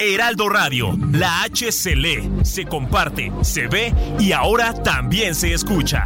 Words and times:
Heraldo 0.00 0.48
Radio, 0.48 0.96
la 1.12 1.42
H 1.42 1.72
se 1.72 1.96
lee, 1.96 2.30
se 2.42 2.64
comparte, 2.64 3.32
se 3.42 3.66
ve 3.66 3.92
y 4.18 4.32
ahora 4.32 4.72
también 4.72 5.34
se 5.34 5.52
escucha. 5.52 6.04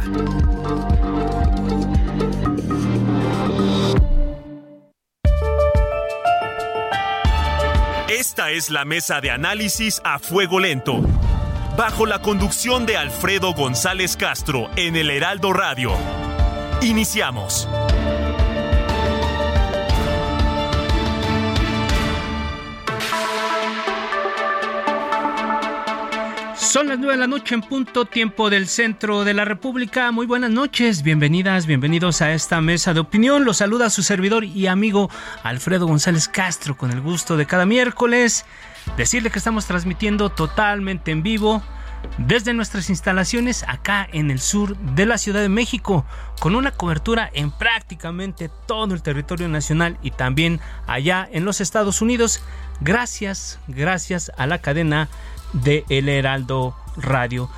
Esta 8.09 8.51
es 8.51 8.69
la 8.69 8.83
mesa 8.83 9.21
de 9.21 9.31
análisis 9.31 10.01
a 10.03 10.19
fuego 10.19 10.59
lento, 10.59 11.01
bajo 11.77 12.05
la 12.05 12.19
conducción 12.19 12.85
de 12.85 12.97
Alfredo 12.97 13.53
González 13.53 14.17
Castro 14.17 14.69
en 14.75 14.95
el 14.95 15.09
Heraldo 15.09 15.53
Radio. 15.53 15.91
Iniciamos. 16.81 17.67
Son 26.73 26.87
las 26.87 26.97
nueve 26.97 27.13
de 27.13 27.19
la 27.19 27.27
noche 27.27 27.53
en 27.53 27.61
punto, 27.61 28.05
tiempo 28.05 28.49
del 28.49 28.67
centro 28.67 29.23
de 29.23 29.35
la 29.35 29.45
República. 29.45 30.11
Muy 30.11 30.25
buenas 30.25 30.49
noches, 30.49 31.03
bienvenidas, 31.03 31.67
bienvenidos 31.67 32.23
a 32.23 32.33
esta 32.33 32.61
mesa 32.61 32.95
de 32.95 32.99
opinión. 32.99 33.45
Los 33.45 33.57
saluda 33.57 33.91
su 33.91 34.01
servidor 34.01 34.43
y 34.43 34.65
amigo 34.65 35.07
Alfredo 35.43 35.85
González 35.85 36.27
Castro 36.27 36.75
con 36.75 36.89
el 36.89 36.99
gusto 36.99 37.37
de 37.37 37.45
cada 37.45 37.67
miércoles. 37.67 38.47
Decirle 38.97 39.29
que 39.29 39.37
estamos 39.37 39.67
transmitiendo 39.67 40.31
totalmente 40.31 41.11
en 41.11 41.21
vivo 41.21 41.61
desde 42.17 42.55
nuestras 42.55 42.89
instalaciones 42.89 43.63
acá 43.67 44.07
en 44.11 44.31
el 44.31 44.39
sur 44.39 44.75
de 44.77 45.05
la 45.05 45.19
Ciudad 45.19 45.41
de 45.41 45.49
México, 45.49 46.05
con 46.39 46.55
una 46.55 46.71
cobertura 46.71 47.29
en 47.33 47.51
prácticamente 47.51 48.49
todo 48.65 48.95
el 48.95 49.03
territorio 49.03 49.47
nacional 49.47 49.99
y 50.01 50.09
también 50.09 50.59
allá 50.87 51.29
en 51.31 51.45
los 51.45 51.61
Estados 51.61 52.01
Unidos. 52.01 52.41
Gracias, 52.81 53.59
gracias 53.67 54.31
a 54.37 54.47
la 54.47 54.57
cadena 54.57 55.07
de 55.53 55.85
El 55.89 56.09
Heraldo 56.09 56.75
Radio. 56.97 57.49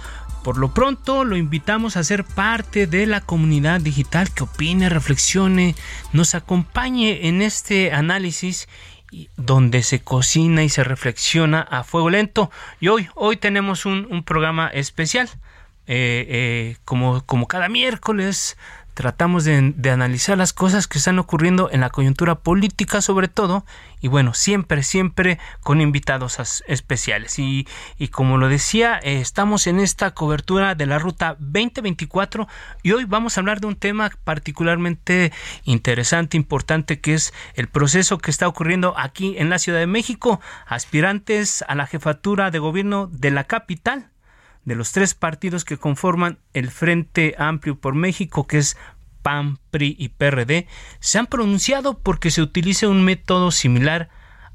Por 0.43 0.57
lo 0.57 0.73
pronto 0.73 1.23
lo 1.23 1.37
invitamos 1.37 1.97
a 1.97 2.03
ser 2.03 2.23
parte 2.23 2.85
de 2.85 3.07
la 3.07 3.21
comunidad 3.21 3.81
digital 3.81 4.31
que 4.31 4.43
opine, 4.43 4.89
reflexione, 4.89 5.75
nos 6.13 6.35
acompañe 6.35 7.27
en 7.27 7.41
este 7.41 7.91
análisis 7.91 8.67
donde 9.37 9.81
se 9.81 10.01
cocina 10.01 10.63
y 10.63 10.69
se 10.69 10.83
reflexiona 10.83 11.61
a 11.61 11.83
fuego 11.83 12.09
lento. 12.09 12.51
Y 12.79 12.89
hoy, 12.89 13.07
hoy 13.15 13.37
tenemos 13.37 13.85
un, 13.85 14.23
programa 14.23 14.67
especial. 14.67 15.29
Eh, 15.87 16.25
eh, 16.29 16.77
como, 16.83 17.23
como 17.25 17.47
cada 17.47 17.69
miércoles 17.69 18.57
tratamos 18.95 19.43
de, 19.43 19.73
analizar 19.91 20.37
las 20.37 20.53
cosas 20.53 20.87
que 20.87 20.97
están 20.97 21.19
ocurriendo 21.19 21.69
en 21.71 21.81
la 21.81 21.89
coyuntura 21.89 22.35
política 22.35 23.01
sobre 23.01 23.27
todo 23.27 23.65
y 24.01 24.07
bueno 24.07 24.33
siempre 24.33 24.81
siempre 24.83 25.37
con 25.61 25.81
invitados 25.81 26.63
especiales. 26.67 27.37
Y, 27.37 27.67
como 28.11 28.37
lo 28.37 28.47
decía 28.49 28.99
eh, 29.03 29.19
estamos 29.19 29.67
en 29.67 29.79
esta 29.79 30.11
cobertura 30.11 30.75
de 30.75 30.85
la 30.85 30.97
ruta 30.97 31.35
2024 31.39 32.47
y 32.81 32.93
hoy 32.93 33.05
vamos 33.05 33.37
a 33.37 33.41
hablar 33.41 33.59
de 33.59 33.67
un 33.67 33.75
tema 33.75 34.09
particularmente 34.23 35.31
interesante 35.65 36.37
importante 36.37 36.99
que 36.99 37.13
es 37.13 37.33
el 37.55 37.67
proceso 37.67 38.17
que 38.17 38.31
está 38.31 38.47
ocurriendo 38.47 38.97
aquí 38.97 39.35
en 39.37 39.49
la 39.49 39.59
Ciudad 39.59 39.79
de 39.79 39.87
México. 39.87 40.39
Aspirantes 40.65 41.63
a 41.67 41.75
la 41.75 41.85
jefatura 41.85 42.49
de 42.49 42.59
gobierno 42.59 43.07
de 43.11 43.31
la 43.31 43.43
capital 43.43 44.09
de 44.65 44.75
los 44.75 44.91
tres 44.91 45.13
partidos 45.13 45.63
que 45.63 45.77
conforman 45.77 46.39
el 46.53 46.69
Frente 46.69 47.35
Amplio 47.37 47.79
por 47.79 47.95
México, 47.95 48.47
que 48.47 48.57
es 48.57 48.77
PAN, 49.21 49.57
PRI 49.71 49.95
y 49.97 50.09
PRD, 50.09 50.67
se 50.99 51.17
han 51.17 51.27
pronunciado 51.27 51.99
porque 51.99 52.31
se 52.31 52.41
utilice 52.41 52.87
un 52.87 53.03
método 53.03 53.51
similar 53.51 54.09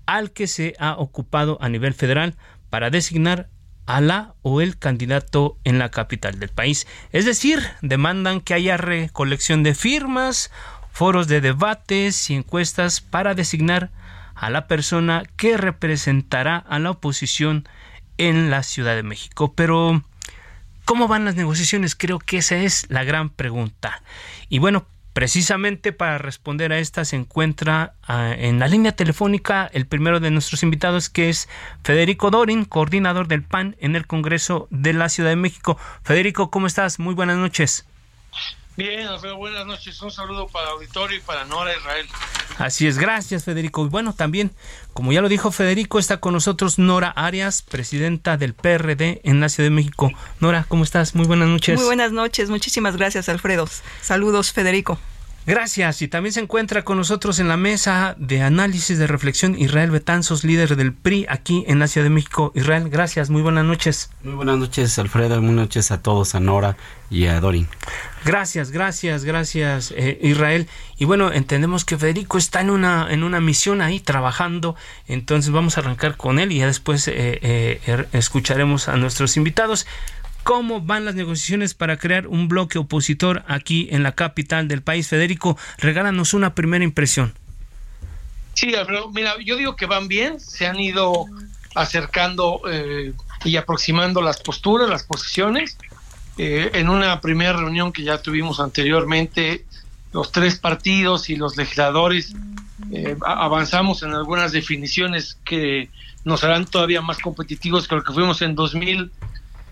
al 0.07 0.33
que 0.33 0.47
se 0.47 0.75
ha 0.79 0.97
ocupado 0.97 1.59
a 1.61 1.69
nivel 1.69 1.95
federal 1.95 2.37
para 2.69 2.91
designar 2.91 3.49
a 3.87 4.01
la 4.01 4.35
o 4.43 4.61
el 4.61 4.79
candidato 4.79 5.59
en 5.65 5.79
la 5.79 5.91
capital 5.91 6.39
del 6.39 6.51
país. 6.51 6.87
Es 7.13 7.25
decir, 7.25 7.61
demandan 7.83 8.41
que 8.41 8.55
haya 8.55 8.77
recolección 8.77 9.63
de 9.63 9.75
firmas, 9.75 10.51
foros 10.93 11.27
de 11.27 11.41
debates 11.41 12.31
y 12.31 12.35
encuestas 12.35 13.01
para 13.01 13.35
designar 13.35 13.91
a 14.35 14.51
la 14.51 14.67
persona 14.69 15.25
que 15.37 15.57
representará 15.57 16.57
a 16.57 16.79
la 16.79 16.93
oposición 16.93 17.69
en 18.21 18.51
la 18.51 18.63
Ciudad 18.63 18.95
de 18.95 19.03
México. 19.03 19.53
Pero, 19.55 20.03
¿cómo 20.85 21.09
van 21.09 21.25
las 21.25 21.37
negociaciones? 21.37 21.97
Creo 21.97 22.19
que 22.19 22.39
esa 22.39 22.57
es 22.57 22.87
la 22.91 23.05
gran 23.05 23.31
pregunta. 23.31 24.03
Y 24.49 24.59
bueno, 24.59 24.87
Precisamente 25.13 25.93
para 25.93 26.19
responder 26.19 26.73
a 26.73 26.79
esta 26.79 27.05
se 27.05 27.17
encuentra 27.17 27.95
ah, 28.05 28.33
en 28.37 28.61
la 28.61 28.69
línea 28.69 28.93
telefónica 28.93 29.69
el 29.73 29.87
primero 29.87 30.21
de 30.21 30.31
nuestros 30.31 30.63
invitados 30.63 31.11
que 31.11 31.29
es 31.29 31.49
Federico 31.83 32.31
Dorin, 32.31 32.65
coordinador 32.65 33.27
del 33.27 33.43
PAN 33.43 33.75
en 33.81 33.97
el 33.97 34.07
Congreso 34.07 34.69
de 34.71 34.93
la 34.93 35.09
Ciudad 35.09 35.31
de 35.31 35.37
México. 35.37 35.77
Federico, 36.05 36.53
¿cómo 36.53 36.69
estás? 36.69 37.01
Muy 37.01 37.15
buenas 37.15 37.39
noches. 37.39 37.87
Bien, 38.81 39.07
Alfredo, 39.07 39.37
buenas 39.37 39.67
noches. 39.67 40.01
Un 40.01 40.11
saludo 40.11 40.49
para 40.49 40.69
el 40.69 40.73
auditorio 40.73 41.19
y 41.19 41.21
para 41.21 41.45
Nora 41.45 41.77
Israel. 41.77 42.07
Así 42.57 42.87
es, 42.87 42.97
gracias 42.97 43.45
Federico. 43.45 43.85
Y 43.85 43.89
bueno, 43.89 44.15
también, 44.15 44.53
como 44.95 45.13
ya 45.13 45.21
lo 45.21 45.29
dijo 45.29 45.51
Federico, 45.51 45.99
está 45.99 46.19
con 46.19 46.33
nosotros 46.33 46.79
Nora 46.79 47.11
Arias, 47.11 47.61
presidenta 47.61 48.39
del 48.39 48.55
PRD 48.55 49.21
en 49.25 49.41
la 49.41 49.51
Ciudad 49.51 49.67
de 49.67 49.75
México. 49.75 50.11
Nora, 50.41 50.65
¿cómo 50.67 50.85
estás? 50.85 51.15
Muy 51.15 51.27
buenas 51.27 51.49
noches. 51.49 51.77
Muy 51.77 51.85
buenas 51.85 52.13
noches, 52.13 52.49
muchísimas 52.49 52.97
gracias 52.97 53.29
Alfredo. 53.29 53.69
Saludos 54.01 54.53
Federico. 54.53 54.99
Gracias. 55.47 56.03
Y 56.03 56.09
también 56.09 56.33
se 56.33 56.41
encuentra 56.41 56.83
con 56.83 56.99
nosotros 56.99 57.39
en 57.39 57.49
la 57.49 57.57
mesa 57.57 58.15
de 58.19 58.43
análisis 58.43 58.99
de 58.99 59.07
reflexión 59.07 59.59
Israel 59.59 59.91
Betanzos, 59.91 60.45
líder 60.45 60.77
del 60.77 60.93
PRI 60.93 61.27
aquí 61.29 61.65
en 61.67 61.79
la 61.79 61.89
Ciudad 61.89 62.05
de 62.05 62.11
México. 62.11 62.53
Israel, 62.55 62.89
gracias. 62.91 63.31
Muy 63.31 63.43
buenas 63.43 63.65
noches. 63.65 64.11
Muy 64.23 64.35
buenas 64.35 64.59
noches, 64.59 64.99
Alfredo. 64.99 65.37
Buenas 65.41 65.57
noches 65.57 65.91
a 65.91 66.03
todos, 66.03 66.35
a 66.35 66.41
Nora 66.41 66.77
y 67.09 67.27
a 67.27 67.41
Dorin. 67.41 67.67
Gracias, 68.25 68.71
gracias, 68.71 69.25
gracias, 69.25 69.95
eh, 69.97 70.19
Israel. 70.23 70.69
Y 70.99 71.07
bueno, 71.07 71.33
entendemos 71.33 71.87
que 71.87 71.97
Federico 71.97 72.37
está 72.37 72.61
en 72.61 72.69
una, 72.69 73.11
en 73.11 73.25
una 73.25 73.41
misión 73.41 73.81
ahí 73.81 73.99
trabajando. 73.99 74.77
Entonces 75.07 75.51
vamos 75.51 75.79
a 75.79 75.81
arrancar 75.81 76.19
con 76.19 76.39
él 76.39 76.53
y 76.53 76.59
ya 76.59 76.67
después 76.67 77.09
eh, 77.09 77.15
eh, 77.17 77.81
er, 77.87 78.09
escucharemos 78.13 78.89
a 78.89 78.97
nuestros 78.97 79.39
invitados 79.39 79.87
cómo 80.43 80.81
van 80.81 81.05
las 81.05 81.15
negociaciones 81.15 81.75
para 81.75 81.97
crear 81.97 82.27
un 82.27 82.49
bloque 82.49 82.79
opositor 82.79 83.45
aquí 83.47 83.89
en 83.91 84.03
la 84.03 84.13
capital 84.13 84.69
del 84.69 84.83
país. 84.83 85.09
Federico, 85.09 85.57
regálanos 85.79 86.35
una 86.35 86.55
primera 86.55 86.85
impresión. 86.85 87.35
Sí, 88.55 88.73
mira, 89.13 89.35
yo 89.45 89.57
digo 89.57 89.77
que 89.77 89.87
van 89.87 90.09
bien, 90.09 90.41
se 90.41 90.67
han 90.67 90.79
ido 90.79 91.27
acercando 91.75 92.61
eh, 92.71 93.13
y 93.45 93.57
aproximando 93.57 94.21
las 94.21 94.41
posturas, 94.41 94.89
las 94.89 95.05
posiciones. 95.05 95.77
Eh, 96.37 96.71
en 96.75 96.89
una 96.89 97.21
primera 97.21 97.53
reunión 97.53 97.93
que 97.93 98.03
ya 98.03 98.21
tuvimos 98.21 98.61
anteriormente, 98.61 99.65
los 100.13 100.33
tres 100.33 100.59
partidos 100.59 101.31
y 101.31 101.37
los 101.37 101.57
legisladores 101.57 102.35
eh, 102.93 103.17
avanzamos 103.25 104.03
en 104.03 104.13
algunas 104.13 104.53
definiciones 104.53 105.39
que 105.45 105.91
nos 106.25 106.43
harán 106.45 106.67
todavía 106.67 107.01
más 107.01 107.19
competitivos 107.19 107.87
que 107.87 107.95
lo 107.95 108.03
que 108.03 108.13
fuimos 108.13 108.43
en 108.43 108.55
2000 108.55 109.11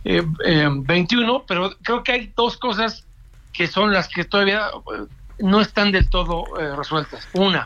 eh, 0.04 0.22
21, 0.70 1.36
eh, 1.36 1.42
pero 1.46 1.76
creo 1.82 2.02
que 2.02 2.12
hay 2.12 2.32
dos 2.36 2.56
cosas 2.56 3.04
que 3.52 3.66
son 3.66 3.92
las 3.92 4.08
que 4.08 4.24
todavía 4.24 4.68
eh, 4.68 5.04
no 5.40 5.60
están 5.60 5.92
del 5.92 6.08
todo 6.08 6.44
eh, 6.60 6.76
resueltas. 6.76 7.28
Una, 7.32 7.64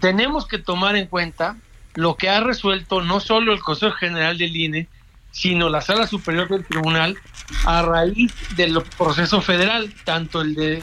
tenemos 0.00 0.46
que 0.46 0.58
tomar 0.58 0.96
en 0.96 1.06
cuenta 1.06 1.56
lo 1.94 2.16
que 2.16 2.28
ha 2.28 2.40
resuelto 2.40 3.02
no 3.02 3.20
solo 3.20 3.52
el 3.52 3.60
Consejo 3.60 3.96
General 3.96 4.38
del 4.38 4.56
INE, 4.56 4.88
sino 5.30 5.68
la 5.68 5.80
Sala 5.80 6.06
Superior 6.06 6.48
del 6.48 6.64
Tribunal 6.64 7.18
a 7.66 7.82
raíz 7.82 8.32
del 8.56 8.80
proceso 8.96 9.40
federal, 9.40 9.92
tanto 10.04 10.42
el 10.42 10.54
de 10.54 10.82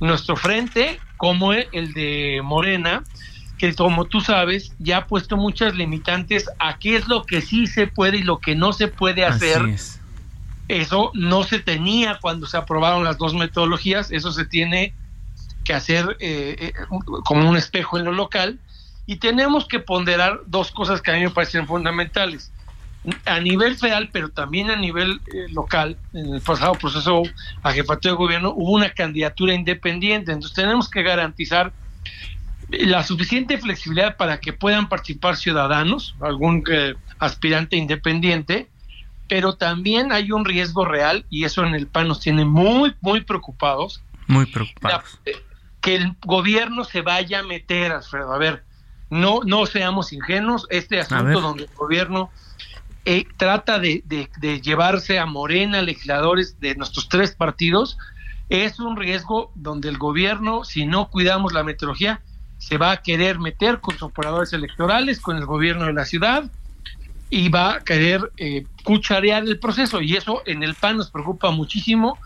nuestro 0.00 0.36
frente 0.36 1.00
como 1.16 1.54
el 1.54 1.92
de 1.94 2.40
Morena, 2.44 3.02
que 3.56 3.74
como 3.74 4.04
tú 4.04 4.20
sabes 4.20 4.72
ya 4.78 4.98
ha 4.98 5.06
puesto 5.06 5.38
muchas 5.38 5.74
limitantes 5.74 6.50
a 6.58 6.78
qué 6.78 6.96
es 6.96 7.08
lo 7.08 7.24
que 7.24 7.40
sí 7.40 7.66
se 7.66 7.86
puede 7.86 8.18
y 8.18 8.22
lo 8.22 8.38
que 8.38 8.54
no 8.54 8.74
se 8.74 8.88
puede 8.88 9.24
hacer 9.24 9.62
eso 10.68 11.10
no 11.14 11.44
se 11.44 11.60
tenía 11.60 12.18
cuando 12.20 12.46
se 12.46 12.56
aprobaron 12.56 13.04
las 13.04 13.18
dos 13.18 13.34
metodologías, 13.34 14.10
eso 14.10 14.32
se 14.32 14.44
tiene 14.44 14.94
que 15.64 15.74
hacer 15.74 16.16
eh, 16.20 16.56
eh, 16.58 16.72
como 17.24 17.48
un 17.48 17.56
espejo 17.56 17.98
en 17.98 18.04
lo 18.04 18.12
local 18.12 18.58
y 19.04 19.16
tenemos 19.16 19.66
que 19.66 19.80
ponderar 19.80 20.40
dos 20.46 20.70
cosas 20.70 21.00
que 21.00 21.10
a 21.10 21.14
mí 21.14 21.20
me 21.20 21.30
parecen 21.30 21.66
fundamentales. 21.66 22.52
A 23.24 23.38
nivel 23.38 23.76
federal, 23.76 24.10
pero 24.12 24.30
también 24.30 24.68
a 24.68 24.76
nivel 24.76 25.20
eh, 25.32 25.46
local, 25.52 25.96
en 26.12 26.34
el 26.34 26.40
pasado 26.40 26.72
proceso 26.72 27.22
a 27.62 27.72
jefatura 27.72 28.12
de 28.12 28.18
gobierno 28.18 28.52
hubo 28.56 28.72
una 28.72 28.90
candidatura 28.90 29.54
independiente, 29.54 30.32
entonces 30.32 30.56
tenemos 30.56 30.90
que 30.90 31.04
garantizar 31.04 31.72
la 32.68 33.04
suficiente 33.04 33.58
flexibilidad 33.58 34.16
para 34.16 34.38
que 34.38 34.52
puedan 34.52 34.88
participar 34.88 35.36
ciudadanos, 35.36 36.16
algún 36.20 36.64
aspirante 37.20 37.76
independiente, 37.76 38.68
pero 39.28 39.54
también 39.54 40.12
hay 40.12 40.32
un 40.32 40.44
riesgo 40.44 40.84
real 40.84 41.26
y 41.30 41.44
eso 41.44 41.64
en 41.64 41.74
el 41.74 41.86
PAN 41.86 42.08
nos 42.08 42.20
tiene 42.20 42.44
muy, 42.44 42.94
muy 43.00 43.22
preocupados. 43.22 44.02
Muy 44.26 44.46
preocupados. 44.46 45.20
que 45.80 45.96
el 45.96 46.16
gobierno 46.24 46.84
se 46.84 47.02
vaya 47.02 47.40
a 47.40 47.42
meter, 47.42 47.92
Alfredo. 47.92 48.32
A 48.32 48.38
ver, 48.38 48.64
no, 49.10 49.40
no 49.44 49.66
seamos 49.66 50.12
ingenuos. 50.12 50.66
Este 50.70 51.00
asunto 51.00 51.40
donde 51.40 51.64
el 51.64 51.70
gobierno 51.74 52.30
eh, 53.04 53.24
trata 53.36 53.78
de, 53.78 54.02
de, 54.04 54.60
llevarse 54.60 55.18
a 55.18 55.26
Morena, 55.26 55.82
legisladores 55.82 56.58
de 56.60 56.74
nuestros 56.74 57.08
tres 57.08 57.34
partidos, 57.34 57.98
es 58.48 58.80
un 58.80 58.96
riesgo 58.96 59.52
donde 59.54 59.88
el 59.88 59.98
gobierno, 59.98 60.64
si 60.64 60.86
no 60.86 61.08
cuidamos 61.08 61.52
la 61.52 61.62
metodología, 61.62 62.20
se 62.58 62.78
va 62.78 62.92
a 62.92 63.02
querer 63.02 63.38
meter 63.38 63.80
con 63.80 63.94
sus 63.94 64.04
operadores 64.04 64.52
electorales, 64.52 65.20
con 65.20 65.36
el 65.36 65.46
gobierno 65.46 65.84
de 65.84 65.92
la 65.92 66.04
ciudad 66.04 66.50
y 67.30 67.48
va 67.48 67.74
a 67.74 67.80
querer 67.80 68.30
eh, 68.36 68.64
cucharear 68.84 69.44
el 69.44 69.58
proceso 69.58 70.00
y 70.00 70.16
eso 70.16 70.42
en 70.46 70.62
el 70.62 70.74
PAN 70.74 70.98
nos 70.98 71.10
preocupa 71.10 71.50
muchísimo. 71.50 72.18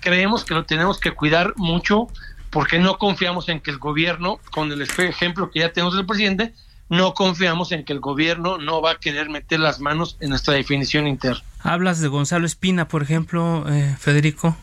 Creemos 0.00 0.44
que 0.44 0.54
lo 0.54 0.64
tenemos 0.64 1.00
que 1.00 1.12
cuidar 1.12 1.54
mucho 1.56 2.08
porque 2.50 2.78
no 2.78 2.98
confiamos 2.98 3.48
en 3.48 3.60
que 3.60 3.72
el 3.72 3.78
gobierno, 3.78 4.38
con 4.52 4.70
el 4.70 4.82
ejemplo 4.82 5.50
que 5.50 5.60
ya 5.60 5.72
tenemos 5.72 5.96
del 5.96 6.06
presidente, 6.06 6.52
no 6.88 7.14
confiamos 7.14 7.72
en 7.72 7.84
que 7.84 7.92
el 7.92 8.00
gobierno 8.00 8.58
no 8.58 8.80
va 8.80 8.92
a 8.92 8.94
querer 8.96 9.28
meter 9.28 9.58
las 9.58 9.80
manos 9.80 10.16
en 10.20 10.30
nuestra 10.30 10.54
definición 10.54 11.08
interna. 11.08 11.42
Hablas 11.60 12.00
de 12.00 12.08
Gonzalo 12.08 12.46
Espina, 12.46 12.86
por 12.86 13.02
ejemplo, 13.02 13.64
eh, 13.68 13.96
Federico. 13.98 14.56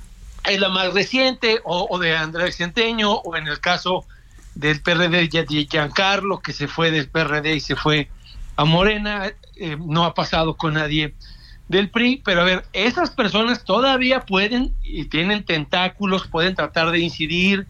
Es 0.46 0.60
la 0.60 0.70
más 0.70 0.94
reciente, 0.94 1.60
o, 1.64 2.00
de 2.00 2.16
Andrés 2.16 2.58
Centeño, 2.58 3.12
o 3.12 3.36
en 3.36 3.48
el 3.48 3.60
caso 3.60 4.06
del 4.56 4.82
PRD 4.82 5.28
de 5.28 5.68
Giancarlo, 5.70 6.40
que 6.40 6.54
se 6.54 6.68
fue 6.68 6.92
del 6.92 7.10
PRD 7.10 7.56
y 7.56 7.60
se 7.60 7.76
fue 7.76 8.10
Morena, 8.66 9.31
eh, 9.56 9.78
no 9.80 10.06
ha 10.06 10.13
pasado 10.13 10.56
con 10.56 10.74
nadie 10.74 11.16
del 11.68 11.90
PRI, 11.90 12.22
pero 12.24 12.42
a 12.42 12.44
ver, 12.44 12.66
esas 12.74 13.12
personas 13.12 13.63
todavía 13.63 14.22
pueden 14.25 14.74
y 14.84 15.06
tienen 15.06 15.44
tentáculos, 15.46 16.28
pueden 16.28 16.56
tratar 16.56 16.92
de 16.92 17.00
incidir, 17.00 17.68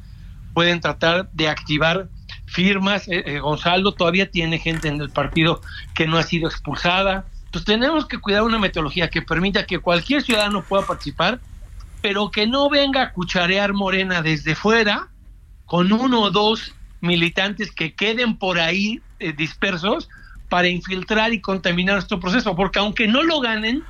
pueden 0.53 0.81
tratar 0.81 1.29
de 1.31 1.49
activar 1.49 2.09
firmas. 2.45 3.07
Eh, 3.07 3.23
eh, 3.25 3.39
Gonzalo 3.39 3.93
todavía 3.93 4.29
tiene 4.29 4.57
gente 4.57 4.88
en 4.88 4.99
el 4.99 5.09
partido 5.09 5.61
que 5.93 6.07
no 6.07 6.17
ha 6.17 6.23
sido 6.23 6.47
expulsada. 6.47 7.25
Entonces 7.45 7.65
tenemos 7.65 8.07
que 8.07 8.17
cuidar 8.17 8.43
una 8.43 8.57
metodología 8.57 9.09
que 9.09 9.21
permita 9.21 9.65
que 9.65 9.79
cualquier 9.79 10.23
ciudadano 10.23 10.63
pueda 10.63 10.85
participar, 10.85 11.39
pero 12.01 12.31
que 12.31 12.47
no 12.47 12.69
venga 12.69 13.03
a 13.03 13.13
cucharear 13.13 13.73
Morena 13.73 14.21
desde 14.21 14.55
fuera 14.55 15.09
con 15.65 15.91
uno 15.91 16.21
o 16.21 16.31
dos 16.31 16.73
militantes 17.01 17.71
que 17.71 17.93
queden 17.93 18.38
por 18.38 18.59
ahí 18.59 19.01
dispersos 19.38 20.09
para 20.51 20.68
infiltrar 20.68 21.31
y 21.31 21.39
contaminar 21.39 21.95
nuestro 21.95 22.19
proceso, 22.19 22.57
porque 22.57 22.77
aunque 22.77 23.07
no 23.07 23.24
lo 23.24 23.39
ganen, 23.39 23.86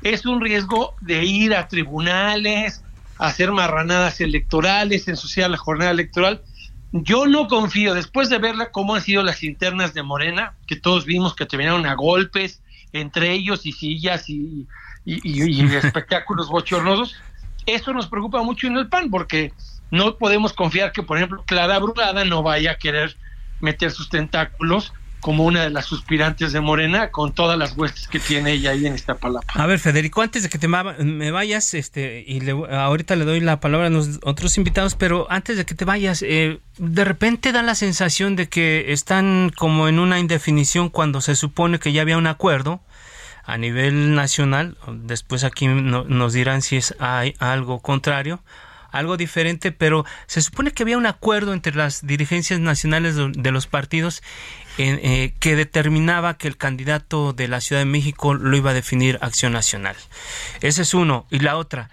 es 0.00 0.24
un 0.24 0.40
riesgo 0.40 0.94
de 1.00 1.24
ir 1.24 1.56
a 1.56 1.66
tribunales, 1.66 2.84
hacer 3.18 3.50
marranadas 3.50 4.20
electorales, 4.20 5.08
ensuciar 5.08 5.50
la 5.50 5.56
jornada 5.56 5.90
electoral. 5.90 6.40
Yo 6.92 7.26
no 7.26 7.48
confío, 7.48 7.94
después 7.94 8.30
de 8.30 8.38
verla 8.38 8.70
cómo 8.70 8.94
han 8.94 9.02
sido 9.02 9.24
las 9.24 9.42
internas 9.42 9.92
de 9.92 10.04
Morena, 10.04 10.54
que 10.68 10.76
todos 10.76 11.04
vimos 11.04 11.34
que 11.34 11.46
terminaron 11.46 11.84
a 11.84 11.94
golpes 11.94 12.62
entre 12.92 13.32
ellos 13.32 13.66
y 13.66 13.72
sillas 13.72 14.30
y, 14.30 14.68
espectáculos 15.04 16.48
bochornosos, 16.48 17.16
eso 17.66 17.92
nos 17.92 18.06
preocupa 18.06 18.40
mucho 18.44 18.68
en 18.68 18.76
el 18.76 18.88
PAN, 18.88 19.10
porque 19.10 19.52
no 19.90 20.16
podemos 20.16 20.52
confiar 20.52 20.92
que, 20.92 21.02
por 21.02 21.16
ejemplo, 21.16 21.42
Clara 21.44 21.80
Brugada 21.80 22.24
no 22.24 22.44
vaya 22.44 22.70
a 22.70 22.76
querer 22.76 23.16
meter 23.58 23.90
sus 23.90 24.08
tentáculos 24.08 24.92
como 25.24 25.46
una 25.46 25.62
de 25.62 25.70
las 25.70 25.86
suspirantes 25.86 26.52
de 26.52 26.60
Morena 26.60 27.10
con 27.10 27.32
todas 27.32 27.56
las 27.56 27.74
huestes 27.78 28.08
que 28.08 28.20
tiene 28.20 28.52
ella 28.52 28.72
ahí 28.72 28.86
en 28.86 28.92
esta 28.92 29.14
palabra. 29.14 29.48
A 29.54 29.64
ver, 29.64 29.78
Federico, 29.78 30.20
antes 30.20 30.42
de 30.42 30.50
que 30.50 30.58
te 30.58 30.68
me 30.68 31.30
vayas, 31.30 31.72
este, 31.72 32.22
y 32.26 32.46
ahorita 32.50 33.16
le 33.16 33.24
doy 33.24 33.40
la 33.40 33.58
palabra 33.58 33.86
a 33.86 33.90
los 33.90 34.20
otros 34.22 34.58
invitados, 34.58 34.96
pero 34.96 35.26
antes 35.30 35.56
de 35.56 35.64
que 35.64 35.74
te 35.74 35.86
vayas, 35.86 36.20
eh, 36.20 36.60
de 36.76 37.04
repente 37.06 37.52
da 37.52 37.62
la 37.62 37.74
sensación 37.74 38.36
de 38.36 38.50
que 38.50 38.92
están 38.92 39.50
como 39.56 39.88
en 39.88 39.98
una 39.98 40.18
indefinición 40.18 40.90
cuando 40.90 41.22
se 41.22 41.36
supone 41.36 41.78
que 41.78 41.94
ya 41.94 42.02
había 42.02 42.18
un 42.18 42.26
acuerdo 42.26 42.82
a 43.44 43.56
nivel 43.56 44.14
nacional, 44.14 44.76
después 44.88 45.42
aquí 45.42 45.68
nos 45.68 46.32
dirán 46.34 46.60
si 46.60 46.76
es 46.76 46.94
hay 46.98 47.34
algo 47.38 47.80
contrario, 47.80 48.42
algo 48.94 49.16
diferente, 49.16 49.72
pero 49.72 50.04
se 50.26 50.40
supone 50.40 50.70
que 50.70 50.84
había 50.84 50.96
un 50.96 51.06
acuerdo 51.06 51.52
entre 51.52 51.74
las 51.74 52.06
dirigencias 52.06 52.60
nacionales 52.60 53.16
de 53.16 53.50
los 53.50 53.66
partidos 53.66 54.22
eh, 54.76 55.34
que 55.38 55.54
determinaba 55.54 56.36
que 56.36 56.48
el 56.48 56.56
candidato 56.56 57.32
de 57.32 57.48
la 57.48 57.60
Ciudad 57.60 57.80
de 57.80 57.86
México 57.86 58.34
lo 58.34 58.56
iba 58.56 58.70
a 58.70 58.74
definir 58.74 59.18
Acción 59.20 59.52
Nacional. 59.52 59.96
Ese 60.60 60.82
es 60.82 60.94
uno. 60.94 61.26
Y 61.30 61.38
la 61.38 61.56
otra, 61.56 61.90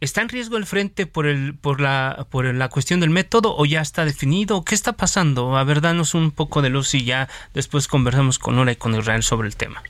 ¿está 0.00 0.20
en 0.20 0.28
riesgo 0.28 0.56
el 0.56 0.66
frente 0.66 1.06
por, 1.06 1.26
el, 1.26 1.54
por, 1.54 1.80
la, 1.80 2.26
por 2.30 2.44
la 2.54 2.68
cuestión 2.68 3.00
del 3.00 3.10
método 3.10 3.56
o 3.56 3.64
ya 3.64 3.80
está 3.80 4.04
definido? 4.04 4.64
¿Qué 4.64 4.74
está 4.74 4.92
pasando? 4.92 5.56
A 5.56 5.64
ver, 5.64 5.80
danos 5.80 6.14
un 6.14 6.30
poco 6.30 6.60
de 6.60 6.68
luz 6.68 6.94
y 6.94 7.04
ya 7.04 7.28
después 7.54 7.88
conversamos 7.88 8.38
con 8.38 8.56
Nora 8.56 8.72
y 8.72 8.76
con 8.76 8.94
Israel 8.94 9.22
sobre 9.22 9.48
el 9.48 9.56
tema. 9.56 9.82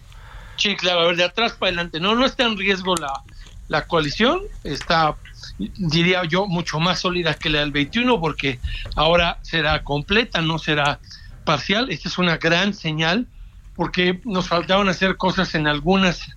Sí, 0.57 0.77
claro, 0.77 1.01
a 1.01 1.07
ver, 1.07 1.17
de 1.17 1.25
atrás 1.25 1.53
para 1.53 1.71
adelante. 1.71 2.01
No, 2.01 2.15
no 2.15 2.25
está 2.25 2.45
en 2.45 2.57
riesgo 2.57 2.95
la, 2.97 3.23
la 3.69 3.87
coalición, 3.87 4.43
está 4.65 5.17
diría 5.59 6.23
yo, 6.25 6.47
mucho 6.47 6.79
más 6.79 7.01
sólida 7.01 7.35
que 7.35 7.51
la 7.51 7.61
del 7.61 7.73
21, 7.73 8.21
porque 8.21 8.61
ahora 8.97 9.39
será 9.43 9.83
completa, 9.83 10.41
no 10.41 10.59
será 10.59 11.01
parcial. 11.49 11.91
Esta 11.91 12.11
es 12.11 12.19
una 12.19 12.37
gran 12.37 12.75
señal, 12.75 13.27
porque 13.75 14.21
nos 14.25 14.49
faltaban 14.49 14.87
hacer 14.91 15.17
cosas 15.17 15.55
en 15.55 15.67
algunas 15.67 16.29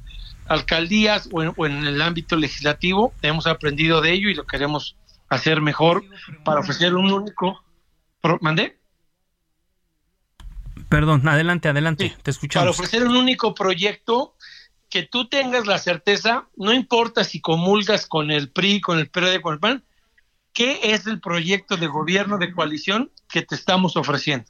alcaldías 0.48 1.28
o 1.34 1.66
en, 1.66 1.86
el 1.86 2.02
ámbito 2.02 2.38
legislativo. 2.38 3.13
Hemos 3.22 3.46
aprendido 3.46 4.00
de 4.00 4.13
ello 4.13 4.30
y 4.30 4.36
lo 4.36 4.46
queremos 4.46 4.96
hacer 5.28 5.60
mejor 5.60 6.06
para 6.46 6.62
ofrecer 6.62 6.96
un 6.96 7.12
único. 7.12 7.62
¿Mandé? 8.40 8.80
Perdón, 10.88 11.28
adelante, 11.28 11.68
adelante, 11.68 12.16
te 12.24 12.31
escuchamos. 12.31 12.64
Para 12.64 12.71
ofrecer 12.71 13.06
un 13.06 13.18
único 13.18 13.54
proyecto 13.54 14.35
que 14.90 15.04
tú 15.04 15.28
tengas 15.28 15.68
la 15.68 15.78
certeza, 15.78 16.47
no 16.56 16.71
importa 16.71 17.26
si 17.26 17.42
comulgas 17.42 18.06
con 18.06 18.31
el 18.31 18.50
PRI, 18.50 18.80
con 18.80 18.97
el 18.97 19.09
PRD, 19.09 19.42
con 19.42 19.56
el 19.56 19.59
PAN, 19.59 19.83
qué 20.54 20.80
es 20.94 21.06
el 21.06 21.19
proyecto 21.19 21.76
de 21.76 21.88
gobierno 21.88 22.38
de 22.38 22.54
coalición 22.54 23.12
que 23.28 23.42
te 23.42 23.56
estamos 23.56 23.97
ofreciendo. 23.97 24.45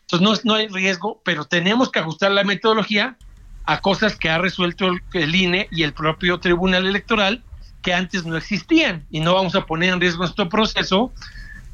Entonces 0.00 0.44
no, 0.44 0.52
no 0.52 0.58
hay 0.58 0.68
riesgo, 0.68 1.20
pero 1.24 1.44
tenemos 1.44 1.90
que 1.90 2.00
ajustar 2.00 2.30
la 2.32 2.44
metodología 2.44 3.16
a 3.64 3.80
cosas 3.80 4.16
que 4.16 4.30
ha 4.30 4.38
resuelto 4.38 4.90
el, 5.12 5.34
INE 5.34 5.68
y 5.70 5.82
el 5.82 5.92
propio 5.92 6.40
Tribunal 6.40 6.86
Electoral 6.86 7.44
que 7.82 7.92
antes 7.92 8.24
no 8.24 8.36
existían 8.36 9.06
y 9.10 9.20
no 9.20 9.34
vamos 9.34 9.54
a 9.54 9.66
poner 9.66 9.92
en 9.92 10.00
riesgo 10.00 10.20
nuestro 10.20 10.48
proceso 10.48 11.12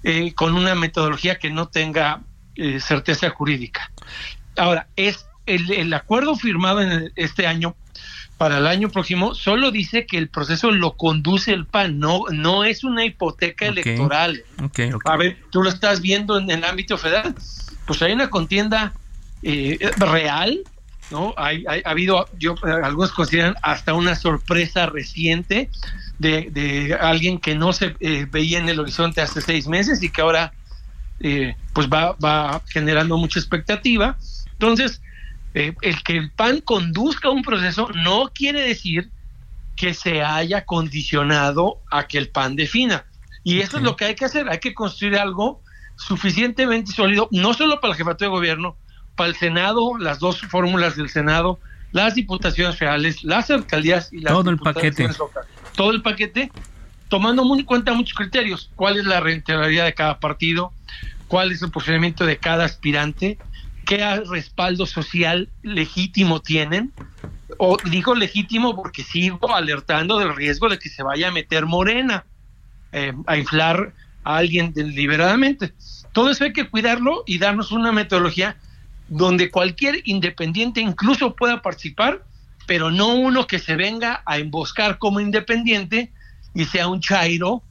eh, 0.03 0.35
con 0.35 0.55
una 0.55 0.75
metodología 0.75 1.39
que 1.39 1.51
no 1.51 1.69
tenga 1.69 2.23
eh, 2.57 2.81
certeza 2.81 3.31
jurídica. 3.31 3.91
Ahora, 4.57 4.89
es 4.97 5.27
el, 5.47 5.71
el 5.73 5.95
acuerdo 5.95 6.37
firmado 6.37 6.83
en 6.83 7.13
este 7.17 7.47
año 7.47 7.77
para 8.39 8.59
el 8.59 8.67
año 8.67 8.89
próximo 8.89 9.35
solo 9.35 9.71
dice 9.71 10.07
que 10.07 10.19
el 10.19 10.29
proceso 10.29 10.71
lo 10.71 10.97
conduce 10.97 11.53
el 11.53 11.67
PAN, 11.67 11.99
no, 12.01 12.25
no 12.33 12.65
es 12.65 12.83
una 12.83 13.05
hipoteca 13.05 13.67
electoral. 13.67 14.43
A 15.05 15.17
ver, 15.17 15.39
tú 15.51 15.63
lo 15.63 15.69
estás 15.69 16.01
viendo 16.01 16.39
en, 16.39 16.51
el 16.51 16.65
ámbito 16.65 16.99
federal, 16.99 17.35
pues 17.87 18.03
hay 18.03 18.13
una 18.13 18.31
contienda 18.31 18.93
eh, 19.43 19.79
real, 19.97 20.61
¿no? 21.11 21.35
Hay, 21.37 21.65
ha 21.67 21.91
habido, 21.91 22.29
yo, 22.39 22.55
algunos 22.63 23.13
consideran 23.13 23.57
hasta 23.63 23.95
una 23.95 24.15
sorpresa 24.15 24.87
reciente 24.87 25.71
de, 26.19 26.49
de 26.51 26.95
alguien 26.95 27.39
que 27.39 27.55
no 27.55 27.73
se 27.73 27.97
eh, 28.01 28.27
veía 28.31 28.59
en 28.59 28.69
el 28.69 28.81
horizonte 28.81 29.21
hace 29.21 29.41
seis 29.41 29.67
meses 29.67 30.03
y 30.03 30.11
que 30.11 30.23
ahora 30.23 30.53
eh, 31.21 31.57
pues 31.73 31.89
va, 31.89 32.13
va 32.13 32.63
generando 32.69 33.17
mucha 33.17 33.39
expectativa. 33.39 34.17
Entonces, 34.53 35.01
el 35.55 36.03
que 36.03 36.17
el 36.17 36.33
PAN 36.33 36.61
conduzca 36.63 37.31
un 37.31 37.43
proceso 37.43 37.89
no 37.95 38.31
quiere 38.35 38.61
decir 38.61 39.11
que 39.77 39.95
se 39.95 40.23
haya 40.23 40.65
condicionado 40.65 41.81
a 41.91 42.07
que 42.07 42.19
el 42.19 42.29
PAN 42.29 42.57
defina. 42.57 43.05
Y 43.45 43.61
eso 43.61 43.77
es 43.77 43.83
lo 43.83 43.95
que 43.95 44.07
hay 44.07 44.15
que 44.15 44.25
hacer, 44.25 44.49
hay 44.49 44.59
que 44.59 44.75
construir 44.75 45.17
algo 45.17 45.61
suficientemente 45.97 46.93
sólido, 46.93 47.29
no 47.31 47.55
solo 47.55 47.81
para 47.81 47.93
la 47.93 47.97
jefatura 47.97 48.29
de 48.31 48.37
gobierno, 48.37 48.77
para 49.17 49.29
el 49.31 49.37
Senado, 49.37 49.97
las 49.99 50.19
dos 50.19 50.41
fórmulas 50.41 50.97
del 50.97 51.09
Senado, 51.09 51.61
las 51.93 52.15
diputaciones 52.15 52.77
federales, 52.77 53.23
las 53.23 53.51
alcaldías 53.51 54.13
y 54.13 54.19
las 54.19 54.33
todo 54.33 54.51
el 54.51 54.59
paquete. 54.59 55.09
Todo 55.77 55.91
el 55.91 56.03
paquete 56.03 56.51
tomando 57.09 57.43
en 57.57 57.65
cuenta 57.65 57.93
muchos 57.93 58.15
criterios, 58.15 58.71
cuál 58.75 58.97
es 58.97 59.05
la 59.05 59.21
rentabilidad 59.21 59.85
de 59.85 59.95
cada 59.95 60.19
partido, 60.19 60.73
cuál 61.29 61.53
es 61.53 61.63
el 61.63 61.71
posicionamiento 61.71 62.27
de 62.27 62.39
cada 62.39 62.65
aspirante, 62.65 63.39
qué 63.87 64.21
respaldo 64.29 64.87
social 64.87 65.49
legítimo 65.63 66.41
tienen, 66.41 66.93
o 67.59 67.77
digo 67.89 68.15
legítimo 68.15 68.75
porque 68.75 69.05
sigo 69.05 69.55
alertando 69.55 70.19
del 70.19 70.35
riesgo 70.35 70.69
de 70.69 70.79
que 70.79 70.89
se 70.89 71.05
vaya 71.05 71.29
a 71.29 71.31
meter 71.31 71.67
Morena 71.67 72.25
eh, 72.91 73.13
a 73.27 73.37
inflar 73.37 73.93
a 74.25 74.37
alguien 74.39 74.73
deliberadamente. 74.73 75.73
Todo 76.13 76.31
eso 76.31 76.45
hay 76.45 76.53
que 76.53 76.69
cuidarlo 76.69 77.25
y 77.27 77.39
darnos 77.39 77.73
una 77.73 77.93
metodología 77.93 78.57
donde 79.09 79.51
cualquier 79.51 80.01
independiente 80.05 80.81
incluso 80.81 81.35
pueda 81.37 81.63
participar, 81.63 82.25
pero 82.67 82.91
no 82.91 83.15
uno 83.15 83.47
que 83.47 83.59
se 83.59 83.77
venga 83.77 84.23
a 84.25 84.39
emboscar 84.39 84.99
como 84.99 85.21
independiente 85.21 86.13
y 86.55 86.65
sea 86.65 86.89
un 86.89 87.01
chairo 87.01 87.63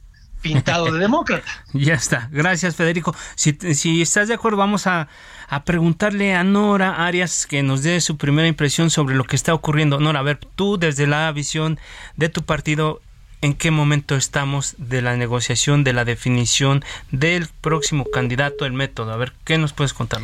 pintado 0.42 0.92
de 0.92 1.00
demócrata. 1.00 1.50
ya 1.74 1.96
está. 1.96 2.30
Gracias, 2.32 2.76
Federico. 2.76 3.16
Si, 3.36 3.58
si 3.74 4.02
estás 4.02 4.28
de 4.28 4.36
acuerdo, 4.36 4.58
vamos 4.58 4.86
a, 4.86 5.08
a, 5.50 5.64
preguntarle 5.64 6.36
a 6.36 6.44
Nora 6.44 7.06
Arias 7.06 7.48
que 7.48 7.64
nos 7.64 7.82
dé 7.82 8.00
su 8.02 8.18
primera 8.18 8.48
impresión 8.48 8.92
sobre 8.92 9.16
lo 9.16 9.24
que 9.24 9.36
está 9.36 9.54
ocurriendo. 9.54 10.00
Nora, 10.00 10.20
a 10.20 10.24
ver, 10.24 10.38
tú 10.38 10.78
desde 10.78 11.08
la 11.08 11.32
visión 11.32 11.80
de 12.18 12.30
tu 12.30 12.44
partido, 12.44 13.02
¿en 13.44 13.54
qué 13.54 13.72
momento 13.72 14.16
estamos 14.16 14.76
de 14.78 15.02
la 15.02 15.18
negociación, 15.18 15.84
de 15.84 15.92
la 15.92 16.06
definición 16.06 16.84
del 17.12 17.48
próximo 17.62 18.06
candidato, 18.06 18.66
el 18.66 18.72
método? 18.74 19.12
A 19.12 19.18
ver, 19.18 19.34
¿qué 19.44 19.58
nos 19.58 19.74
puedes 19.74 19.94
contar? 19.94 20.22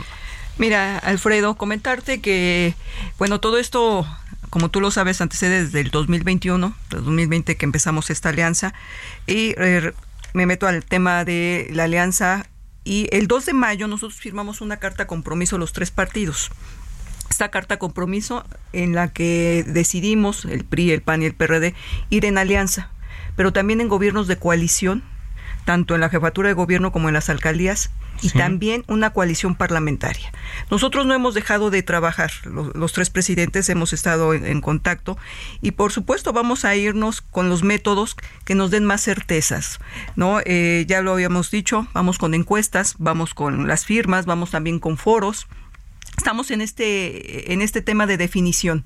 Mira, 0.57 0.97
Alfredo, 0.97 1.55
comentarte 1.55 2.21
que, 2.21 2.73
bueno, 3.17 3.39
todo 3.39 3.57
esto 3.57 4.07
como 4.49 4.69
tú 4.69 4.81
lo 4.81 4.89
sabes, 4.89 5.21
antecede 5.21 5.65
desde 5.65 5.81
el 5.81 5.91
2021, 5.91 6.75
2020 6.89 7.55
que 7.55 7.65
empezamos 7.65 8.09
esta 8.09 8.29
alianza, 8.29 8.73
y 9.27 9.53
eh, 9.57 9.93
me 10.33 10.45
meto 10.45 10.65
al 10.65 10.83
tema 10.83 11.23
de 11.23 11.67
la 11.71 11.83
alianza 11.83 12.47
y 12.83 13.07
el 13.11 13.27
2 13.27 13.47
de 13.47 13.53
mayo 13.53 13.87
nosotros 13.87 14.19
firmamos 14.19 14.61
una 14.61 14.77
carta 14.77 15.05
compromiso 15.05 15.57
los 15.57 15.73
tres 15.73 15.91
partidos. 15.91 16.49
Esta 17.29 17.51
carta 17.51 17.77
compromiso 17.77 18.43
en 18.73 18.95
la 18.95 19.09
que 19.13 19.63
decidimos, 19.67 20.45
el 20.45 20.65
PRI, 20.65 20.91
el 20.91 21.01
PAN 21.01 21.21
y 21.21 21.25
el 21.25 21.35
PRD, 21.35 21.75
ir 22.09 22.25
en 22.25 22.39
alianza, 22.39 22.89
pero 23.39 23.53
también 23.53 23.79
en 23.79 23.87
gobiernos 23.87 24.27
de 24.27 24.35
coalición, 24.35 25.01
tanto 25.63 25.95
en 25.95 26.01
la 26.01 26.09
jefatura 26.09 26.49
de 26.49 26.53
gobierno 26.53 26.91
como 26.91 27.07
en 27.07 27.13
las 27.13 27.29
alcaldías, 27.29 27.89
y 28.21 28.31
también 28.31 28.83
una 28.89 29.11
coalición 29.11 29.55
parlamentaria. 29.55 30.29
Nosotros 30.69 31.05
no 31.05 31.13
hemos 31.13 31.35
dejado 31.35 31.69
de 31.69 31.81
trabajar, 31.81 32.33
los, 32.43 32.91
tres 32.91 33.09
presidentes 33.09 33.69
hemos 33.69 33.93
estado 33.93 34.33
en, 34.33 34.59
contacto 34.59 35.17
y 35.61 35.71
por 35.71 35.93
supuesto 35.93 36.33
vamos 36.33 36.65
a 36.65 36.75
irnos 36.75 37.21
con 37.21 37.47
los 37.47 37.63
métodos 37.63 38.17
que 38.43 38.55
nos 38.55 38.71
den 38.71 38.83
más 38.83 39.05
certezas. 39.05 39.79
¿no? 40.17 40.41
Eh, 40.43 40.83
ya 40.85 41.01
lo 41.01 41.13
habíamos 41.13 41.49
dicho, 41.49 41.87
vamos 41.93 42.17
con 42.17 42.33
encuestas, 42.33 42.95
vamos 42.97 43.33
con 43.33 43.69
las 43.69 43.85
firmas, 43.85 44.25
vamos 44.25 44.51
también 44.51 44.79
con 44.79 44.97
foros. 44.97 45.47
Estamos 46.17 46.51
en 46.51 46.59
este, 46.59 47.53
en 47.53 47.61
este 47.61 47.81
tema 47.81 48.05
de 48.05 48.17
definición 48.17 48.85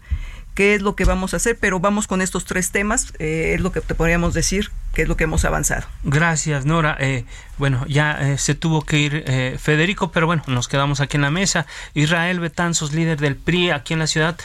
qué 0.53 0.75
es 0.75 0.81
lo 0.81 0.95
que 0.95 1.05
vamos 1.05 1.33
a 1.33 1.37
hacer, 1.37 1.57
pero 1.59 1.79
vamos 1.79 2.07
con 2.07 2.21
estos 2.21 2.45
tres 2.45 2.71
temas, 2.71 3.13
eh, 3.19 3.53
es 3.55 3.61
lo 3.61 3.71
que 3.71 3.81
te 3.81 3.95
podríamos 3.95 4.33
decir, 4.33 4.71
que 4.93 5.03
es 5.03 5.07
lo 5.07 5.17
que 5.17 5.23
hemos 5.23 5.45
avanzado. 5.45 5.85
Gracias, 6.03 6.65
Nora. 6.65 6.95
Eh, 6.99 7.25
bueno, 7.57 7.85
ya 7.87 8.17
eh, 8.21 8.37
se 8.37 8.55
tuvo 8.55 8.83
que 8.83 8.99
ir 8.99 9.23
Federico, 9.59 10.11
pero 10.11 10.25
bueno, 10.25 10.43
nos 10.47 10.67
quedamos 10.67 10.99
aquí 10.99 11.17
en 11.17 11.23
la 11.23 11.31
mesa. 11.31 11.65
Israel 11.93 12.39
Betanzos, 12.39 12.93
líder 12.93 13.19
del 13.19 13.35
PRI 13.35 13.71
aquí 13.71 13.93
en 13.93 13.99
la 13.99 14.07
ciudad. 14.07 14.37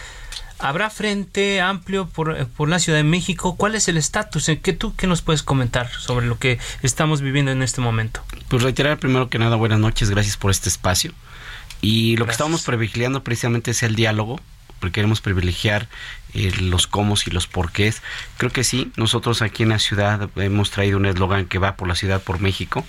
¿Habrá 0.60 0.90
frente 0.90 1.60
amplio 1.60 2.08
por, 2.08 2.48
por 2.48 2.68
la 2.68 2.80
Ciudad 2.80 2.98
de 2.98 3.04
México? 3.04 3.54
¿Cuál 3.56 3.76
es 3.76 3.86
el 3.86 3.96
estatus? 3.96 4.50
¿Qué 4.60 4.72
tú 4.72 4.92
qué 4.96 5.06
nos 5.06 5.22
puedes 5.22 5.44
comentar 5.44 5.88
sobre 5.88 6.26
lo 6.26 6.38
que 6.38 6.58
estamos 6.82 7.20
viviendo 7.20 7.52
en 7.52 7.62
este 7.62 7.80
momento? 7.80 8.24
Pues 8.48 8.64
reiterar 8.64 8.98
primero 8.98 9.28
que 9.28 9.38
nada, 9.38 9.54
buenas 9.54 9.78
noches, 9.78 10.10
gracias 10.10 10.36
por 10.36 10.50
este 10.50 10.68
espacio. 10.68 11.12
Y 11.80 12.16
lo 12.16 12.26
que 12.26 12.32
estamos 12.32 12.62
privilegiando 12.62 13.22
precisamente 13.22 13.70
es 13.70 13.84
el 13.84 13.94
diálogo, 13.94 14.40
queremos 14.92 15.20
privilegiar 15.20 15.88
eh, 16.34 16.52
los 16.60 16.86
cómo 16.86 17.14
y 17.26 17.30
los 17.30 17.46
porqués. 17.46 18.02
Creo 18.36 18.50
que 18.50 18.64
sí, 18.64 18.92
nosotros 18.96 19.42
aquí 19.42 19.62
en 19.62 19.70
la 19.70 19.78
ciudad 19.78 20.28
hemos 20.36 20.70
traído 20.70 20.98
un 20.98 21.06
eslogan 21.06 21.46
que 21.46 21.58
va 21.58 21.76
por 21.76 21.88
la 21.88 21.94
ciudad 21.94 22.22
por 22.22 22.40
México 22.40 22.84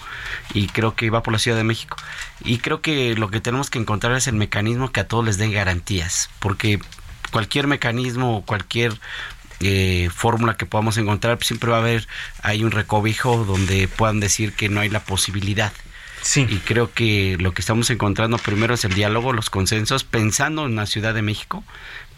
y 0.54 0.68
creo 0.68 0.96
que 0.96 1.10
va 1.10 1.24
por 1.24 1.34
la 1.34 1.40
Ciudad 1.40 1.58
de 1.58 1.64
México. 1.64 1.98
Y 2.44 2.58
creo 2.58 2.82
que 2.82 3.16
lo 3.16 3.30
que 3.30 3.42
tenemos 3.42 3.70
que 3.70 3.80
encontrar 3.80 4.16
es 4.16 4.28
el 4.28 4.36
mecanismo 4.36 4.92
que 4.92 5.00
a 5.00 5.08
todos 5.08 5.26
les 5.26 5.38
dé 5.38 5.50
garantías, 5.50 6.30
porque 6.40 6.80
cualquier 7.32 7.68
mecanismo 7.68 8.38
o 8.38 8.46
cualquier 8.46 8.94
eh, 9.62 10.10
fórmula 10.14 10.56
que 10.56 10.66
podamos 10.66 10.98
encontrar, 10.98 11.38
siempre 11.44 11.70
va 11.70 11.78
a 11.78 11.82
haber 11.82 12.08
hay 12.44 12.64
un 12.64 12.72
recobijo 12.72 13.44
donde 13.44 13.88
puedan 13.88 14.20
decir 14.20 14.54
que 14.54 14.70
no 14.70 14.80
hay 14.80 14.90
la 14.90 15.02
posibilidad. 15.02 15.74
Sí. 16.22 16.46
Y 16.50 16.58
creo 16.58 16.92
que 16.94 17.38
lo 17.40 17.54
que 17.54 17.62
estamos 17.62 17.90
encontrando 17.90 18.38
primero 18.38 18.74
es 18.74 18.86
el 18.86 18.94
diálogo, 18.94 19.34
los 19.34 19.50
consensos, 19.50 20.04
pensando 20.04 20.66
en 20.66 20.76
la 20.76 20.86
Ciudad 20.86 21.14
de 21.14 21.22
México, 21.22 21.64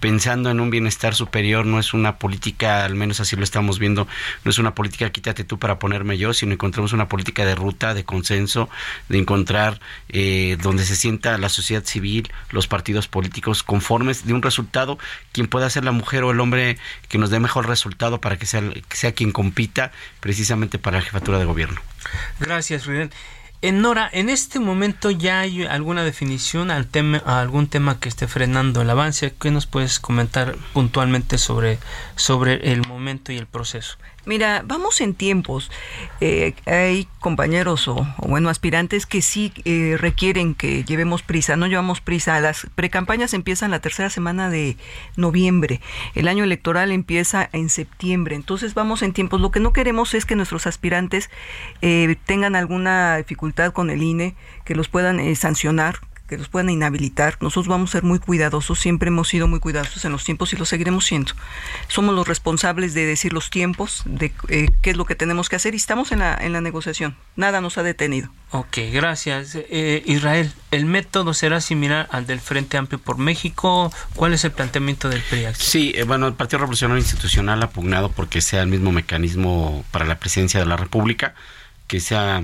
pensando 0.02 0.50
en 0.50 0.60
un 0.60 0.72
bienestar 0.72 1.14
superior, 1.14 1.66
no 1.66 1.80
es 1.80 1.94
una 1.94 2.18
política, 2.18 2.84
al 2.84 2.96
menos 2.96 3.20
así 3.20 3.36
lo 3.36 3.44
estamos 3.44 3.78
viendo, 3.78 4.08
no 4.44 4.50
es 4.52 4.58
una 4.58 4.74
política 4.74 5.12
quítate 5.12 5.44
tú 5.44 5.60
para 5.60 5.78
ponerme 5.78 6.18
yo, 6.18 6.34
sino 6.34 6.54
encontramos 6.54 6.92
una 6.92 7.08
política 7.08 7.46
de 7.46 7.54
ruta, 7.54 7.94
de 7.94 8.04
consenso, 8.04 8.68
de 9.10 9.20
encontrar 9.20 9.80
eh, 10.10 10.58
donde 10.60 10.86
se 10.86 10.96
sienta 10.96 11.38
la 11.38 11.50
sociedad 11.50 11.86
civil, 11.86 12.32
los 12.50 12.68
partidos 12.68 13.08
políticos 13.08 13.62
conformes 13.62 14.26
de 14.26 14.34
un 14.34 14.42
resultado, 14.42 14.98
quien 15.32 15.48
pueda 15.48 15.70
ser 15.70 15.86
la 15.86 15.92
mujer 15.92 16.24
o 16.24 16.32
el 16.32 16.40
hombre 16.40 16.80
que 17.08 17.20
nos 17.20 17.30
dé 17.30 17.40
mejor 17.40 17.68
resultado 17.68 18.20
para 18.20 18.38
que 18.38 18.48
sea, 18.48 18.62
que 18.62 18.98
sea 18.98 19.12
quien 19.12 19.32
compita 19.32 19.92
precisamente 20.20 20.80
para 20.80 20.98
la 20.98 21.04
jefatura 21.04 21.38
de 21.38 21.46
gobierno. 21.46 21.80
Gracias, 22.40 22.88
Rubén. 22.88 23.12
En 23.64 23.82
Nora, 23.84 24.10
en 24.12 24.30
este 24.30 24.60
momento 24.60 25.12
ya 25.12 25.42
hay 25.42 25.66
alguna 25.66 26.04
definición 26.04 26.72
al 26.72 26.88
tema, 26.88 27.22
a 27.28 27.42
algún 27.42 27.68
tema 27.68 28.00
que 28.00 28.10
esté 28.10 28.28
frenando 28.28 28.82
el 28.82 28.90
avance. 28.90 29.36
¿Qué 29.40 29.52
nos 29.52 29.68
puedes 29.68 30.00
comentar 30.00 30.56
puntualmente 30.74 31.38
sobre, 31.38 31.78
sobre 32.16 32.72
el 32.72 32.88
momento 32.88 33.32
y 33.32 33.38
el 33.38 33.46
proceso? 33.46 33.98
Mira, 34.26 34.62
vamos 34.66 35.02
en 35.02 35.16
tiempos. 35.16 35.72
Eh, 36.20 36.54
hay 36.68 37.08
compañeros 37.20 37.88
o, 37.88 38.06
bueno, 38.20 38.50
aspirantes 38.50 39.08
que 39.08 39.24
sí 39.24 39.52
eh, 39.66 39.98
requieren 40.00 40.54
que 40.54 40.84
llevemos 40.84 41.24
prisa. 41.24 41.56
No 41.56 41.66
llevamos 41.66 42.02
prisa. 42.02 42.40
Las 42.40 42.68
precampañas 42.76 43.34
empiezan 43.34 43.72
la 43.72 43.80
tercera 43.80 44.12
semana 44.12 44.52
de 44.52 44.78
noviembre. 45.16 45.82
El 46.14 46.28
año 46.28 46.44
electoral 46.44 46.92
empieza 46.92 47.50
en 47.52 47.70
septiembre. 47.70 48.36
Entonces 48.36 48.76
vamos 48.76 49.02
en 49.02 49.14
tiempos. 49.14 49.42
Lo 49.42 49.50
que 49.50 49.60
no 49.60 49.74
queremos 49.74 50.14
es 50.14 50.26
que 50.26 50.36
nuestros 50.36 50.68
aspirantes 50.68 51.32
eh, 51.82 52.16
tengan 52.26 52.56
alguna 52.56 53.18
dificultad 53.18 53.74
con 53.74 53.90
el 53.90 54.04
INE, 54.04 54.36
que 54.66 54.76
los 54.76 54.88
puedan 54.88 55.36
sancionar 55.36 56.00
que 56.32 56.38
los 56.38 56.48
puedan 56.48 56.70
inhabilitar. 56.70 57.38
Nosotros 57.42 57.68
vamos 57.68 57.90
a 57.90 57.92
ser 57.92 58.04
muy 58.04 58.18
cuidadosos, 58.18 58.80
siempre 58.80 59.10
hemos 59.10 59.28
sido 59.28 59.50
muy 59.50 59.60
cuidadosos 59.60 60.06
en 60.06 60.14
los 60.14 60.24
tiempos 60.24 60.54
y 60.54 60.56
lo 60.56 60.64
seguiremos 60.64 61.06
siendo. 61.06 61.34
Somos 61.90 62.16
los 62.16 62.26
responsables 62.26 62.94
de 62.94 63.06
decir 63.06 63.34
los 63.34 63.50
tiempos, 63.50 64.04
de 64.06 64.32
eh, 64.48 64.70
qué 64.82 64.92
es 64.92 64.98
lo 64.98 65.04
que 65.04 65.16
tenemos 65.16 65.50
que 65.50 65.58
hacer 65.58 65.74
y 65.74 65.78
estamos 65.78 66.14
en 66.14 66.20
la, 66.20 66.34
en 66.40 66.54
la 66.54 66.62
negociación. 66.62 67.18
Nada 67.36 67.60
nos 67.60 67.78
ha 67.78 67.84
detenido. 67.84 68.30
Ok, 68.52 68.78
gracias. 68.94 69.56
Eh, 69.56 70.04
Israel, 70.06 70.54
¿el 70.72 70.86
método 70.86 71.34
será 71.34 71.60
similar 71.60 72.08
al 72.12 72.26
del 72.26 72.40
Frente 72.40 72.78
Amplio 72.78 72.98
por 72.98 73.18
México? 73.18 73.92
¿Cuál 74.16 74.34
es 74.34 74.46
el 74.46 74.52
planteamiento 74.52 75.10
del 75.10 75.22
PRI? 75.24 75.48
Sí, 75.58 75.92
eh, 75.98 76.04
bueno, 76.04 76.28
el 76.28 76.34
Partido 76.34 76.60
Revolucionario 76.60 77.02
Institucional 77.02 77.62
ha 77.62 77.72
pugnado 77.72 78.10
porque 78.10 78.40
sea 78.40 78.62
el 78.62 78.70
mismo 78.70 78.94
mecanismo 78.94 79.84
para 79.92 80.06
la 80.06 80.18
presidencia 80.18 80.62
de 80.62 80.66
la 80.66 80.78
República, 80.78 81.36
que 81.88 82.00
sea 82.00 82.42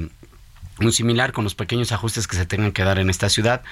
muy 0.79 0.91
similar 0.91 1.31
con 1.31 1.43
los 1.43 1.55
pequeños 1.55 1.91
ajustes 1.91 2.27
que 2.27 2.36
se 2.36 2.46
tengan 2.46 2.72
que 2.72 2.84
dar 2.84 3.00
en 3.00 3.10
esta 3.10 3.29
ciudad, 3.29 3.63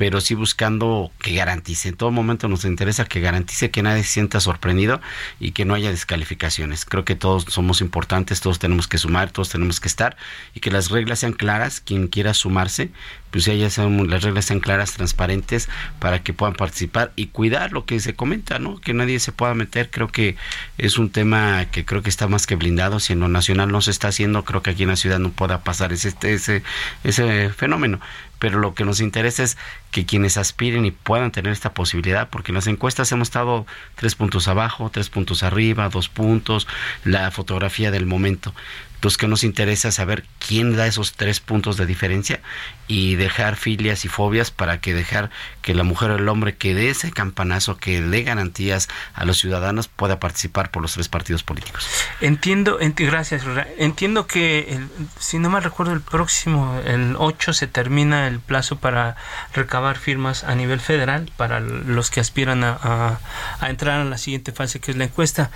pero 0.00 0.22
sí 0.22 0.34
buscando 0.34 1.12
que 1.18 1.34
garantice. 1.34 1.90
En 1.90 1.94
todo 1.94 2.10
momento 2.10 2.48
nos 2.48 2.64
interesa 2.64 3.04
que 3.04 3.20
garantice 3.20 3.70
que 3.70 3.82
nadie 3.82 4.02
se 4.02 4.08
sienta 4.08 4.40
sorprendido 4.40 4.98
y 5.38 5.50
que 5.50 5.66
no 5.66 5.74
haya 5.74 5.90
descalificaciones. 5.90 6.86
Creo 6.86 7.04
que 7.04 7.16
todos 7.16 7.44
somos 7.50 7.82
importantes, 7.82 8.40
todos 8.40 8.58
tenemos 8.58 8.88
que 8.88 8.96
sumar, 8.96 9.30
todos 9.30 9.50
tenemos 9.50 9.78
que 9.78 9.88
estar 9.88 10.16
y 10.54 10.60
que 10.60 10.70
las 10.70 10.88
reglas 10.90 11.18
sean 11.18 11.34
claras. 11.34 11.82
Quien 11.82 12.08
quiera 12.08 12.32
sumarse, 12.32 12.92
pues 13.30 13.44
ya 13.44 13.68
sean, 13.68 14.08
las 14.08 14.22
reglas 14.22 14.46
sean 14.46 14.60
claras, 14.60 14.94
transparentes, 14.94 15.68
para 15.98 16.22
que 16.22 16.32
puedan 16.32 16.54
participar 16.54 17.12
y 17.14 17.26
cuidar 17.26 17.72
lo 17.72 17.84
que 17.84 18.00
se 18.00 18.14
comenta, 18.14 18.58
¿no? 18.58 18.80
Que 18.80 18.94
nadie 18.94 19.20
se 19.20 19.32
pueda 19.32 19.52
meter. 19.52 19.90
Creo 19.90 20.08
que 20.08 20.36
es 20.78 20.96
un 20.96 21.10
tema 21.10 21.66
que 21.66 21.84
creo 21.84 22.02
que 22.02 22.08
está 22.08 22.26
más 22.26 22.46
que 22.46 22.54
blindado. 22.54 23.00
Si 23.00 23.12
en 23.12 23.20
lo 23.20 23.28
nacional 23.28 23.70
no 23.70 23.82
se 23.82 23.90
está 23.90 24.08
haciendo, 24.08 24.46
creo 24.46 24.62
que 24.62 24.70
aquí 24.70 24.84
en 24.84 24.88
la 24.88 24.96
ciudad 24.96 25.18
no 25.18 25.30
pueda 25.30 25.62
pasar 25.62 25.92
ese, 25.92 26.14
ese, 26.22 26.62
ese 27.04 27.50
fenómeno 27.50 28.00
pero 28.40 28.58
lo 28.58 28.74
que 28.74 28.84
nos 28.84 29.00
interesa 29.00 29.44
es 29.44 29.56
que 29.92 30.06
quienes 30.06 30.36
aspiren 30.36 30.84
y 30.86 30.90
puedan 30.90 31.30
tener 31.30 31.52
esta 31.52 31.74
posibilidad, 31.74 32.28
porque 32.30 32.50
en 32.50 32.56
las 32.56 32.66
encuestas 32.66 33.12
hemos 33.12 33.28
estado 33.28 33.66
tres 33.94 34.16
puntos 34.16 34.48
abajo, 34.48 34.90
tres 34.90 35.10
puntos 35.10 35.44
arriba, 35.44 35.88
dos 35.90 36.08
puntos, 36.08 36.66
la 37.04 37.30
fotografía 37.30 37.92
del 37.92 38.06
momento. 38.06 38.52
Entonces, 39.00 39.16
que 39.16 39.28
nos 39.28 39.44
interesa 39.44 39.90
saber 39.90 40.24
quién 40.46 40.76
da 40.76 40.86
esos 40.86 41.14
tres 41.14 41.40
puntos 41.40 41.78
de 41.78 41.86
diferencia 41.86 42.42
y 42.86 43.14
dejar 43.14 43.56
filias 43.56 44.04
y 44.04 44.08
fobias 44.08 44.50
para 44.50 44.82
que 44.82 44.92
dejar 44.92 45.30
que 45.62 45.72
la 45.72 45.84
mujer 45.84 46.10
o 46.10 46.16
el 46.16 46.28
hombre 46.28 46.56
que 46.56 46.74
dé 46.74 46.90
ese 46.90 47.10
campanazo, 47.10 47.78
que 47.78 48.02
dé 48.02 48.24
garantías 48.24 48.90
a 49.14 49.24
los 49.24 49.38
ciudadanos, 49.38 49.88
pueda 49.88 50.20
participar 50.20 50.70
por 50.70 50.82
los 50.82 50.92
tres 50.92 51.08
partidos 51.08 51.42
políticos. 51.42 51.88
Entiendo, 52.20 52.78
gracias, 52.78 53.42
entiendo 53.78 54.26
que, 54.26 54.78
si 55.18 55.38
no 55.38 55.48
mal 55.48 55.62
recuerdo, 55.62 55.94
el 55.94 56.02
próximo, 56.02 56.78
el 56.84 57.14
8, 57.16 57.54
se 57.54 57.66
termina 57.66 58.28
el 58.28 58.38
plazo 58.38 58.80
para 58.80 59.16
recabar 59.54 59.96
firmas 59.96 60.44
a 60.44 60.54
nivel 60.54 60.78
federal 60.78 61.32
para 61.38 61.60
los 61.60 62.10
que 62.10 62.20
aspiran 62.20 62.64
a, 62.64 63.18
entrar 63.62 63.98
a 64.02 64.04
la 64.04 64.18
siguiente 64.18 64.52
fase, 64.52 64.78
que 64.78 64.90
es 64.90 64.98
la 64.98 65.04
encuesta. 65.04 65.50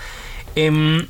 Eh, 0.57 1.07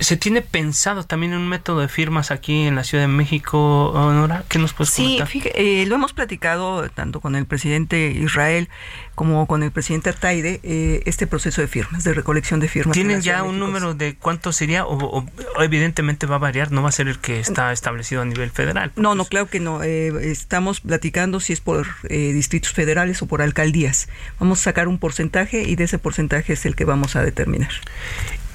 ¿Se 0.00 0.16
tiene 0.16 0.42
pensado 0.42 1.04
también 1.04 1.34
un 1.34 1.48
método 1.48 1.80
de 1.80 1.88
firmas 1.88 2.30
aquí 2.30 2.66
en 2.66 2.76
la 2.76 2.84
Ciudad 2.84 3.04
de 3.04 3.08
México, 3.08 3.90
Honora? 3.90 4.44
¿Qué 4.48 4.58
nos 4.58 4.72
puedes 4.72 4.92
sí, 4.92 5.20
Sí, 5.28 5.42
eh, 5.54 5.84
lo 5.86 5.96
hemos 5.96 6.12
platicado 6.12 6.88
tanto 6.90 7.20
con 7.20 7.34
el 7.34 7.46
presidente 7.46 8.10
Israel 8.10 8.68
como 9.16 9.46
con 9.48 9.64
el 9.64 9.72
presidente 9.72 10.10
Ataide, 10.10 10.60
eh, 10.62 11.02
este 11.04 11.26
proceso 11.26 11.60
de 11.60 11.66
firmas, 11.66 12.04
de 12.04 12.14
recolección 12.14 12.60
de 12.60 12.68
firmas. 12.68 12.94
¿Tienen 12.94 13.20
ya 13.20 13.42
un 13.42 13.58
número 13.58 13.94
de 13.94 14.14
cuánto 14.14 14.52
sería? 14.52 14.86
O, 14.86 15.26
evidentemente 15.58 16.26
va 16.26 16.36
a 16.36 16.38
variar, 16.38 16.70
no 16.70 16.82
va 16.82 16.90
a 16.90 16.92
ser 16.92 17.08
el 17.08 17.18
que 17.18 17.40
está 17.40 17.72
establecido 17.72 18.22
a 18.22 18.24
nivel 18.24 18.50
federal. 18.50 18.92
No, 18.94 19.16
no, 19.16 19.24
claro 19.24 19.48
que 19.48 19.58
no. 19.58 19.82
Eh, 19.82 20.30
estamos 20.30 20.80
platicando 20.80 21.40
si 21.40 21.52
es 21.52 21.60
por 21.60 21.88
distritos 22.08 22.72
federales 22.72 23.20
o 23.22 23.26
por 23.26 23.42
alcaldías. 23.42 24.08
Vamos 24.38 24.60
a 24.60 24.62
sacar 24.64 24.86
un 24.86 24.98
porcentaje 24.98 25.62
y 25.62 25.74
de 25.74 25.84
ese 25.84 25.98
porcentaje 25.98 26.52
es 26.52 26.64
el 26.66 26.76
que 26.76 26.84
vamos 26.84 27.16
a 27.16 27.22
determinar. 27.22 27.72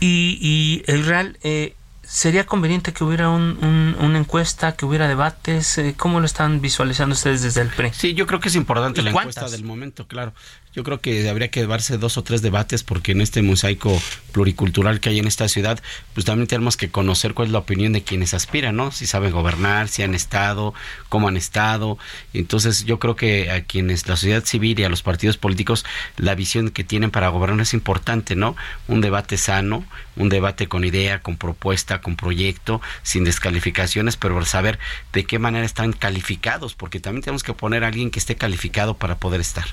Y, 0.06 0.84
el 0.88 1.06
Real, 1.06 1.38
eh, 1.44 1.76
¿sería 2.14 2.46
conveniente 2.46 2.94
que 2.94 3.04
hubiera 3.04 3.30
una 3.30 4.20
encuesta, 4.20 4.76
que 4.76 4.86
hubiera 4.86 5.08
debates? 5.08 5.80
Eh, 5.80 5.96
¿Cómo 5.98 6.20
lo 6.20 6.28
están 6.28 6.62
visualizando 6.62 7.14
ustedes 7.14 7.42
desde 7.42 7.62
el 7.62 7.70
PRE? 7.70 7.92
Sí, 7.92 8.14
yo 8.14 8.28
creo 8.28 8.40
que 8.40 8.50
es 8.50 8.56
importante 8.56 9.02
la 9.02 9.10
encuesta 9.10 9.50
del 9.50 9.64
momento, 9.64 10.08
claro. 10.08 10.32
Yo 10.76 10.84
creo 10.84 11.02
que 11.02 11.30
habría 11.30 11.50
que 11.50 11.68
darse 11.68 12.00
dos 12.00 12.18
o 12.18 12.24
tres 12.24 12.42
debates 12.42 12.84
porque 12.84 13.12
en 13.12 13.22
este 13.22 13.44
mosaico 13.44 14.02
pluricultural 14.32 15.00
que 15.00 15.10
hay 15.10 15.20
en 15.20 15.28
esta 15.28 15.48
ciudad, 15.48 15.80
pues 16.14 16.26
también 16.26 16.48
tenemos 16.48 16.78
que 16.78 16.90
conocer 16.90 17.36
cuál 17.36 17.48
es 17.48 17.52
la 17.52 17.60
opinión 17.60 17.94
de 17.94 18.04
quienes 18.04 18.34
aspiran, 18.34 18.76
¿no? 18.76 18.92
Si 18.92 19.06
saben 19.06 19.32
gobernar, 19.32 19.88
si 19.88 20.02
han 20.02 20.16
estado, 20.16 20.74
cómo 21.10 21.28
han 21.28 21.38
estado. 21.38 22.00
Entonces 22.34 22.86
yo 22.86 22.98
creo 22.98 23.16
que 23.16 23.52
a 23.52 23.64
quienes, 23.64 24.08
la 24.08 24.16
sociedad 24.16 24.44
civil 24.46 24.80
y 24.80 24.84
a 24.84 24.90
los 24.90 25.04
partidos 25.04 25.38
políticos, 25.38 25.86
la 26.18 26.34
visión 26.34 26.70
que 26.70 26.84
tienen 26.84 27.12
para 27.12 27.30
gobernar 27.30 27.62
es 27.62 27.76
importante, 27.76 28.36
¿no? 28.36 28.56
Un 28.88 29.02
debate 29.02 29.38
sano, 29.38 29.86
un 30.16 30.30
debate 30.30 30.68
con 30.68 30.86
idea, 30.86 31.22
con 31.22 31.38
propuesta, 31.38 32.02
con 32.04 32.16
proyecto, 32.16 32.80
sin 33.02 33.24
descalificaciones, 33.24 34.16
pero 34.16 34.44
saber 34.46 34.78
de 35.12 35.24
qué 35.26 35.40
manera 35.40 35.66
están 35.66 35.94
calificados, 35.94 36.76
porque 36.76 37.00
también 37.00 37.24
tenemos 37.24 37.42
que 37.42 37.54
poner 37.54 37.84
a 37.84 37.88
alguien 37.88 38.12
que 38.12 38.20
esté 38.20 38.36
calificado 38.36 38.94
para 38.94 39.16
poder 39.16 39.42
estar. 39.42 39.66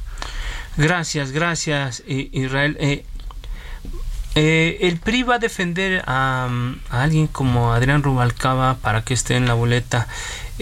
Gracias, 0.78 1.32
gracias 1.32 2.02
Israel. 2.06 2.76
Eh, 2.80 3.04
eh, 4.36 4.78
el 4.82 4.98
PRI 4.98 5.24
va 5.24 5.34
a 5.36 5.38
defender 5.38 6.04
a, 6.06 6.48
alguien 6.90 7.26
como 7.26 7.72
Adrián 7.72 8.02
Rubalcaba 8.02 8.76
para 8.76 9.02
que 9.02 9.14
esté 9.14 9.36
en 9.36 9.46
la 9.46 9.54
boleta. 9.54 10.06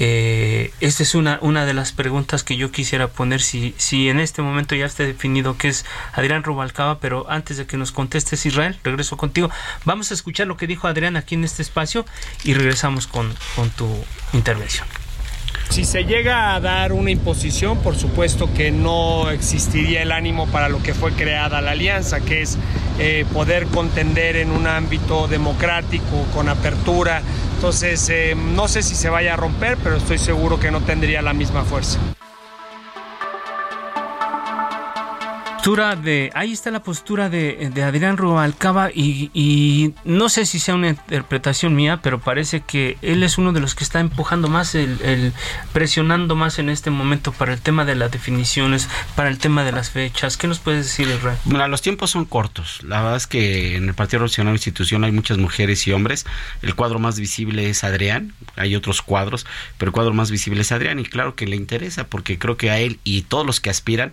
Eh, 0.01 0.71
esta 0.81 1.03
es 1.03 1.17
una, 1.17 1.41
una 1.43 1.67
de 1.67 1.75
las 1.75 1.91
preguntas 1.91 2.45
que 2.45 2.57
yo 2.57 2.71
quisiera 2.71 3.09
poner, 3.09 3.43
si, 3.43 3.75
si 3.79 4.09
en 4.09 4.21
este 4.21 4.43
momento 4.43 4.77
ya 4.77 4.87
está 4.87 5.03
definido 5.03 5.59
que 5.59 5.67
es 5.67 5.85
Adrián 6.13 6.45
Rubalcaba, 6.45 7.01
pero 7.01 7.29
antes 7.29 7.57
de 7.57 7.67
que 7.67 7.77
nos 7.77 7.91
contestes 7.91 8.47
Israel, 8.47 8.79
regreso 8.85 9.17
contigo. 9.17 9.51
Vamos 9.85 10.13
a 10.13 10.15
escuchar 10.15 10.47
lo 10.47 10.57
que 10.57 10.69
dijo 10.69 10.87
Adrián 10.87 11.17
aquí 11.17 11.35
en 11.35 11.43
este 11.43 11.63
espacio 11.63 12.07
y 12.45 12.55
regresamos 12.55 13.09
con, 13.09 13.35
con 13.57 13.71
tu 13.71 13.89
intervención. 14.33 14.87
Si 15.71 15.85
se 15.85 16.05
llega 16.05 16.55
a 16.55 16.61
dar 16.61 16.93
una 16.93 17.11
imposición, 17.11 17.79
por 17.79 17.95
supuesto 17.95 18.53
que 18.55 18.71
no 18.71 19.31
existiría 19.31 20.03
el 20.03 20.13
ánimo 20.13 20.47
para 20.47 20.69
lo 20.69 20.83
que 20.83 20.95
fue 20.95 21.13
creada 21.13 21.61
la 21.61 21.73
alianza, 21.73 22.21
que 22.21 22.43
es 22.43 22.57
eh, 22.99 23.27
poder 23.33 23.67
contender 23.67 24.37
en 24.37 24.51
un 24.51 24.67
ámbito 24.67 25.29
democrático, 25.29 26.27
con 26.33 26.49
apertura. 26.49 27.23
Entonces, 27.59 28.09
eh, 28.09 28.37
no 28.37 28.69
sé 28.69 28.85
si 28.85 28.95
se 28.95 29.11
vaya 29.11 29.35
a 29.35 29.37
romper, 29.37 29.77
pero 29.83 29.97
estoy 29.97 30.19
seguro 30.19 30.61
que 30.61 30.71
no 30.71 30.81
tendría 30.81 31.23
la 31.23 31.33
misma 31.33 31.65
fuerza. 31.65 31.99
De, 36.03 36.31
ahí 36.35 36.53
está 36.53 36.71
la 36.71 36.83
postura 36.83 37.29
de, 37.29 37.71
Adrián 37.85 38.17
Rubalcaba 38.17 38.91
y, 38.91 39.31
y, 39.35 39.95
no 40.05 40.29
sé 40.29 40.47
si 40.47 40.59
sea 40.59 40.75
una 40.75 40.89
interpretación 40.89 41.75
mía, 41.75 42.01
pero 42.03 42.21
parece 42.21 42.61
que 42.61 42.97
él 43.03 43.23
es 43.23 43.39
uno 43.39 43.53
de 43.53 43.61
los 43.61 43.75
que 43.75 43.85
está 43.85 44.01
empujando 44.01 44.49
más, 44.49 44.75
el, 44.75 45.33
presionando 45.73 46.37
más 46.37 46.59
en 46.59 46.69
este 46.71 46.91
momento 46.91 47.33
para 47.33 47.53
el 47.53 47.61
tema 47.61 47.85
de 47.85 47.95
las 47.95 48.11
definiciones, 48.11 48.89
para 49.15 49.29
el 49.29 49.39
tema 49.39 49.65
de 49.65 49.73
las 49.73 49.91
fechas. 49.91 50.37
¿Qué 50.37 50.47
nos 50.47 50.59
puedes 50.59 50.87
decir, 50.87 51.09
Israel? 51.09 51.37
Bueno, 51.45 51.69
los 51.69 51.83
tiempos 51.83 52.11
son 52.11 52.25
cortos. 52.25 52.83
La 52.83 53.03
verdad 53.03 53.17
es 53.17 53.27
que 53.27 53.77
en 53.77 53.89
el 53.89 53.95
Partido 53.95 54.23
Nacional 54.23 54.55
Institución 54.55 55.05
hay 55.05 55.13
muchas 55.13 55.39
mujeres 55.39 55.87
y 55.87 55.93
hombres. 55.93 56.25
El 56.63 56.75
cuadro 56.75 56.99
más 56.99 57.19
visible 57.19 57.69
es 57.69 57.85
Adrián, 57.85 58.33
hay 58.57 58.75
otros 58.75 59.03
cuadros, 59.03 59.47
pero 59.77 59.91
el 59.91 59.93
cuadro 59.93 60.15
más 60.15 60.31
visible 60.31 60.63
es 60.63 60.73
Adrián 60.73 60.99
y 60.99 61.05
claro 61.05 61.35
que 61.35 61.47
le 61.47 61.57
interesa 61.57 62.07
porque 62.07 62.39
creo 62.39 62.57
que 62.57 62.71
a 62.71 62.79
él 62.79 62.99
y 63.05 63.23
todos 63.23 63.47
los 63.47 63.61
que 63.61 63.71
aspiran 63.71 64.13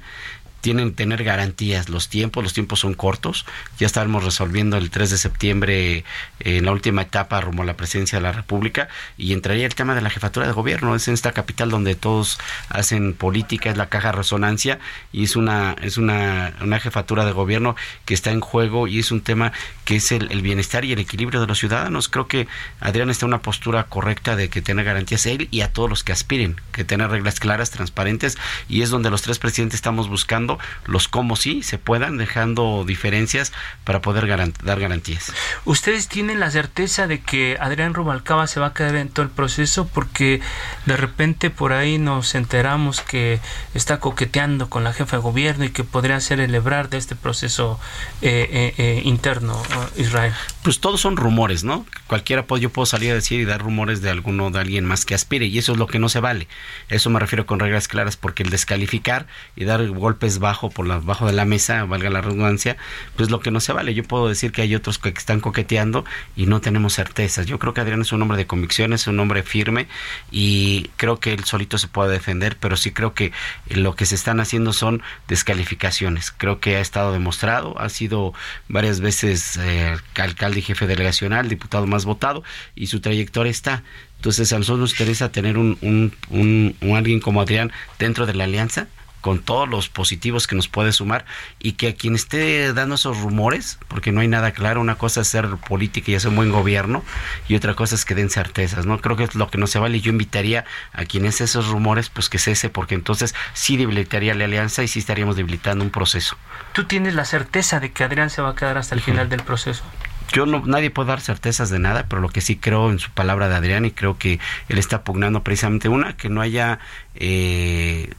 tienen 0.65 0.89
que 0.89 0.95
tener 0.95 1.23
garantías. 1.23 1.89
Los 1.89 2.09
tiempos, 2.09 2.43
los 2.43 2.53
tiempos 2.53 2.79
son 2.79 2.95
cortos. 2.95 3.45
Ya 3.77 3.85
estaremos 3.85 4.23
resolviendo 4.23 4.77
el 4.77 4.89
3 4.89 5.11
de 5.11 5.17
septiembre 5.19 6.03
en 6.39 6.65
la 6.65 6.71
última 6.71 7.03
etapa 7.03 7.39
rumbo 7.39 7.61
a 7.61 7.67
la 7.67 7.77
presidencia 7.77 8.17
de 8.17 8.23
la 8.23 8.31
República 8.31 8.87
y 9.15 9.33
entraría 9.33 9.67
el 9.67 9.75
tema 9.75 9.93
de 9.93 10.01
la 10.01 10.09
jefatura 10.09 10.47
de 10.47 10.53
gobierno. 10.53 10.95
Es 10.95 11.07
en 11.07 11.13
esta 11.13 11.33
capital 11.33 11.69
donde 11.69 11.93
todos 11.93 12.39
hacen 12.69 13.13
política, 13.13 13.69
es 13.69 13.77
la 13.77 13.89
caja 13.89 14.11
resonancia 14.11 14.79
y 15.13 15.25
es 15.25 15.35
una, 15.35 15.75
es 15.83 15.97
una, 15.97 16.55
una 16.61 16.79
jefatura 16.79 17.25
de 17.25 17.31
gobierno 17.31 17.75
que 18.05 18.15
está 18.15 18.31
en 18.31 18.39
juego 18.39 18.87
y 18.87 18.97
es 18.97 19.11
un 19.11 19.21
tema 19.21 19.51
que 19.83 19.97
es 19.97 20.11
el, 20.11 20.41
bienestar 20.41 20.83
y 20.83 20.93
el 20.93 20.99
equilibrio 20.99 21.41
de 21.41 21.45
los 21.45 21.59
ciudadanos. 21.59 22.09
Creo 22.09 22.27
que 22.27 22.47
Adrián 22.79 23.11
está 23.11 23.27
en 23.27 23.33
una 23.33 23.43
postura 23.43 23.83
correcta 23.83 24.35
de 24.35 24.49
que 24.49 24.63
tener 24.63 24.83
garantías 24.83 25.27
a 25.27 25.29
él 25.29 25.47
y 25.51 25.61
a 25.61 25.71
todos 25.71 25.91
los 25.91 26.03
que 26.03 26.11
aspiren, 26.11 26.59
que 26.71 26.83
tener 26.83 27.11
reglas 27.11 27.39
claras, 27.39 27.69
transparentes 27.69 28.39
y 28.67 28.81
es 28.81 28.89
donde 28.89 29.11
los 29.11 29.21
tres 29.21 29.37
presidentes 29.37 29.75
estamos 29.75 30.09
buscando 30.09 30.54
los 30.85 31.07
cómo 31.07 31.35
sí 31.35 31.63
se 31.63 31.77
puedan, 31.77 32.17
dejando 32.17 32.83
diferencias 32.85 33.53
para 33.83 34.01
poder 34.01 34.27
dar 34.63 34.79
garantías. 34.79 35.33
¿Ustedes 35.65 36.07
tienen 36.07 36.39
la 36.39 36.51
certeza 36.51 37.07
de 37.07 37.21
que 37.21 37.57
Adrián 37.59 37.93
Rubalcaba 37.93 38.47
se 38.47 38.59
va 38.59 38.67
a 38.67 38.73
quedar 38.73 38.95
en 38.95 39.09
todo 39.09 39.25
el 39.25 39.31
proceso? 39.31 39.87
Porque 39.87 40.41
de 40.85 40.97
repente 40.97 41.49
por 41.49 41.73
ahí 41.73 41.97
nos 41.97 42.35
enteramos 42.35 43.01
que 43.01 43.39
está 43.73 43.99
coqueteando 43.99 44.69
con 44.69 44.83
la 44.83 44.93
jefa 44.93 45.17
de 45.17 45.21
gobierno 45.21 45.65
y 45.65 45.69
que 45.69 45.83
podría 45.83 46.19
ser 46.19 46.39
el 46.39 46.53
hebrar 46.53 46.89
de 46.89 46.97
este 46.97 47.15
proceso 47.15 47.79
eh, 48.21 48.47
eh, 48.51 48.73
eh, 48.77 49.01
interno, 49.03 49.61
Israel. 49.97 50.33
Pues 50.63 50.79
todos 50.79 51.01
son 51.01 51.17
rumores, 51.17 51.63
¿no? 51.63 51.85
Cualquiera 52.07 52.45
puede, 52.45 52.63
yo 52.63 52.69
puedo 52.69 52.85
salir 52.85 53.11
a 53.11 53.15
decir 53.15 53.39
y 53.39 53.45
dar 53.45 53.61
rumores 53.61 54.01
de 54.01 54.09
alguno, 54.09 54.51
de 54.51 54.59
alguien 54.59 54.85
más 54.85 55.05
que 55.05 55.15
aspire, 55.15 55.45
y 55.45 55.57
eso 55.57 55.73
es 55.73 55.77
lo 55.77 55.87
que 55.87 55.99
no 55.99 56.09
se 56.09 56.19
vale. 56.19 56.47
Eso 56.89 57.09
me 57.09 57.19
refiero 57.19 57.45
con 57.45 57.59
reglas 57.59 57.87
claras, 57.87 58.17
porque 58.17 58.43
el 58.43 58.49
descalificar 58.49 59.27
y 59.55 59.65
dar 59.65 59.85
golpes 59.87 60.39
bajo 60.45 60.69
por 60.69 60.85
de 61.25 61.33
la 61.33 61.45
mesa, 61.45 61.85
valga 61.85 62.11
la 62.11 62.21
redundancia, 62.21 62.77
pues 63.15 63.31
lo 63.31 63.39
que 63.39 63.49
no 63.49 63.59
se 63.59 63.73
vale. 63.73 63.95
Yo 63.95 64.03
puedo 64.03 64.27
decir 64.27 64.51
que 64.51 64.61
hay 64.61 64.75
otros 64.75 64.99
que 64.99 65.09
están 65.09 65.39
coqueteando 65.39 66.05
y 66.35 66.45
no 66.45 66.61
tenemos 66.61 66.93
certezas. 66.93 67.47
Yo 67.47 67.57
creo 67.57 67.73
que 67.73 67.81
Adrián 67.81 68.01
es 68.01 68.11
un 68.11 68.21
hombre 68.21 68.37
de 68.37 68.45
convicciones, 68.45 69.01
es 69.01 69.07
un 69.07 69.19
hombre 69.19 69.41
firme 69.41 69.87
y 70.31 70.91
creo 70.97 71.19
que 71.19 71.33
él 71.33 71.45
solito 71.45 71.79
se 71.79 71.87
puede 71.87 72.11
defender, 72.11 72.57
pero 72.59 72.77
sí 72.77 72.91
creo 72.91 73.15
que 73.15 73.31
lo 73.69 73.95
que 73.95 74.05
se 74.05 74.13
están 74.13 74.39
haciendo 74.39 74.71
son 74.71 75.01
descalificaciones. 75.27 76.31
Creo 76.31 76.59
que 76.59 76.75
ha 76.75 76.81
estado 76.81 77.11
demostrado, 77.11 77.79
ha 77.79 77.89
sido 77.89 78.33
varias 78.67 78.99
veces 78.99 79.57
eh, 79.57 79.97
alcalde 80.15 80.59
y 80.59 80.61
jefe 80.61 80.85
delegacional, 80.85 81.49
diputado 81.49 81.87
más 81.87 82.05
votado 82.05 82.43
y 82.75 82.87
su 82.87 82.99
trayectoria 82.99 83.49
está. 83.49 83.83
Entonces 84.17 84.53
a 84.53 84.59
nosotros 84.59 84.79
nos 84.79 84.91
interesa 84.91 85.31
tener 85.31 85.57
un, 85.57 85.77
un, 85.81 86.75
un 86.81 86.95
alguien 86.95 87.19
como 87.19 87.41
Adrián 87.41 87.71
dentro 87.97 88.25
de 88.27 88.35
la 88.35 88.43
alianza 88.43 88.87
con 89.25 89.39
todos 89.39 89.67
los 89.67 89.89
positivos 89.89 90.45
que 90.45 90.55
nos 90.55 90.67
puede 90.67 90.91
sumar 90.91 91.25
y 91.57 91.71
que 91.71 91.87
a 91.87 91.95
quien 91.95 92.13
esté 92.13 92.73
dando 92.73 92.93
esos 92.93 93.19
rumores, 93.21 93.79
porque 93.87 94.11
no 94.11 94.21
hay 94.21 94.27
nada 94.27 94.51
claro, 94.51 94.79
una 94.79 94.99
cosa 94.99 95.21
es 95.21 95.27
ser 95.29 95.47
política 95.67 96.11
y 96.11 96.13
hacer 96.13 96.29
un 96.29 96.35
buen 96.35 96.51
gobierno 96.51 97.03
y 97.47 97.55
otra 97.55 97.73
cosa 97.73 97.95
es 97.95 98.05
que 98.05 98.13
den 98.13 98.29
certezas, 98.29 98.85
¿no? 98.85 99.01
Creo 99.01 99.17
que 99.17 99.23
es 99.23 99.33
lo 99.33 99.49
que 99.49 99.57
no 99.57 99.65
se 99.65 99.79
vale 99.79 99.99
yo 99.99 100.11
invitaría 100.11 100.65
a 100.93 101.05
quienes 101.05 101.41
esos 101.41 101.69
rumores, 101.69 102.09
pues 102.09 102.29
que 102.29 102.37
cese, 102.37 102.69
porque 102.69 102.93
entonces 102.93 103.33
sí 103.55 103.77
debilitaría 103.77 104.35
la 104.35 104.45
alianza 104.45 104.83
y 104.83 104.87
sí 104.87 104.99
estaríamos 104.99 105.35
debilitando 105.35 105.83
un 105.83 105.89
proceso. 105.89 106.37
¿Tú 106.73 106.83
tienes 106.83 107.15
la 107.15 107.25
certeza 107.25 107.79
de 107.79 107.91
que 107.91 108.03
Adrián 108.03 108.29
se 108.29 108.43
va 108.43 108.51
a 108.51 108.55
quedar 108.55 108.77
hasta 108.77 108.93
el 108.93 109.01
final 109.01 109.27
del 109.27 109.41
proceso? 109.41 109.83
yo 110.31 110.45
no, 110.45 110.63
nadie 110.65 110.89
puede 110.91 111.09
dar 111.09 111.21
certezas 111.21 111.69
de 111.69 111.79
nada, 111.79 112.05
pero 112.09 112.21
lo 112.21 112.29
que 112.29 112.41
sí 112.41 112.57
creo 112.57 112.91
en 112.91 112.99
su 112.99 113.09
palabra 113.11 113.47
de 113.47 113.55
Adrián 113.55 113.85
y 113.85 113.91
creo 113.91 114.17
que 114.17 114.39
él 114.69 114.77
está 114.77 115.03
pugnando 115.03 115.43
precisamente 115.43 115.87
una, 115.87 116.17
que 116.17 116.29
no 116.29 116.41
haya 116.41 116.79
eh, 117.15 118.11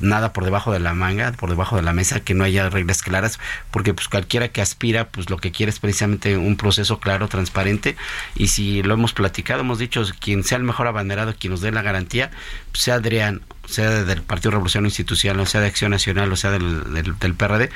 nada 0.00 0.32
por 0.32 0.44
debajo 0.44 0.72
de 0.72 0.80
la 0.80 0.94
manga, 0.94 1.32
por 1.32 1.50
debajo 1.50 1.76
de 1.76 1.82
la 1.82 1.92
mesa, 1.92 2.20
que 2.20 2.34
no 2.34 2.44
haya 2.44 2.68
reglas 2.70 3.02
claras, 3.02 3.38
porque 3.70 3.94
pues 3.94 4.08
cualquiera 4.08 4.48
que 4.48 4.60
aspira, 4.60 5.08
pues 5.08 5.30
lo 5.30 5.38
que 5.38 5.52
quiere 5.52 5.70
es 5.70 5.78
precisamente 5.78 6.36
un 6.36 6.56
proceso 6.56 7.00
claro, 7.00 7.28
transparente, 7.28 7.96
y 8.34 8.48
si 8.48 8.82
lo 8.82 8.94
hemos 8.94 9.12
platicado, 9.12 9.60
hemos 9.60 9.78
dicho, 9.78 10.04
quien 10.20 10.44
sea 10.44 10.58
el 10.58 10.64
mejor 10.64 10.86
abanderado, 10.86 11.34
quien 11.38 11.52
nos 11.52 11.60
dé 11.60 11.72
la 11.72 11.82
garantía, 11.82 12.30
pues, 12.72 12.84
sea 12.84 12.94
Adrián, 12.94 13.42
sea 13.66 14.04
del 14.04 14.22
Partido 14.22 14.52
Revolución 14.52 14.84
Institucional, 14.84 15.40
o 15.40 15.46
sea 15.46 15.60
de 15.60 15.66
Acción 15.66 15.90
Nacional, 15.90 16.32
o 16.32 16.36
sea 16.36 16.50
del, 16.50 16.92
del, 16.92 17.34
PRD, 17.34 17.70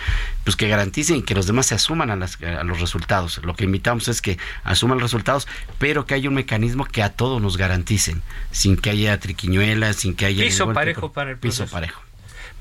pues 0.44 0.56
que 0.56 0.68
garanticen 0.68 1.22
que 1.22 1.34
los 1.34 1.46
demás 1.46 1.66
se 1.66 1.74
asuman 1.74 2.10
a, 2.10 2.16
las, 2.16 2.40
a 2.42 2.64
los 2.64 2.80
resultados. 2.80 3.40
Lo 3.44 3.54
que 3.54 3.64
invitamos 3.64 4.08
es 4.08 4.22
que 4.22 4.38
asuman 4.64 4.98
los 4.98 5.10
resultados, 5.10 5.48
pero 5.78 6.06
que 6.06 6.14
haya 6.14 6.28
un 6.28 6.34
mecanismo 6.34 6.84
que 6.84 7.02
a 7.02 7.10
todos 7.10 7.40
nos 7.40 7.56
garanticen, 7.56 8.22
sin 8.50 8.76
que 8.76 8.90
haya 8.90 9.18
triquiñuelas, 9.18 9.96
sin 9.96 10.14
que 10.14 10.26
haya... 10.26 10.44
Piso 10.44 10.72
parejo 10.72 11.12
para 11.12 11.30
el 11.30 11.38
Piso 11.38 11.66
parejo 11.66 12.02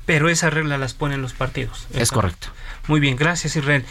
pero 0.08 0.30
esas 0.30 0.54
reglas 0.54 0.80
las 0.80 0.94
ponen 0.94 1.20
los 1.20 1.34
partidos. 1.34 1.86
Es 1.92 2.10
correcto. 2.10 2.48
Muy 2.88 3.00
bien, 3.00 3.16
gracias 3.16 3.54
Israel. 3.54 3.84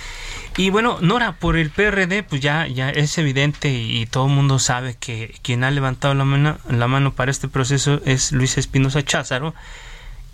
Y 0.57 0.71
bueno, 0.71 0.97
Nora, 1.01 1.33
por 1.33 1.55
el 1.55 1.69
PRD, 1.69 2.23
pues 2.23 2.41
ya, 2.41 2.67
ya 2.67 2.89
es 2.89 3.17
evidente 3.19 3.69
y, 3.69 4.07
todo 4.07 4.25
el 4.25 4.33
mundo 4.33 4.57
sabe 4.57 4.95
que 4.99 5.35
quien 5.43 5.63
ha 5.63 5.69
levantado 5.69 6.15
la 6.15 6.25
mano, 6.25 6.57
la 6.67 6.87
mano 6.87 7.13
para 7.13 7.29
este 7.29 7.47
proceso 7.47 8.01
es 8.05 8.31
Luis 8.31 8.57
Espinosa 8.57 9.03
Cházaro. 9.03 9.53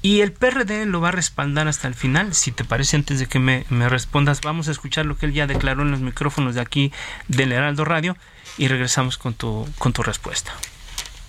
Y 0.02 0.22
el 0.22 0.32
PRD 0.34 0.86
lo 0.86 1.02
va 1.02 1.10
a 1.10 1.12
respaldar 1.12 1.68
hasta 1.68 1.88
el 1.88 1.94
final. 1.94 2.34
Si 2.34 2.52
te 2.52 2.64
parece, 2.64 2.96
antes 2.96 3.20
de 3.20 3.28
que 3.28 3.40
me, 3.40 3.66
me 3.70 3.88
respondas, 3.88 4.42
vamos 4.42 4.68
a 4.68 4.72
escuchar 4.72 5.06
lo 5.06 5.18
que 5.18 5.26
él 5.26 5.34
ya 5.34 5.48
declaró 5.48 5.82
en 5.82 5.92
los 5.92 6.02
micrófonos 6.02 6.56
de 6.56 6.62
aquí 6.62 6.92
del 7.28 7.52
Heraldo 7.52 7.86
Radio 7.86 8.18
y 8.58 8.68
regresamos 8.68 9.18
con 9.18 9.34
tu, 9.34 9.68
con 9.78 9.94
tu 9.94 10.04
respuesta. 10.04 10.54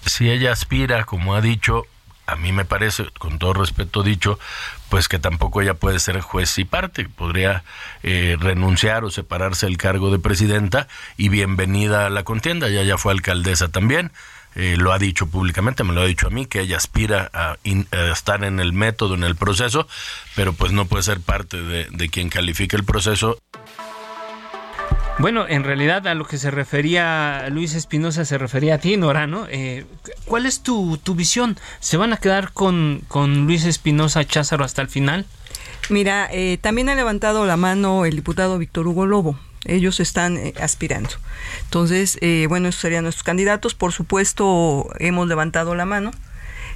Si 0.07 0.29
ella 0.31 0.53
aspira, 0.53 1.05
como 1.05 1.35
ha 1.35 1.41
dicho, 1.41 1.87
a 2.27 2.37
mí 2.37 2.53
me 2.53 2.65
parece, 2.65 3.07
con 3.19 3.39
todo 3.39 3.53
respeto 3.53 4.03
dicho, 4.03 4.39
pues 4.89 5.09
que 5.09 5.19
tampoco 5.19 5.61
ella 5.61 5.75
puede 5.75 5.99
ser 5.99 6.21
juez 6.21 6.59
y 6.59 6.65
parte, 6.65 7.09
podría 7.09 7.65
eh, 8.03 8.37
renunciar 8.39 9.05
o 9.05 9.11
separarse 9.11 9.67
del 9.67 9.77
cargo 9.77 10.11
de 10.11 10.19
presidenta 10.19 10.89
y 11.17 11.29
bienvenida 11.29 12.07
a 12.07 12.11
la 12.11 12.23
contienda, 12.23 12.69
ella 12.69 12.83
ya 12.83 12.99
fue 12.99 13.13
alcaldesa 13.13 13.69
también, 13.69 14.13
eh, 14.57 14.77
lo 14.79 14.93
ha 14.93 14.99
dicho 14.99 15.27
públicamente, 15.27 15.83
me 15.83 15.93
lo 15.93 16.03
ha 16.03 16.07
dicho 16.07 16.29
a 16.29 16.31
mí, 16.31 16.47
que 16.47 16.61
ella 16.61 16.77
aspira 16.77 17.31
a, 17.33 17.57
estar 18.13 18.45
en 18.45 18.61
el 18.61 18.73
método, 18.73 19.15
en 19.15 19.25
el 19.25 19.35
proceso, 19.35 19.89
pero 20.37 20.53
pues 20.53 20.73
no 20.73 20.87
puede 20.87 21.03
ser 21.03 21.21
parte 21.21 21.61
de, 21.61 21.89
de 21.91 22.09
quien 22.09 22.29
califique 22.29 22.77
el 22.77 22.85
proceso. 22.85 23.39
Bueno, 25.19 25.47
en 25.49 25.63
realidad 25.63 26.07
a 26.09 26.15
lo 26.15 26.27
que 26.27 26.39
se 26.39 26.51
refería 26.51 27.49
Luis 27.51 27.75
Espinosa 27.75 28.25
se 28.25 28.37
refería 28.37 28.75
a 28.75 28.79
ti, 28.79 28.97
Nora, 28.97 29.29
¿no? 29.29 29.47
Eh, 29.49 29.87
¿Cuál 30.25 30.45
es 30.45 30.61
tu, 30.61 30.99
tu, 30.99 31.15
visión? 31.15 31.57
¿Se 31.79 31.97
van 31.97 32.13
a 32.13 32.17
quedar 32.17 32.53
con, 32.53 33.03
con 33.07 33.47
Luis 33.47 33.65
Espinosa 33.65 34.25
Cházaro 34.25 34.65
hasta 34.65 34.83
el 34.83 34.89
final? 34.89 35.25
Mira, 35.89 36.29
eh, 36.33 36.59
también 36.61 36.89
ha 36.89 36.97
levantado 36.97 37.47
la 37.47 37.57
mano 37.57 38.07
el 38.07 38.17
diputado 38.17 38.59
Víctor 38.59 38.89
Hugo 38.89 39.07
Lobo. 39.07 39.39
Ellos 39.65 40.01
están 40.01 40.37
eh, 40.37 40.53
aspirando. 40.61 41.11
Entonces, 41.63 42.19
bueno, 42.49 42.69
esos 42.69 42.81
serían 42.81 43.05
nuestros 43.05 43.25
candidatos. 43.25 43.75
Por 43.75 43.93
supuesto, 43.93 44.91
hemos 44.99 45.29
levantado 45.29 45.77
la 45.77 45.85
mano. 45.85 46.11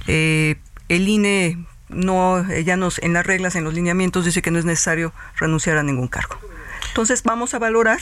el 0.07 0.57
INE 0.87 1.57
no, 1.89 2.47
ya 2.53 2.77
nos, 2.77 2.99
en 2.99 3.13
las 3.13 3.25
reglas, 3.25 3.55
en 3.55 3.65
los 3.65 3.73
lineamientos, 3.73 4.23
dice 4.23 4.41
que 4.41 4.49
no 4.49 4.59
es 4.59 4.65
necesario 4.65 5.11
renunciar 5.37 5.77
a 5.77 5.83
ningún 5.83 6.07
cargo. 6.07 6.37
Entonces, 6.87 7.21
vamos 7.23 7.53
a 7.53 7.59
valorar 7.59 7.99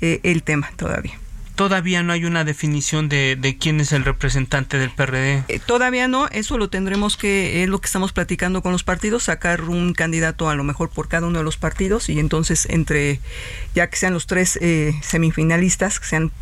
eh, 0.00 0.20
el 0.22 0.42
tema 0.42 0.70
todavía. 0.76 1.18
Todavía 1.54 2.02
no 2.02 2.14
hay 2.14 2.24
una 2.24 2.44
definición 2.44 3.10
de, 3.10 3.36
de 3.38 3.58
quién 3.58 3.80
es 3.80 3.92
el 3.92 4.04
representante 4.04 4.78
del 4.78 4.88
PRD. 4.90 5.44
Eh, 5.48 5.60
todavía 5.64 6.08
no, 6.08 6.26
eso 6.28 6.56
lo 6.56 6.70
tendremos 6.70 7.18
que, 7.18 7.62
es 7.62 7.68
lo 7.68 7.82
que 7.82 7.86
estamos 7.86 8.12
platicando 8.14 8.62
con 8.62 8.72
los 8.72 8.82
partidos, 8.82 9.24
sacar 9.24 9.62
un 9.62 9.92
candidato 9.92 10.48
a 10.48 10.54
lo 10.54 10.64
mejor 10.64 10.88
por 10.88 11.08
cada 11.08 11.26
uno 11.26 11.40
de 11.40 11.44
los 11.44 11.58
partidos 11.58 12.08
y 12.08 12.18
entonces 12.18 12.66
entre, 12.70 13.20
ya 13.74 13.90
que 13.90 13.96
sean 13.96 14.14
los 14.14 14.26
tres 14.26 14.58
eh, 14.62 14.94
semifinalistas, 15.02 16.00
que 16.00 16.06
sean 16.06 16.32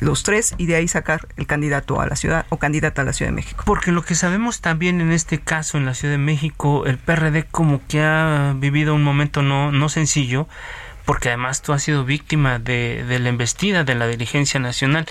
los 0.00 0.22
tres 0.24 0.54
y 0.58 0.66
de 0.66 0.76
ahí 0.76 0.88
sacar 0.88 1.28
el 1.36 1.46
candidato 1.46 2.00
a 2.00 2.06
la 2.06 2.16
ciudad 2.16 2.46
o 2.48 2.58
candidata 2.58 3.02
a 3.02 3.04
la 3.04 3.12
Ciudad 3.12 3.30
de 3.30 3.36
México. 3.36 3.62
Porque 3.66 3.92
lo 3.92 4.02
que 4.02 4.14
sabemos 4.14 4.60
también 4.60 5.00
en 5.00 5.12
este 5.12 5.38
caso 5.40 5.78
en 5.78 5.86
la 5.86 5.94
Ciudad 5.94 6.14
de 6.14 6.18
México, 6.18 6.86
el 6.86 6.98
PRD 6.98 7.44
como 7.44 7.86
que 7.86 8.02
ha 8.02 8.54
vivido 8.56 8.94
un 8.94 9.04
momento 9.04 9.42
no, 9.42 9.72
no 9.72 9.88
sencillo 9.88 10.48
porque 11.06 11.28
además 11.28 11.62
tú 11.62 11.72
has 11.72 11.82
sido 11.82 12.04
víctima 12.04 12.58
de, 12.58 13.04
la 13.08 13.28
embestida 13.28 13.84
de 13.84 13.94
la 13.94 14.06
dirigencia 14.06 14.60
nacional 14.60 15.06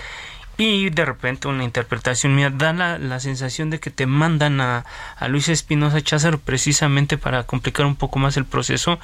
y 0.58 0.90
de 0.90 1.04
repente 1.04 1.48
una 1.48 1.64
interpretación 1.64 2.34
mía 2.34 2.50
da 2.50 2.72
la, 2.72 3.20
sensación 3.20 3.70
de 3.70 3.80
que 3.80 3.90
te 3.90 4.06
mandan 4.06 4.60
a, 4.60 4.84
Luis 5.28 5.48
Espinosa 5.48 6.00
Cházaro 6.00 6.38
precisamente 6.38 7.18
para 7.18 7.42
complicar 7.42 7.86
un 7.86 7.96
poco 7.96 8.18
más 8.18 8.36
el 8.36 8.44
proceso 8.44 9.00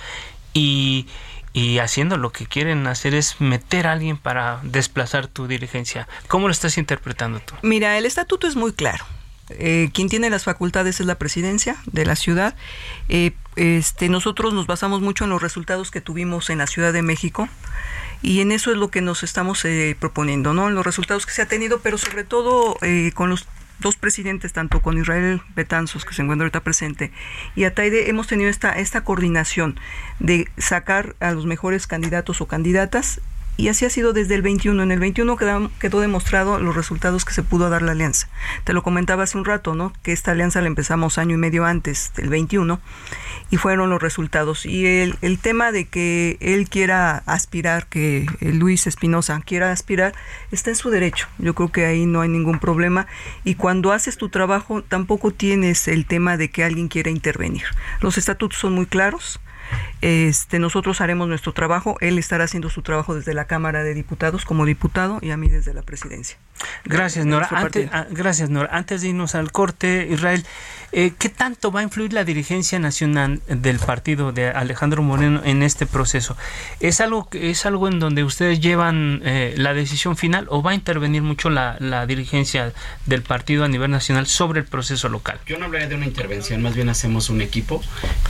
y, 0.54 1.06
y 1.54 1.78
haciendo 1.78 2.18
lo 2.18 2.30
que 2.30 2.46
quieren 2.46 2.86
hacer 2.86 3.14
es 3.14 3.40
meter 3.40 3.86
a 3.86 3.92
alguien 3.92 4.18
para 4.18 4.60
desplazar 4.62 5.26
tu 5.26 5.48
dirigencia. 5.48 6.06
¿Cómo 6.28 6.46
lo 6.46 6.52
estás 6.52 6.78
interpretando 6.78 7.40
tú? 7.40 7.54
Mira, 7.62 7.98
el 7.98 8.06
estatuto 8.06 8.46
es 8.46 8.54
muy 8.54 8.72
claro. 8.72 9.04
Eh, 9.50 9.90
quien 9.92 10.08
tiene 10.08 10.30
las 10.30 10.44
facultades 10.44 11.00
es 11.00 11.06
la 11.06 11.16
presidencia 11.16 11.76
de 11.86 12.06
la 12.06 12.16
ciudad. 12.16 12.54
Eh, 13.08 13.32
este, 13.56 14.08
nosotros 14.08 14.54
nos 14.54 14.66
basamos 14.66 15.00
mucho 15.00 15.24
en 15.24 15.30
los 15.30 15.42
resultados 15.42 15.90
que 15.90 16.00
tuvimos 16.00 16.50
en 16.50 16.58
la 16.58 16.66
Ciudad 16.66 16.92
de 16.92 17.02
México 17.02 17.48
y 18.22 18.40
en 18.40 18.52
eso 18.52 18.70
es 18.70 18.76
lo 18.76 18.88
que 18.88 19.00
nos 19.00 19.22
estamos 19.22 19.64
eh, 19.64 19.96
proponiendo, 19.98 20.54
¿no? 20.54 20.68
En 20.68 20.74
los 20.74 20.86
resultados 20.86 21.26
que 21.26 21.32
se 21.32 21.42
ha 21.42 21.46
tenido, 21.46 21.80
pero 21.80 21.98
sobre 21.98 22.24
todo 22.24 22.76
con 23.14 23.30
los 23.30 23.46
dos 23.82 23.96
presidentes, 23.96 24.52
tanto 24.52 24.80
con 24.80 24.96
Israel 24.96 25.42
Betanzos, 25.54 26.04
que 26.04 26.14
se 26.14 26.22
encuentra 26.22 26.44
ahorita 26.44 26.60
presente, 26.60 27.12
y 27.54 27.64
Ataide, 27.64 28.08
hemos 28.08 28.28
tenido 28.28 28.48
esta, 28.48 28.72
esta 28.72 29.02
coordinación 29.02 29.78
de 30.20 30.48
sacar 30.56 31.16
a 31.20 31.32
los 31.32 31.44
mejores 31.44 31.86
candidatos 31.86 32.40
o 32.40 32.46
candidatas 32.46 33.20
y 33.56 33.68
así 33.68 33.84
ha 33.84 33.90
sido 33.90 34.12
desde 34.12 34.34
el 34.34 34.42
21. 34.42 34.82
En 34.82 34.92
el 34.92 34.98
21 34.98 35.36
quedó, 35.36 35.70
quedó, 35.78 36.00
demostrado 36.00 36.58
los 36.58 36.74
resultados 36.74 37.24
que 37.24 37.34
se 37.34 37.42
pudo 37.42 37.68
dar 37.70 37.82
la 37.82 37.92
alianza. 37.92 38.28
Te 38.64 38.72
lo 38.72 38.82
comentaba 38.82 39.24
hace 39.24 39.36
un 39.36 39.44
rato, 39.44 39.74
¿no? 39.74 39.92
Que 40.02 40.12
esta 40.12 40.30
alianza 40.30 40.60
la 40.60 40.68
empezamos 40.68 41.18
año 41.18 41.34
y 41.34 41.38
medio 41.38 41.64
antes 41.64 42.12
del 42.16 42.28
21 42.28 42.80
y 43.50 43.56
fueron 43.58 43.90
los 43.90 44.00
resultados. 44.00 44.64
Y 44.64 44.86
el, 44.86 45.16
el 45.20 45.38
tema 45.38 45.70
de 45.70 45.86
que 45.86 46.38
él 46.40 46.68
quiera 46.68 47.22
aspirar, 47.26 47.86
que 47.86 48.26
Luis 48.40 48.86
Espinosa 48.86 49.40
quiera 49.44 49.70
aspirar, 49.70 50.14
está 50.50 50.70
en 50.70 50.76
su 50.76 50.90
derecho. 50.90 51.28
Yo 51.38 51.54
creo 51.54 51.70
que 51.70 51.84
ahí 51.84 52.06
no 52.06 52.22
hay 52.22 52.30
ningún 52.30 52.58
problema. 52.58 53.06
Y 53.44 53.56
cuando 53.56 53.92
haces 53.92 54.16
tu 54.16 54.30
trabajo, 54.30 54.82
tampoco 54.82 55.30
tienes 55.30 55.88
el 55.88 56.06
tema 56.06 56.36
de 56.36 56.50
que 56.50 56.64
alguien 56.64 56.88
quiera 56.88 57.10
intervenir. 57.10 57.64
Los 58.00 58.18
estatutos 58.18 58.58
son 58.58 58.72
muy 58.72 58.86
claros 58.86 59.40
este, 60.00 60.58
nosotros 60.58 61.00
haremos 61.00 61.28
nuestro 61.28 61.52
trabajo, 61.52 61.96
él 62.00 62.18
estará 62.18 62.44
haciendo 62.44 62.70
su 62.70 62.82
trabajo 62.82 63.14
desde 63.14 63.34
la 63.34 63.46
Cámara 63.46 63.82
de 63.82 63.94
Diputados 63.94 64.44
como 64.44 64.64
diputado 64.64 65.18
y 65.22 65.30
a 65.30 65.36
mí 65.36 65.48
desde 65.48 65.74
la 65.74 65.82
presidencia. 65.82 66.38
Gracias, 66.84 67.26
Nora. 67.26 67.48
Antes, 67.50 67.88
ah, 67.92 68.06
gracias, 68.10 68.50
Nora. 68.50 68.68
Antes 68.72 69.02
de 69.02 69.08
irnos 69.08 69.34
al 69.34 69.52
corte, 69.52 70.08
Israel, 70.10 70.44
eh, 70.92 71.12
¿qué 71.18 71.28
tanto 71.28 71.72
va 71.72 71.80
a 71.80 71.82
influir 71.82 72.12
la 72.12 72.24
dirigencia 72.24 72.78
nacional 72.78 73.40
del 73.48 73.78
partido 73.78 74.32
de 74.32 74.48
Alejandro 74.48 75.02
Moreno 75.02 75.40
en 75.44 75.62
este 75.62 75.86
proceso? 75.86 76.36
¿Es 76.80 77.00
algo, 77.00 77.28
es 77.32 77.66
algo 77.66 77.88
en 77.88 77.98
donde 77.98 78.24
ustedes 78.24 78.60
llevan 78.60 79.22
eh, 79.24 79.54
la 79.56 79.74
decisión 79.74 80.16
final 80.16 80.46
o 80.50 80.62
va 80.62 80.72
a 80.72 80.74
intervenir 80.74 81.22
mucho 81.22 81.50
la, 81.50 81.76
la, 81.80 82.06
dirigencia 82.06 82.72
del 83.06 83.22
partido 83.22 83.64
a 83.64 83.68
nivel 83.68 83.90
nacional 83.90 84.26
sobre 84.26 84.60
el 84.60 84.66
proceso 84.66 85.08
local? 85.08 85.40
Yo 85.46 85.58
no 85.58 85.66
hablaría 85.66 85.88
de 85.88 85.94
una 85.94 86.06
intervención, 86.06 86.62
más 86.62 86.74
bien 86.74 86.88
hacemos 86.88 87.30
un 87.30 87.40
equipo 87.40 87.82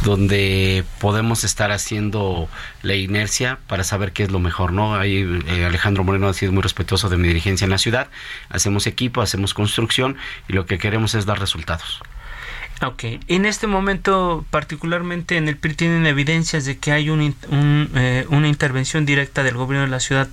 donde 0.04 0.84
podemos 1.00 1.31
estar 1.44 1.72
haciendo 1.72 2.48
la 2.82 2.94
inercia 2.94 3.58
para 3.66 3.84
saber 3.84 4.12
qué 4.12 4.22
es 4.22 4.30
lo 4.30 4.38
mejor, 4.38 4.72
¿no? 4.72 4.94
Ahí 4.94 5.42
eh, 5.46 5.64
Alejandro 5.64 6.04
Moreno 6.04 6.28
ha 6.28 6.34
sido 6.34 6.52
muy 6.52 6.62
respetuoso 6.62 7.08
de 7.08 7.16
mi 7.16 7.28
dirigencia 7.28 7.64
en 7.64 7.70
la 7.70 7.78
ciudad 7.78 8.08
hacemos 8.48 8.86
equipo, 8.86 9.20
hacemos 9.22 9.54
construcción 9.54 10.16
y 10.48 10.52
lo 10.52 10.66
que 10.66 10.78
queremos 10.78 11.14
es 11.14 11.26
dar 11.26 11.40
resultados. 11.40 12.00
Ok, 12.84 13.04
en 13.28 13.46
este 13.46 13.66
momento 13.68 14.44
particularmente 14.50 15.36
en 15.36 15.48
el 15.48 15.56
PRI 15.56 15.74
tienen 15.74 16.06
evidencias 16.06 16.64
de 16.64 16.78
que 16.78 16.90
hay 16.90 17.08
eh, 17.08 18.26
una 18.28 18.48
intervención 18.48 19.06
directa 19.06 19.44
del 19.44 19.56
gobierno 19.56 19.84
de 19.84 19.90
la 19.90 20.00
ciudad 20.00 20.28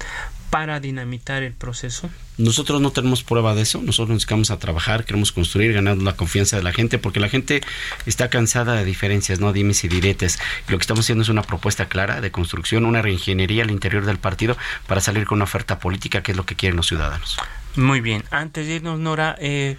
para 0.50 0.80
dinamitar 0.80 1.44
el 1.44 1.54
proceso? 1.54 2.10
Nosotros 2.38 2.82
no 2.82 2.92
tenemos 2.92 3.24
prueba 3.24 3.54
de 3.54 3.62
eso, 3.62 3.82
nosotros 3.82 4.10
nos 4.10 4.22
dedicamos 4.22 4.50
a 4.50 4.60
trabajar, 4.60 5.04
queremos 5.04 5.32
construir, 5.32 5.74
ganando 5.74 6.04
la 6.04 6.16
confianza 6.16 6.56
de 6.56 6.64
la 6.64 6.72
gente, 6.72 6.98
porque 6.98 7.20
la 7.20 7.30
gente 7.30 7.62
está 8.06 8.30
cansada 8.30 8.76
de 8.76 8.86
diferencias, 8.86 9.40
no 9.40 9.52
dimes 9.52 9.84
y 9.84 9.90
diretes. 9.90 10.40
Lo 10.68 10.78
que 10.78 10.82
estamos 10.82 11.06
haciendo 11.06 11.24
es 11.24 11.30
una 11.30 11.44
propuesta 11.44 11.88
clara 11.88 12.22
de 12.22 12.32
construcción, 12.32 12.86
una 12.86 13.02
reingeniería 13.02 13.64
al 13.64 13.72
interior 13.72 14.06
del 14.06 14.18
partido 14.18 14.58
para 14.88 15.02
salir 15.02 15.26
con 15.26 15.38
una 15.38 15.44
oferta 15.44 15.80
política, 15.80 16.24
que 16.24 16.32
es 16.32 16.38
lo 16.38 16.46
que 16.46 16.56
quieren 16.56 16.78
los 16.78 16.88
ciudadanos. 16.88 17.38
Muy 17.76 18.02
bien. 18.02 18.24
Antes 18.32 18.68
de 18.68 18.76
irnos, 18.76 19.00
Nora, 19.00 19.36
eh, 19.40 19.78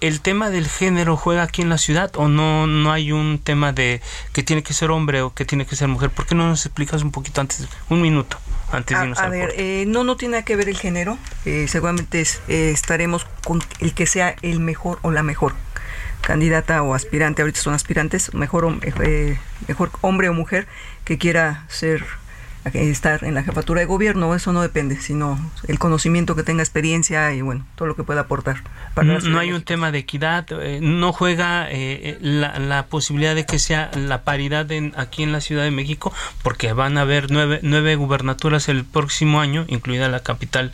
¿el 0.00 0.20
tema 0.20 0.50
del 0.50 0.68
género 0.68 1.16
juega 1.16 1.42
aquí 1.42 1.62
en 1.62 1.68
la 1.68 1.78
ciudad 1.78 2.12
o 2.16 2.28
no, 2.28 2.66
no 2.66 2.92
hay 2.92 3.12
un 3.12 3.38
tema 3.38 3.72
de 3.72 4.00
que 4.32 4.42
tiene 4.42 4.62
que 4.62 4.74
ser 4.74 4.90
hombre 4.90 5.22
o 5.22 5.34
que 5.34 5.44
tiene 5.44 5.66
que 5.66 5.76
ser 5.76 5.88
mujer? 5.88 6.10
¿Por 6.10 6.26
qué 6.26 6.34
no 6.34 6.46
nos 6.46 6.66
explicas 6.66 7.02
un 7.02 7.10
poquito 7.10 7.40
antes, 7.40 7.66
un 7.88 8.02
minuto? 8.02 8.38
Antes 8.72 8.98
de 8.98 9.04
irnos 9.04 9.18
a, 9.18 9.24
a 9.24 9.28
ver, 9.28 9.52
eh, 9.56 9.84
no, 9.86 10.02
no 10.02 10.16
tiene 10.16 10.42
que 10.44 10.56
ver 10.56 10.68
el 10.68 10.76
género. 10.76 11.18
Eh, 11.44 11.66
seguramente 11.68 12.24
estaremos 12.48 13.26
con 13.44 13.62
el 13.80 13.94
que 13.94 14.06
sea 14.06 14.34
el 14.42 14.60
mejor 14.60 14.98
o 15.02 15.10
la 15.10 15.22
mejor 15.22 15.54
candidata 16.22 16.82
o 16.82 16.94
aspirante, 16.94 17.42
ahorita 17.42 17.60
son 17.60 17.74
aspirantes, 17.74 18.32
mejor, 18.32 18.78
eh, 19.04 19.38
mejor 19.68 19.90
hombre 20.00 20.28
o 20.28 20.32
mujer 20.32 20.66
que 21.04 21.18
quiera 21.18 21.64
ser 21.68 22.04
estar 22.64 23.24
en 23.24 23.34
la 23.34 23.42
jefatura 23.42 23.80
de 23.80 23.86
gobierno, 23.86 24.34
eso 24.34 24.52
no 24.52 24.62
depende, 24.62 24.96
sino 25.00 25.38
el 25.66 25.78
conocimiento 25.78 26.36
que 26.36 26.42
tenga 26.42 26.62
experiencia 26.62 27.32
y 27.32 27.42
bueno, 27.42 27.66
todo 27.74 27.88
lo 27.88 27.96
que 27.96 28.04
pueda 28.04 28.22
aportar. 28.22 28.62
no, 29.02 29.38
hay 29.38 29.52
un 29.52 29.62
tema 29.62 29.90
de 29.90 29.98
equidad, 29.98 30.46
eh, 30.50 30.78
no 30.80 31.12
juega 31.12 31.66
eh, 31.70 32.18
la, 32.20 32.86
posibilidad 32.86 33.34
de 33.34 33.46
que 33.46 33.58
sea 33.58 33.90
la 33.96 34.22
paridad 34.22 34.70
en, 34.70 34.92
aquí 34.96 35.22
en 35.22 35.32
la 35.32 35.40
Ciudad 35.40 35.64
de 35.64 35.70
México, 35.70 36.12
porque 36.42 36.72
van 36.72 36.98
a 36.98 37.02
haber 37.02 37.30
nueve, 37.30 37.60
nueve 37.62 37.96
gubernaturas 37.96 38.68
el 38.68 38.84
próximo 38.84 39.40
año, 39.40 39.64
incluida 39.68 40.08
la 40.08 40.20
capital 40.20 40.72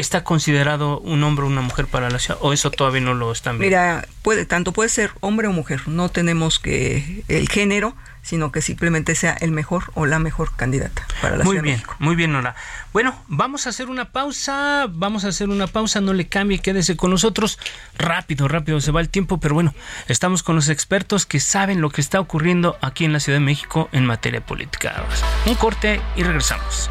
¿Está 0.00 0.24
considerado 0.24 0.98
un 1.00 1.22
hombre 1.24 1.44
o 1.44 1.48
una 1.48 1.60
mujer 1.60 1.86
para 1.86 2.08
la 2.08 2.18
ciudad 2.18 2.38
o 2.40 2.54
eso 2.54 2.70
todavía 2.70 3.02
no 3.02 3.12
lo 3.12 3.32
están 3.32 3.58
viendo? 3.58 3.76
Mira, 3.76 4.08
puede, 4.22 4.46
tanto 4.46 4.72
puede 4.72 4.88
ser 4.88 5.10
hombre 5.20 5.46
o 5.46 5.52
mujer, 5.52 5.86
no 5.88 6.08
tenemos 6.08 6.58
que 6.58 7.22
el 7.28 7.50
género, 7.50 7.94
sino 8.22 8.50
que 8.50 8.62
simplemente 8.62 9.14
sea 9.14 9.34
el 9.34 9.50
mejor 9.50 9.92
o 9.92 10.06
la 10.06 10.18
mejor 10.18 10.56
candidata 10.56 11.06
para 11.20 11.36
la 11.36 11.44
muy 11.44 11.52
Ciudad 11.52 11.64
bien, 11.64 11.74
de 11.74 11.82
México. 11.82 11.96
Muy 11.98 12.16
bien, 12.16 12.32
Nora. 12.32 12.54
Bueno, 12.94 13.14
vamos 13.28 13.66
a 13.66 13.70
hacer 13.70 13.90
una 13.90 14.06
pausa, 14.06 14.86
vamos 14.88 15.26
a 15.26 15.28
hacer 15.28 15.50
una 15.50 15.66
pausa, 15.66 16.00
no 16.00 16.14
le 16.14 16.28
cambie, 16.28 16.60
quédese 16.60 16.96
con 16.96 17.10
nosotros. 17.10 17.58
Rápido, 17.98 18.48
rápido 18.48 18.80
se 18.80 18.92
va 18.92 19.02
el 19.02 19.10
tiempo, 19.10 19.38
pero 19.38 19.54
bueno, 19.54 19.74
estamos 20.08 20.42
con 20.42 20.56
los 20.56 20.70
expertos 20.70 21.26
que 21.26 21.40
saben 21.40 21.82
lo 21.82 21.90
que 21.90 22.00
está 22.00 22.20
ocurriendo 22.20 22.78
aquí 22.80 23.04
en 23.04 23.12
la 23.12 23.20
Ciudad 23.20 23.38
de 23.38 23.44
México 23.44 23.90
en 23.92 24.06
materia 24.06 24.40
política. 24.40 25.04
Un 25.44 25.56
corte 25.56 26.00
y 26.16 26.22
regresamos. 26.22 26.88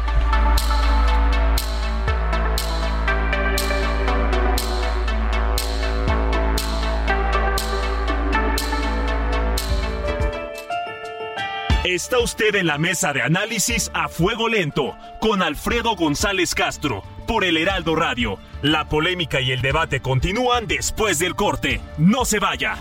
Está 11.84 12.18
usted 12.18 12.56
en 12.56 12.66
la 12.66 12.76
mesa 12.76 13.14
de 13.14 13.22
análisis 13.22 13.90
a 13.94 14.08
fuego 14.08 14.50
lento 14.50 14.94
con 15.18 15.40
Alfredo 15.40 15.96
González 15.96 16.54
Castro 16.54 17.02
por 17.26 17.42
el 17.42 17.56
Heraldo 17.56 17.96
Radio. 17.96 18.38
La 18.60 18.86
polémica 18.86 19.40
y 19.40 19.50
el 19.50 19.62
debate 19.62 20.00
continúan 20.00 20.66
después 20.66 21.18
del 21.18 21.34
corte. 21.34 21.80
No 21.96 22.26
se 22.26 22.38
vaya. 22.38 22.76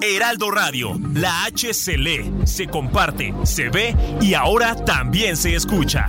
Heraldo 0.00 0.50
Radio, 0.50 0.98
la 1.12 1.44
H 1.44 1.74
se 1.74 1.98
lee, 1.98 2.32
se 2.44 2.66
comparte, 2.66 3.34
se 3.44 3.68
ve 3.68 3.94
y 4.22 4.32
ahora 4.32 4.74
también 4.74 5.36
se 5.36 5.54
escucha. 5.54 6.08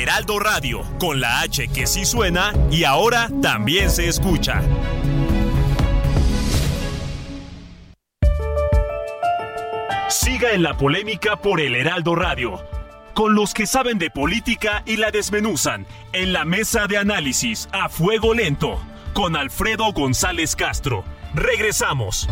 Heraldo 0.00 0.38
Radio, 0.38 0.82
con 0.98 1.20
la 1.20 1.40
H 1.40 1.68
que 1.68 1.86
sí 1.86 2.04
suena 2.04 2.52
y 2.70 2.84
ahora 2.84 3.28
también 3.42 3.90
se 3.90 4.08
escucha. 4.08 4.62
Siga 10.08 10.52
en 10.52 10.62
la 10.62 10.76
polémica 10.76 11.36
por 11.36 11.60
el 11.60 11.74
Heraldo 11.74 12.14
Radio, 12.14 12.60
con 13.14 13.34
los 13.34 13.54
que 13.54 13.66
saben 13.66 13.98
de 13.98 14.10
política 14.10 14.82
y 14.86 14.96
la 14.96 15.10
desmenuzan, 15.10 15.86
en 16.12 16.32
la 16.32 16.44
mesa 16.44 16.86
de 16.86 16.98
análisis 16.98 17.68
a 17.72 17.88
fuego 17.88 18.34
lento, 18.34 18.80
con 19.12 19.36
Alfredo 19.36 19.92
González 19.92 20.56
Castro. 20.56 21.04
Regresamos. 21.34 22.28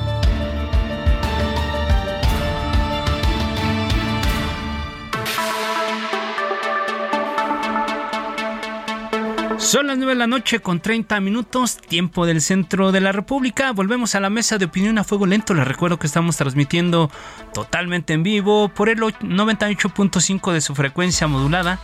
Son 9.59 9.89
las 9.89 9.99
9 9.99 10.13
de 10.13 10.19
la 10.19 10.29
noche 10.29 10.61
con 10.61 10.79
30 10.79 11.19
minutos, 11.21 11.79
tiempo 11.79 12.27
del 12.27 12.41
centro 12.41 12.93
de 12.93 13.01
la 13.01 13.11
República. 13.11 13.73
Volvemos 13.73 14.15
a 14.15 14.21
la 14.21 14.31
mesa 14.31 14.57
de 14.57 14.67
opinión 14.67 14.99
a 14.99 15.05
fuego 15.05 15.27
lento. 15.27 15.53
Les 15.53 15.67
recuerdo 15.67 15.99
que 15.99 16.07
estamos 16.07 16.37
transmitiendo 16.37 17.11
totalmente 17.53 18.13
en 18.13 18.23
vivo 18.23 18.69
por 18.69 18.89
el 18.89 19.01
98.5 19.01 20.53
de 20.53 20.61
su 20.61 20.77
frecuencia 20.77 21.27
modulada 21.27 21.81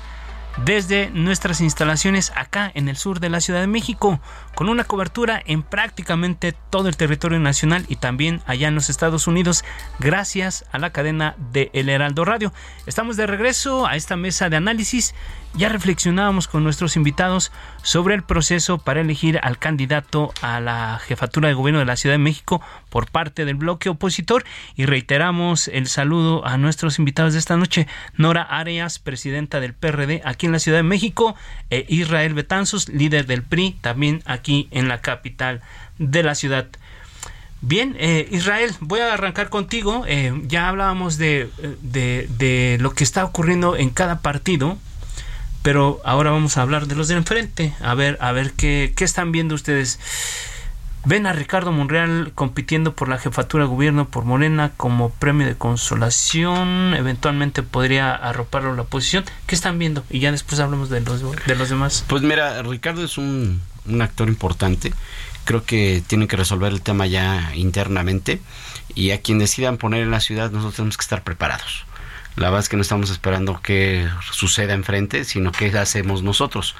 desde 0.64 1.10
nuestras 1.10 1.60
instalaciones 1.60 2.32
acá 2.36 2.70
en 2.74 2.88
el 2.88 2.96
sur 2.96 3.18
de 3.20 3.28
la 3.28 3.40
Ciudad 3.40 3.60
de 3.60 3.66
México, 3.66 4.20
con 4.54 4.68
una 4.68 4.84
cobertura 4.84 5.42
en 5.44 5.62
prácticamente 5.62 6.54
todo 6.70 6.88
el 6.88 6.96
territorio 6.96 7.40
nacional 7.40 7.84
y 7.88 7.96
también 7.96 8.40
allá 8.46 8.68
en 8.68 8.74
los 8.74 8.88
Estados 8.88 9.26
Unidos, 9.26 9.64
gracias 9.98 10.64
a 10.70 10.78
la 10.78 10.90
cadena 10.90 11.34
de 11.52 11.70
El 11.72 11.88
Heraldo 11.88 12.24
Radio. 12.24 12.52
Estamos 12.86 13.16
de 13.16 13.26
regreso 13.26 13.86
a 13.86 13.96
esta 13.96 14.16
mesa 14.16 14.48
de 14.48 14.56
análisis. 14.56 15.14
Ya 15.56 15.68
reflexionábamos 15.68 16.48
con 16.48 16.64
nuestros 16.64 16.96
invitados 16.96 17.52
sobre 17.80 18.16
el 18.16 18.24
proceso 18.24 18.78
para 18.78 19.00
elegir 19.00 19.38
al 19.40 19.56
candidato 19.56 20.34
a 20.42 20.58
la 20.58 21.00
jefatura 21.06 21.46
de 21.46 21.54
gobierno 21.54 21.78
de 21.78 21.84
la 21.84 21.96
Ciudad 21.96 22.14
de 22.14 22.18
México 22.18 22.60
por 22.88 23.08
parte 23.08 23.44
del 23.44 23.54
bloque 23.54 23.88
opositor 23.88 24.44
y 24.74 24.86
reiteramos 24.86 25.68
el 25.68 25.86
saludo 25.86 26.44
a 26.44 26.58
nuestros 26.58 26.98
invitados 26.98 27.34
de 27.34 27.38
esta 27.38 27.56
noche, 27.56 27.86
Nora 28.16 28.42
Arias, 28.42 28.98
presidenta 28.98 29.60
del 29.60 29.74
PRD 29.74 30.22
aquí 30.24 30.46
en 30.46 30.52
la 30.52 30.58
Ciudad 30.58 30.78
de 30.78 30.82
México, 30.82 31.36
e 31.70 31.86
Israel 31.88 32.34
Betanzos, 32.34 32.88
líder 32.88 33.26
del 33.26 33.44
PRI, 33.44 33.76
también 33.80 34.22
aquí 34.26 34.66
en 34.72 34.88
la 34.88 35.02
capital 35.02 35.60
de 35.98 36.24
la 36.24 36.34
ciudad. 36.34 36.66
Bien, 37.60 37.94
eh, 38.00 38.26
Israel, 38.32 38.72
voy 38.80 39.00
a 39.00 39.14
arrancar 39.14 39.50
contigo. 39.50 40.04
Eh, 40.08 40.32
ya 40.48 40.68
hablábamos 40.68 41.16
de, 41.16 41.48
de, 41.80 42.28
de 42.38 42.76
lo 42.80 42.90
que 42.90 43.04
está 43.04 43.24
ocurriendo 43.24 43.76
en 43.76 43.90
cada 43.90 44.20
partido 44.20 44.78
pero 45.64 45.98
ahora 46.04 46.30
vamos 46.30 46.58
a 46.58 46.62
hablar 46.62 46.86
de 46.86 46.94
los 46.94 47.08
de 47.08 47.14
enfrente, 47.14 47.72
a 47.80 47.94
ver, 47.94 48.18
a 48.20 48.32
ver 48.32 48.52
qué, 48.52 48.92
qué 48.94 49.02
están 49.02 49.32
viendo 49.32 49.54
ustedes. 49.54 49.98
Ven 51.06 51.26
a 51.26 51.32
Ricardo 51.32 51.72
Monreal 51.72 52.32
compitiendo 52.34 52.94
por 52.94 53.08
la 53.08 53.16
jefatura 53.16 53.64
de 53.64 53.70
gobierno 53.70 54.06
por 54.06 54.26
Morena 54.26 54.72
como 54.76 55.08
premio 55.08 55.46
de 55.46 55.54
consolación. 55.56 56.92
Eventualmente 56.94 57.62
podría 57.62 58.14
arroparlo 58.14 58.76
la 58.76 58.82
oposición. 58.82 59.24
¿Qué 59.46 59.54
están 59.54 59.78
viendo? 59.78 60.04
Y 60.10 60.18
ya 60.18 60.32
después 60.32 60.60
hablamos 60.60 60.90
de 60.90 61.00
los, 61.00 61.22
de 61.46 61.56
los 61.56 61.70
demás. 61.70 62.04
Pues 62.08 62.22
mira, 62.22 62.62
Ricardo 62.62 63.02
es 63.02 63.16
un, 63.16 63.62
un 63.86 64.02
actor 64.02 64.28
importante. 64.28 64.92
Creo 65.46 65.64
que 65.64 66.02
tienen 66.06 66.28
que 66.28 66.36
resolver 66.36 66.72
el 66.72 66.82
tema 66.82 67.06
ya 67.06 67.52
internamente. 67.54 68.42
Y 68.94 69.12
a 69.12 69.22
quien 69.22 69.38
decidan 69.38 69.78
poner 69.78 70.02
en 70.02 70.10
la 70.10 70.20
ciudad, 70.20 70.50
nosotros 70.50 70.76
tenemos 70.76 70.98
que 70.98 71.02
estar 71.02 71.22
preparados. 71.22 71.86
La 72.36 72.46
verdad 72.46 72.60
es 72.60 72.68
que 72.68 72.76
no 72.76 72.82
estamos 72.82 73.10
esperando 73.10 73.60
que 73.60 74.08
suceda 74.32 74.74
enfrente, 74.74 75.24
sino 75.24 75.52
que 75.52 75.66
hacemos 75.78 76.24
nosotros. 76.24 76.74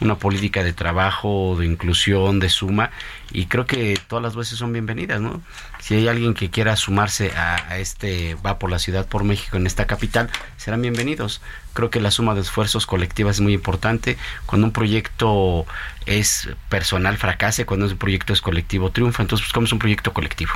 Una 0.00 0.16
política 0.16 0.64
de 0.64 0.72
trabajo, 0.72 1.56
de 1.58 1.66
inclusión, 1.66 2.40
de 2.40 2.48
suma, 2.48 2.90
y 3.30 3.46
creo 3.46 3.66
que 3.66 4.00
todas 4.08 4.22
las 4.22 4.34
voces 4.34 4.58
son 4.58 4.72
bienvenidas, 4.72 5.20
¿no? 5.20 5.42
Si 5.78 5.94
hay 5.94 6.08
alguien 6.08 6.32
que 6.32 6.50
quiera 6.50 6.74
sumarse 6.76 7.32
a, 7.36 7.78
este 7.78 8.34
Va 8.36 8.58
por 8.58 8.70
la 8.70 8.78
Ciudad 8.78 9.06
por 9.06 9.24
México 9.24 9.58
en 9.58 9.66
esta 9.66 9.86
capital, 9.86 10.30
serán 10.56 10.80
bienvenidos. 10.80 11.42
Creo 11.74 11.90
que 11.90 12.00
la 12.00 12.10
suma 12.10 12.34
de 12.34 12.40
esfuerzos 12.40 12.86
colectivas 12.86 13.36
es 13.36 13.40
muy 13.42 13.52
importante. 13.52 14.16
Cuando 14.46 14.68
un 14.68 14.72
proyecto 14.72 15.66
es 16.06 16.48
personal, 16.70 17.18
fracase, 17.18 17.66
cuando 17.66 17.86
un 17.86 17.98
proyecto 17.98 18.32
es 18.32 18.40
colectivo, 18.40 18.90
triunfa. 18.90 19.22
Entonces 19.22 19.46
buscamos 19.46 19.70
un 19.72 19.78
proyecto 19.78 20.12
colectivo. 20.14 20.52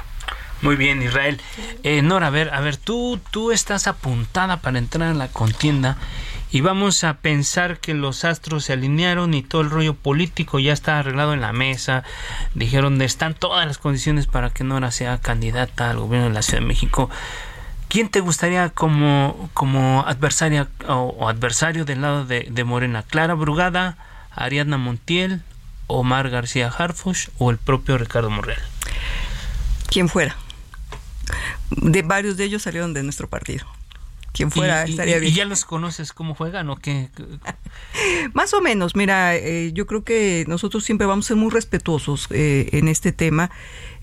Muy 0.62 0.77
bien, 0.77 1.03
Israel. 1.03 1.40
Eh, 1.83 2.03
Nora, 2.03 2.29
a 2.29 2.31
ver, 2.31 2.53
a 2.53 2.61
ver, 2.61 2.77
tú, 2.77 3.21
tú 3.31 3.53
estás 3.53 3.87
apuntada 3.87 4.59
para 4.59 4.79
entrar 4.79 5.11
en 5.11 5.18
la 5.18 5.29
contienda 5.29 5.97
y 6.51 6.62
vamos 6.62 7.05
a 7.05 7.18
pensar 7.18 7.79
que 7.79 7.94
los 7.94 8.25
astros 8.25 8.64
se 8.64 8.73
alinearon 8.73 9.35
y 9.35 9.42
todo 9.42 9.62
el 9.62 9.71
rollo 9.71 9.94
político 9.94 10.59
ya 10.59 10.73
está 10.73 10.99
arreglado 10.99 11.35
en 11.35 11.40
la 11.40 11.53
mesa. 11.53 12.05
Dijeron, 12.55 13.01
están 13.03 13.35
todas 13.35 13.66
las 13.66 13.79
condiciones 13.79 14.27
para 14.27 14.51
que 14.51 14.64
Nora 14.64 14.90
sea 14.90 15.18
candidata 15.18 15.90
al 15.90 15.99
gobierno 15.99 16.29
de 16.29 16.35
la 16.35 16.42
Ciudad 16.42 16.61
de 16.61 16.66
México. 16.66 17.11
¿Quién 17.88 18.09
te 18.09 18.21
gustaría 18.21 18.71
como, 18.71 19.51
como 19.55 20.05
adversaria 20.07 20.68
o, 20.88 21.29
adversario 21.29 21.85
del 21.85 22.03
lado 22.03 22.25
de, 22.25 22.47
de 22.51 22.64
Morena? 22.64 23.03
¿Clara 23.03 23.35
Brugada? 23.35 23.97
Ariadna 24.31 24.77
Montiel, 24.77 25.42
Omar 25.87 26.31
García 26.31 26.68
Harfush 26.68 27.29
o 27.38 27.51
el 27.51 27.59
propio 27.59 27.99
Ricardo 27.99 28.31
Monreal? 28.31 28.62
Quien 29.88 30.09
fuera. 30.09 30.37
De 31.71 32.03
varios 32.03 32.37
de 32.37 32.45
ellos 32.45 32.62
salieron 32.62 32.95
de 32.95 33.03
nuestro 33.03 33.29
partido. 33.29 33.67
Quien 34.33 34.51
fuera 34.51 34.85
estaría 34.85 35.19
bien. 35.19 35.33
¿Y 35.33 35.37
ya 35.37 35.45
los 35.45 35.64
conoces 35.64 36.12
cómo 36.12 36.35
juegan 36.35 36.69
o 36.71 36.77
qué? 36.81 37.09
Más 38.35 38.55
o 38.55 38.61
menos, 38.61 38.95
mira, 38.95 39.35
eh, 39.37 39.73
yo 39.73 39.87
creo 39.87 40.05
que 40.05 40.45
nosotros 40.47 40.85
siempre 40.85 41.07
vamos 41.07 41.27
a 41.27 41.29
ser 41.29 41.37
muy 41.37 41.51
respetuosos 41.51 42.29
eh, 42.31 42.69
en 42.73 42.88
este 42.88 43.12
tema. 43.12 43.51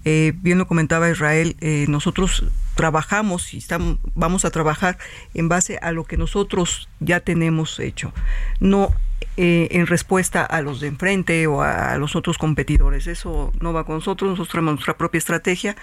Eh, 0.04 0.34
bien 0.36 0.58
lo 0.58 0.68
comentaba 0.68 1.10
Israel, 1.10 1.56
nosotros 1.88 2.44
trabajamos 2.76 3.56
y 3.56 3.58
estamos, 3.58 3.98
vamos 4.14 4.46
a 4.46 4.52
trabajar 4.52 5.00
en 5.34 5.50
base 5.50 5.80
a 5.82 5.92
lo 5.92 6.04
que 6.04 6.16
nosotros 6.16 6.90
ya 7.00 7.22
tenemos 7.22 7.80
hecho, 7.80 8.14
no 8.60 8.94
en 9.38 9.88
respuesta 9.88 10.46
a 10.46 10.62
los 10.62 10.80
de 10.80 10.88
enfrente 10.88 11.48
o 11.48 11.64
a, 11.64 11.98
los 11.98 12.16
otros 12.16 12.38
competidores. 12.38 13.08
Eso 13.08 13.52
no 13.60 13.74
va 13.74 13.84
con 13.84 13.96
nosotros, 13.96 14.30
nosotros 14.30 14.52
tenemos 14.52 14.76
nuestra 14.76 14.96
propia 14.96 15.18
estrategia, 15.18 15.76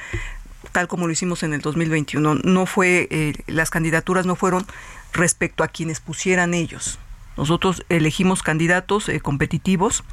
tal 0.73 0.89
como 0.89 1.07
lo 1.07 1.13
hicimos 1.13 1.43
en 1.43 1.53
el 1.53 1.61
2021. 1.61 2.37
No 2.37 2.67
fue, 2.67 3.09
eh, 3.11 3.35
las 3.47 3.71
candidaturas 3.71 4.27
no 4.27 4.35
fueron 4.35 4.67
respecto 5.13 5.63
a 5.63 5.69
quienes 5.69 6.01
pusieran 6.01 6.55
ellos. 6.55 6.99
Nosotros 7.37 7.85
elegimos 7.89 8.43
candidatos 8.43 9.09
eh, 9.09 9.21
competitivos 9.21 10.05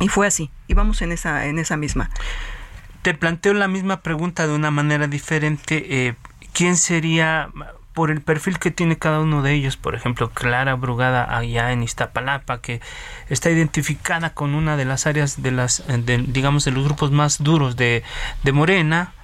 y 0.00 0.08
fue 0.08 0.26
así. 0.26 0.50
Y 0.66 0.74
vamos 0.74 1.02
en 1.02 1.12
esa, 1.12 1.46
en 1.46 1.58
esa 1.58 1.76
misma. 1.76 2.10
Te 3.02 3.14
planteo 3.14 3.54
la 3.54 3.68
misma 3.68 4.00
pregunta 4.00 4.46
de 4.46 4.54
una 4.54 4.70
manera 4.70 5.06
diferente. 5.06 6.06
Eh, 6.06 6.14
¿Quién 6.52 6.76
sería 6.76 7.50
por 7.98 8.12
el 8.12 8.20
perfil 8.20 8.60
que 8.60 8.70
tiene 8.70 8.96
cada 8.96 9.18
uno 9.18 9.42
de 9.42 9.52
ellos, 9.54 9.76
por 9.76 9.96
ejemplo, 9.96 10.30
Clara 10.30 10.74
Brugada 10.76 11.36
allá 11.36 11.72
en 11.72 11.82
Iztapalapa, 11.82 12.60
que 12.60 12.80
está 13.28 13.50
identificada 13.50 14.34
con 14.34 14.54
una 14.54 14.76
de 14.76 14.84
las 14.84 15.08
áreas 15.08 15.42
de 15.42 15.50
las, 15.50 15.82
digamos, 16.28 16.64
de 16.64 16.70
los 16.70 16.84
grupos 16.84 17.10
más 17.10 17.42
duros 17.42 17.74
de, 17.74 18.04
de 18.44 18.52
Morena, 18.52 19.14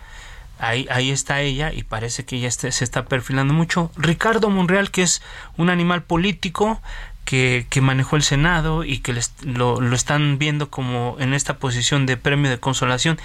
Ahí, 0.58 0.86
ahí 0.90 1.10
está 1.10 1.40
ella 1.40 1.72
y 1.72 1.82
parece 1.82 2.24
que 2.24 2.36
ella 2.36 2.50
se 2.50 2.68
está 2.68 3.04
perfilando 3.04 3.52
mucho. 3.52 3.90
Ricardo 3.96 4.50
Monreal, 4.50 4.90
que 4.90 5.02
es 5.02 5.20
un 5.56 5.68
animal 5.68 6.02
político 6.02 6.80
que, 7.24 7.66
que 7.70 7.80
manejó 7.80 8.16
el 8.16 8.22
Senado 8.22 8.84
y 8.84 8.98
que 8.98 9.14
lo, 9.42 9.80
lo, 9.80 9.96
están 9.96 10.38
viendo 10.38 10.70
como 10.70 11.16
en 11.18 11.34
esta 11.34 11.58
posición 11.58 12.06
de 12.06 12.16
premio 12.16 12.50
de 12.50 12.58
consolación. 12.58 13.18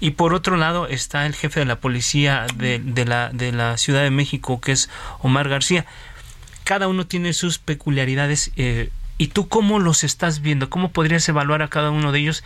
Y 0.00 0.10
por 0.10 0.34
otro 0.34 0.56
lado 0.56 0.86
está 0.86 1.26
el 1.26 1.34
jefe 1.34 1.60
de 1.60 1.66
la 1.66 1.80
policía 1.80 2.46
de, 2.54 2.78
de, 2.78 3.04
la, 3.04 3.30
de 3.30 3.52
la 3.52 3.76
Ciudad 3.78 4.02
de 4.02 4.10
México, 4.10 4.60
que 4.60 4.72
es 4.72 4.90
Omar 5.20 5.48
García. 5.48 5.86
Cada 6.64 6.88
uno 6.88 7.06
tiene 7.06 7.32
sus 7.32 7.58
peculiaridades. 7.58 8.52
Eh, 8.56 8.90
¿Y 9.18 9.28
tú 9.28 9.48
cómo 9.48 9.78
los 9.78 10.04
estás 10.04 10.42
viendo? 10.42 10.68
¿Cómo 10.68 10.90
podrías 10.90 11.26
evaluar 11.28 11.62
a 11.62 11.68
cada 11.68 11.90
uno 11.90 12.12
de 12.12 12.18
ellos? 12.20 12.44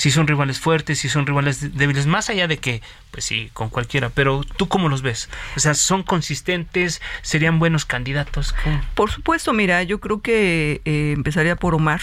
Si 0.00 0.10
son 0.10 0.26
rivales 0.26 0.58
fuertes, 0.58 0.98
si 0.98 1.10
son 1.10 1.26
rivales 1.26 1.76
débiles, 1.76 2.06
más 2.06 2.30
allá 2.30 2.48
de 2.48 2.56
que, 2.56 2.80
pues 3.10 3.22
sí, 3.22 3.50
con 3.52 3.68
cualquiera, 3.68 4.08
pero 4.08 4.42
tú 4.56 4.66
cómo 4.66 4.88
los 4.88 5.02
ves? 5.02 5.28
O 5.58 5.60
sea, 5.60 5.74
¿son 5.74 6.04
consistentes? 6.04 7.02
¿Serían 7.20 7.58
buenos 7.58 7.84
candidatos? 7.84 8.54
Por 8.94 9.10
supuesto, 9.10 9.52
mira, 9.52 9.82
yo 9.82 10.00
creo 10.00 10.22
que 10.22 10.80
eh, 10.86 11.12
empezaría 11.14 11.54
por 11.54 11.74
Omar. 11.74 12.00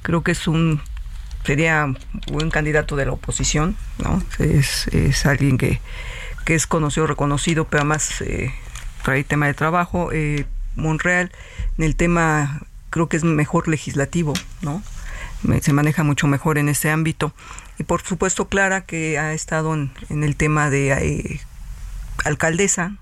Creo 0.00 0.22
que 0.22 0.32
es 0.32 0.48
un 0.48 0.80
sería 1.44 1.92
buen 2.32 2.48
candidato 2.48 2.96
de 2.96 3.04
la 3.04 3.12
oposición, 3.12 3.76
¿no? 3.98 4.22
Es, 4.38 4.86
es 4.86 5.26
alguien 5.26 5.58
que, 5.58 5.78
que 6.46 6.54
es 6.54 6.66
conocido, 6.66 7.06
reconocido, 7.06 7.66
pero 7.66 7.82
además 7.82 8.22
eh, 8.22 8.54
trae 9.02 9.24
tema 9.24 9.46
de 9.46 9.52
trabajo. 9.52 10.08
Eh, 10.10 10.46
Monreal, 10.74 11.32
en 11.76 11.84
el 11.84 11.96
tema, 11.96 12.62
creo 12.88 13.10
que 13.10 13.18
es 13.18 13.24
mejor 13.24 13.68
legislativo, 13.68 14.32
¿no? 14.62 14.82
Se 15.60 15.72
maneja 15.72 16.02
mucho 16.02 16.26
mejor 16.26 16.58
en 16.58 16.68
ese 16.68 16.90
ámbito. 16.90 17.32
Y 17.78 17.84
por 17.84 18.02
supuesto, 18.02 18.48
Clara, 18.48 18.82
que 18.82 19.18
ha 19.18 19.32
estado 19.32 19.74
en, 19.74 19.90
el 20.08 20.36
tema 20.36 20.70
de 20.70 20.92
eh, 20.92 21.40
alcaldesa, 22.24 22.96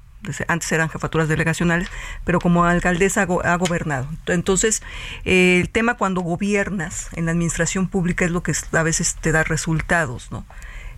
antes 0.49 0.71
eran 0.73 0.89
jefaturas 0.89 1.29
delegacionales, 1.29 1.89
pero 2.25 2.41
como 2.41 2.65
alcaldesa 2.65 3.23
ha 3.23 3.57
gobernado. 3.57 4.09
Entonces, 4.27 4.83
eh, 5.25 5.59
el 5.61 5.71
tema 5.71 5.95
cuando 5.95 6.21
gobiernas 6.21 7.09
en 7.15 7.27
la 7.27 7.33
administración 7.33 7.89
pública 7.89 8.25
es 8.25 8.31
lo 8.31 8.43
que 8.43 8.53
a 8.73 8.83
veces 8.83 9.17
te 9.21 9.33
da 9.33 9.45
resultados, 9.45 10.31
¿no? 10.31 10.45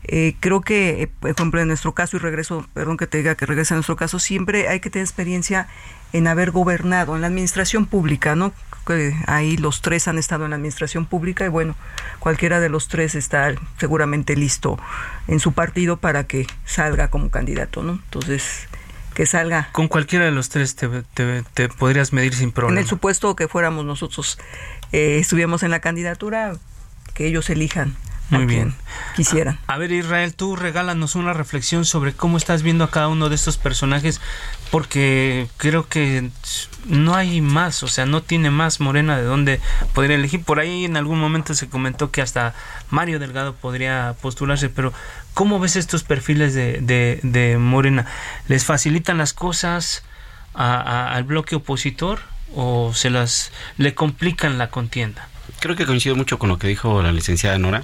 Eh, 0.05 0.35
creo 0.40 0.62
que, 0.62 1.11
por 1.20 1.31
ejemplo, 1.31 1.61
en 1.61 1.68
nuestro 1.68 1.94
caso, 1.94 2.16
y 2.16 2.20
regreso, 2.20 2.66
perdón 2.72 2.96
que 2.96 3.07
te 3.07 3.18
diga 3.18 3.35
que 3.35 3.46
regrese 3.46 3.74
a 3.74 3.76
nuestro 3.76 3.96
caso, 3.96 4.18
siempre 4.18 4.68
hay 4.68 4.81
que 4.81 4.88
tener 4.88 5.05
experiencia 5.05 5.68
en 6.12 6.26
haber 6.26 6.50
gobernado 6.50 7.14
en 7.14 7.20
la 7.20 7.28
administración 7.28 7.86
pública, 7.86 8.34
¿no? 8.34 8.52
Que 8.86 9.14
ahí 9.26 9.56
los 9.56 9.82
tres 9.82 10.08
han 10.08 10.18
estado 10.18 10.44
en 10.44 10.50
la 10.50 10.56
administración 10.56 11.06
pública 11.06 11.44
y 11.44 11.48
bueno, 11.48 11.76
cualquiera 12.18 12.60
de 12.60 12.68
los 12.68 12.88
tres 12.88 13.14
está 13.14 13.54
seguramente 13.78 14.36
listo 14.36 14.78
en 15.28 15.40
su 15.40 15.52
partido 15.52 15.98
para 15.98 16.24
que 16.24 16.46
salga 16.64 17.08
como 17.08 17.30
candidato, 17.30 17.82
¿no? 17.82 17.92
Entonces, 17.92 18.68
que 19.14 19.26
salga. 19.26 19.68
Con 19.72 19.88
cualquiera 19.88 20.24
de 20.24 20.30
los 20.30 20.48
tres 20.48 20.76
te, 20.76 20.88
te, 21.54 21.68
podrías 21.68 22.12
medir 22.12 22.34
sin 22.34 22.52
problema. 22.52 22.80
En 22.80 22.84
el 22.84 22.88
supuesto 22.88 23.36
que 23.36 23.48
fuéramos 23.48 23.84
nosotros, 23.84 24.38
eh, 24.92 25.18
estuviéramos 25.20 25.62
en 25.62 25.70
la 25.70 25.80
candidatura, 25.80 26.54
que 27.14 27.26
ellos 27.26 27.50
elijan 27.50 27.94
muy 28.30 28.46
bien. 28.46 28.74
Quisiera. 29.16 29.58
A 29.66 29.76
ver, 29.76 29.92
Israel, 29.92 30.34
tú 30.34 30.56
regálanos 30.56 31.14
una 31.16 31.32
reflexión 31.32 31.84
sobre 31.84 32.12
cómo 32.12 32.36
estás 32.36 32.62
viendo 32.62 32.84
a 32.84 32.90
cada 32.90 33.08
uno 33.08 33.28
de 33.28 33.34
estos 33.34 33.56
personajes, 33.56 34.20
porque 34.70 35.48
creo 35.56 35.88
que 35.88 36.30
no 36.86 37.14
hay 37.14 37.40
más, 37.40 37.82
o 37.82 37.88
sea, 37.88 38.06
no 38.06 38.22
tiene 38.22 38.50
más 38.50 38.80
Morena 38.80 39.16
de 39.16 39.24
dónde 39.24 39.60
poder 39.94 40.12
elegir. 40.12 40.42
Por 40.42 40.60
ahí 40.60 40.84
en 40.84 40.96
algún 40.96 41.18
momento 41.18 41.54
se 41.54 41.68
comentó 41.68 42.10
que 42.10 42.22
hasta 42.22 42.54
Mario 42.90 43.18
Delgado 43.18 43.54
podría 43.54 44.14
postularse, 44.22 44.68
pero 44.68 44.92
¿cómo 45.34 45.58
ves 45.58 45.76
estos 45.76 46.04
perfiles 46.04 46.54
de, 46.54 47.20
de, 47.22 47.58
Morena? 47.58 48.06
¿Les 48.48 48.64
facilitan 48.64 49.18
las 49.18 49.32
cosas 49.32 50.04
al 50.54 51.24
bloque 51.24 51.56
opositor 51.56 52.20
o 52.54 52.92
se 52.94 53.10
las 53.10 53.52
le 53.76 53.94
complican 53.94 54.58
la 54.58 54.70
contienda? 54.70 55.28
Creo 55.58 55.74
que 55.74 55.84
coincido 55.84 56.14
mucho 56.14 56.38
con 56.38 56.48
lo 56.48 56.58
que 56.58 56.68
dijo 56.68 57.02
la 57.02 57.12
licenciada 57.12 57.58
Nora 57.58 57.82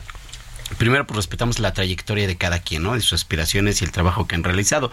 primero 0.79 1.07
pues 1.07 1.17
respetamos 1.17 1.59
la 1.59 1.73
trayectoria 1.73 2.27
de 2.27 2.37
cada 2.37 2.59
quien, 2.59 2.83
¿no? 2.83 2.95
De 2.95 3.01
sus 3.01 3.15
aspiraciones 3.15 3.81
y 3.81 3.85
el 3.85 3.93
trabajo 3.93 4.27
que 4.27 4.35
han 4.35 4.45
realizado. 4.45 4.91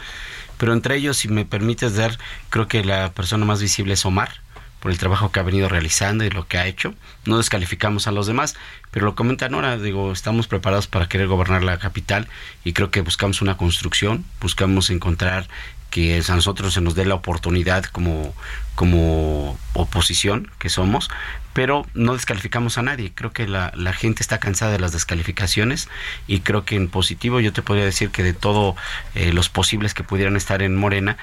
Pero 0.57 0.73
entre 0.73 0.95
ellos, 0.95 1.17
si 1.17 1.27
me 1.27 1.45
permites 1.45 1.95
dar, 1.95 2.17
creo 2.49 2.67
que 2.67 2.83
la 2.83 3.11
persona 3.11 3.45
más 3.45 3.61
visible 3.61 3.95
es 3.95 4.05
Omar, 4.05 4.42
por 4.83 4.91
el 4.91 4.97
trabajo 4.97 5.31
que 5.31 5.39
ha 5.39 5.43
venido 5.43 5.69
realizando 5.69 6.25
y 6.25 6.29
lo 6.29 6.45
que 6.45 6.57
ha 6.57 6.67
hecho. 6.67 6.93
No 7.23 7.37
descalificamos 7.37 8.05
a 8.07 8.11
los 8.11 8.27
demás, 8.27 8.57
pero 8.91 9.05
lo 9.05 9.15
comenta 9.15 9.47
Nora, 9.47 9.77
digo, 9.77 10.11
estamos 10.11 10.47
preparados 10.47 10.87
para 10.87 11.07
querer 11.07 11.27
gobernar 11.27 11.63
la 11.63 11.79
capital 11.79 12.27
y 12.65 12.73
creo 12.73 12.91
que 12.91 12.99
buscamos 12.99 13.41
una 13.41 13.55
construcción, 13.55 14.25
buscamos 14.41 14.89
encontrar 14.89 15.47
que 15.89 16.21
a 16.27 16.35
nosotros 16.35 16.73
se 16.73 16.81
nos 16.81 16.95
dé 16.95 17.05
la 17.05 17.15
oportunidad 17.15 17.85
como, 17.85 18.35
como 18.75 19.57
oposición 19.71 20.51
que 20.59 20.67
somos, 20.67 21.09
pero 21.53 21.85
no 21.93 22.13
descalificamos 22.13 22.77
a 22.77 22.81
nadie. 22.81 23.13
Creo 23.15 23.31
que 23.31 23.47
la, 23.47 23.71
la, 23.77 23.93
gente 23.93 24.21
está 24.21 24.39
cansada 24.39 24.73
de 24.73 24.79
las 24.79 24.91
descalificaciones 24.91 25.87
y 26.27 26.41
creo 26.41 26.65
que 26.65 26.75
en 26.75 26.89
positivo 26.89 27.39
yo 27.39 27.53
te 27.53 27.61
podría 27.61 27.85
decir 27.85 28.09
que 28.09 28.23
de 28.23 28.33
todos 28.33 28.75
eh, 29.15 29.31
los 29.31 29.47
posibles 29.47 29.93
que 29.93 30.03
pudieran 30.03 30.35
estar 30.35 30.61
en 30.61 30.75
Morena, 30.75 31.15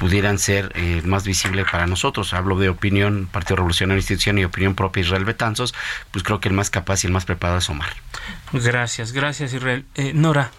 pudieran 0.00 0.38
ser 0.38 0.72
eh, 0.76 1.02
más 1.04 1.24
visible 1.24 1.66
para 1.70 1.86
nosotros. 1.86 2.32
Hablo 2.32 2.58
de 2.58 2.70
opinión, 2.70 3.28
Partido 3.30 3.56
Revolucionario 3.56 3.98
Institución 3.98 4.38
y 4.38 4.44
opinión 4.44 4.74
propia 4.74 5.02
Israel 5.02 5.26
Betanzos, 5.26 5.74
pues 6.10 6.24
creo 6.24 6.40
que 6.40 6.48
el 6.48 6.54
más 6.54 6.70
capaz 6.70 7.04
y 7.04 7.08
el 7.08 7.12
más 7.12 7.26
preparado 7.26 7.58
es 7.58 7.68
Omar. 7.68 7.90
Gracias, 8.54 9.12
gracias 9.12 9.52
Israel. 9.52 9.84
Eh, 9.96 10.12
Nora, 10.14 10.52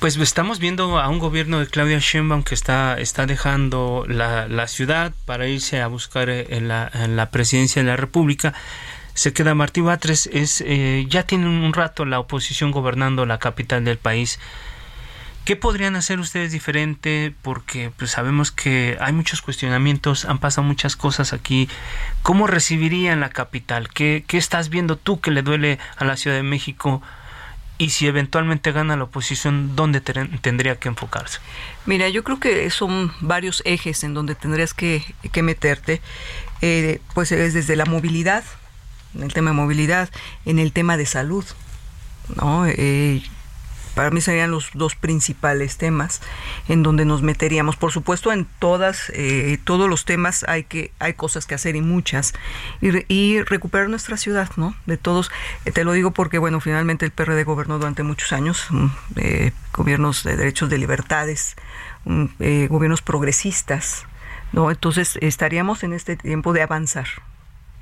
pues 0.00 0.16
estamos 0.16 0.60
viendo 0.60 0.98
a 0.98 1.10
un 1.10 1.18
gobierno 1.18 1.60
de 1.60 1.66
Claudia 1.66 1.98
Sheinbaum 1.98 2.42
que 2.42 2.54
está, 2.54 2.98
está 2.98 3.26
dejando 3.26 4.06
la, 4.08 4.48
la 4.48 4.66
ciudad 4.66 5.12
para 5.26 5.46
irse 5.46 5.82
a 5.82 5.86
buscar 5.86 6.30
eh, 6.30 6.62
la, 6.62 6.90
la 7.06 7.30
presidencia 7.30 7.82
de 7.82 7.88
la 7.88 7.96
República. 7.96 8.54
Se 9.12 9.34
queda 9.34 9.54
Martí 9.54 9.82
Batres, 9.82 10.26
es, 10.32 10.64
ya 11.06 11.22
tienen 11.24 11.48
un 11.48 11.72
rato 11.74 12.06
la 12.06 12.18
oposición 12.18 12.70
gobernando 12.70 13.26
la 13.26 13.38
capital 13.38 13.84
del 13.84 13.98
país. 13.98 14.40
¿Qué 15.44 15.56
podrían 15.56 15.94
hacer 15.94 16.20
ustedes 16.20 16.52
diferente? 16.52 17.34
Porque 17.42 17.90
pues 17.96 18.12
sabemos 18.12 18.50
que 18.50 18.96
hay 19.00 19.12
muchos 19.12 19.42
cuestionamientos, 19.42 20.24
han 20.24 20.38
pasado 20.38 20.66
muchas 20.66 20.96
cosas 20.96 21.34
aquí. 21.34 21.68
¿Cómo 22.22 22.46
recibirían 22.46 23.20
la 23.20 23.28
capital? 23.28 23.88
¿Qué, 23.90 24.24
qué 24.26 24.38
estás 24.38 24.70
viendo 24.70 24.96
tú 24.96 25.20
que 25.20 25.30
le 25.30 25.42
duele 25.42 25.78
a 25.96 26.04
la 26.04 26.16
Ciudad 26.16 26.36
de 26.36 26.42
México? 26.42 27.02
y 27.76 27.90
si 27.90 28.06
eventualmente 28.06 28.72
gana 28.72 28.96
la 28.96 29.04
oposición, 29.04 29.74
¿dónde 29.74 30.00
tendría 30.00 30.76
que 30.76 30.88
enfocarse? 30.88 31.40
Mira, 31.86 32.08
yo 32.08 32.22
creo 32.22 32.38
que 32.38 32.70
son 32.70 33.12
varios 33.20 33.62
ejes 33.64 34.04
en 34.04 34.14
donde 34.14 34.34
tendrías 34.34 34.74
que, 34.74 35.02
meterte. 35.42 36.00
Eh, 36.60 37.00
pues 37.14 37.32
es 37.32 37.52
desde 37.52 37.74
la 37.74 37.84
movilidad, 37.84 38.44
en 39.14 39.24
el 39.24 39.32
tema 39.32 39.50
de 39.50 39.56
movilidad, 39.56 40.08
en 40.46 40.58
el 40.60 40.72
tema 40.72 40.96
de 40.96 41.06
salud. 41.06 41.44
¿no? 42.36 42.64
Eh, 42.66 43.22
para 43.94 44.10
mí 44.10 44.20
serían 44.20 44.50
los 44.50 44.70
dos 44.74 44.94
principales 44.94 45.76
temas 45.76 46.20
en 46.68 46.82
donde 46.82 47.04
nos 47.04 47.22
meteríamos. 47.22 47.76
Por 47.76 47.92
supuesto, 47.92 48.32
en 48.32 48.46
todas, 48.58 49.10
eh, 49.14 49.58
todos 49.64 49.88
los 49.88 50.04
temas 50.04 50.44
hay 50.48 50.64
que, 50.64 50.92
hay 50.98 51.14
cosas 51.14 51.46
que 51.46 51.54
hacer 51.54 51.76
y 51.76 51.80
muchas. 51.80 52.34
Y, 52.80 53.42
recuperar 53.42 53.88
nuestra 53.88 54.16
ciudad, 54.16 54.50
¿no? 54.56 54.74
De 54.86 54.96
todos, 54.96 55.30
eh, 55.64 55.72
te 55.72 55.84
lo 55.84 55.92
digo 55.92 56.12
porque, 56.12 56.38
bueno, 56.38 56.60
finalmente 56.60 57.04
el 57.04 57.12
PRD 57.12 57.44
gobernó 57.44 57.78
durante 57.78 58.02
muchos 58.02 58.32
años, 58.32 58.66
mm, 58.70 58.86
eh, 59.16 59.52
gobiernos 59.72 60.24
de 60.24 60.36
derechos 60.36 60.70
de 60.70 60.78
libertades, 60.78 61.56
mm, 62.04 62.26
gobiernos 62.68 63.02
progresistas, 63.02 64.06
¿no? 64.52 64.70
Entonces 64.70 65.18
estaríamos 65.20 65.82
en 65.84 65.92
este 65.92 66.16
tiempo 66.16 66.52
de 66.52 66.62
avanzar. 66.62 67.06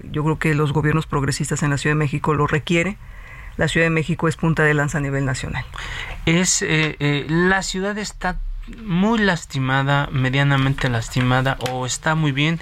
Yo 0.02 0.24
creo 0.24 0.38
que 0.38 0.54
los 0.54 0.72
gobiernos 0.72 1.06
progresistas 1.06 1.62
en 1.62 1.70
la 1.70 1.78
Ciudad 1.78 1.94
de 1.94 1.98
México 1.98 2.34
lo 2.34 2.46
requiere 2.46 2.96
la 3.56 3.68
Ciudad 3.68 3.86
de 3.86 3.90
México 3.90 4.28
es 4.28 4.36
punta 4.36 4.62
de 4.62 4.74
lanza 4.74 4.98
a 4.98 5.00
nivel 5.00 5.24
nacional. 5.24 5.64
Es 6.26 6.62
eh, 6.62 6.96
eh, 7.00 7.26
la 7.28 7.62
ciudad 7.62 7.98
está 7.98 8.38
muy 8.78 9.18
lastimada, 9.18 10.08
medianamente 10.12 10.88
lastimada, 10.88 11.56
o 11.70 11.86
está 11.86 12.14
muy 12.14 12.32
bien 12.32 12.60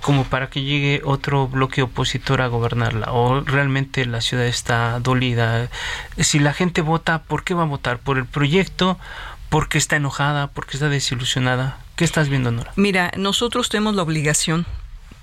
como 0.00 0.24
para 0.24 0.50
que 0.50 0.62
llegue 0.62 1.02
otro 1.04 1.48
bloque 1.48 1.82
opositor 1.82 2.40
a 2.40 2.46
gobernarla, 2.46 3.12
o 3.12 3.40
realmente 3.40 4.06
la 4.06 4.20
ciudad 4.20 4.46
está 4.46 5.00
dolida. 5.00 5.68
Si 6.18 6.38
la 6.38 6.52
gente 6.52 6.80
vota, 6.80 7.22
¿por 7.22 7.42
qué 7.42 7.54
va 7.54 7.62
a 7.62 7.66
votar? 7.66 7.98
¿Por 7.98 8.18
el 8.18 8.24
proyecto? 8.24 8.98
¿Porque 9.48 9.78
está 9.78 9.96
enojada? 9.96 10.48
¿Porque 10.48 10.76
está 10.76 10.88
desilusionada? 10.88 11.78
¿Qué 11.96 12.04
estás 12.04 12.28
viendo, 12.28 12.52
Nora? 12.52 12.72
Mira, 12.76 13.10
nosotros 13.16 13.68
tenemos 13.68 13.94
la 13.94 14.02
obligación 14.02 14.66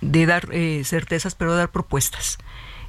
de 0.01 0.25
dar 0.25 0.49
eh, 0.51 0.81
certezas, 0.83 1.35
pero 1.35 1.55
dar 1.55 1.69
propuestas 1.69 2.39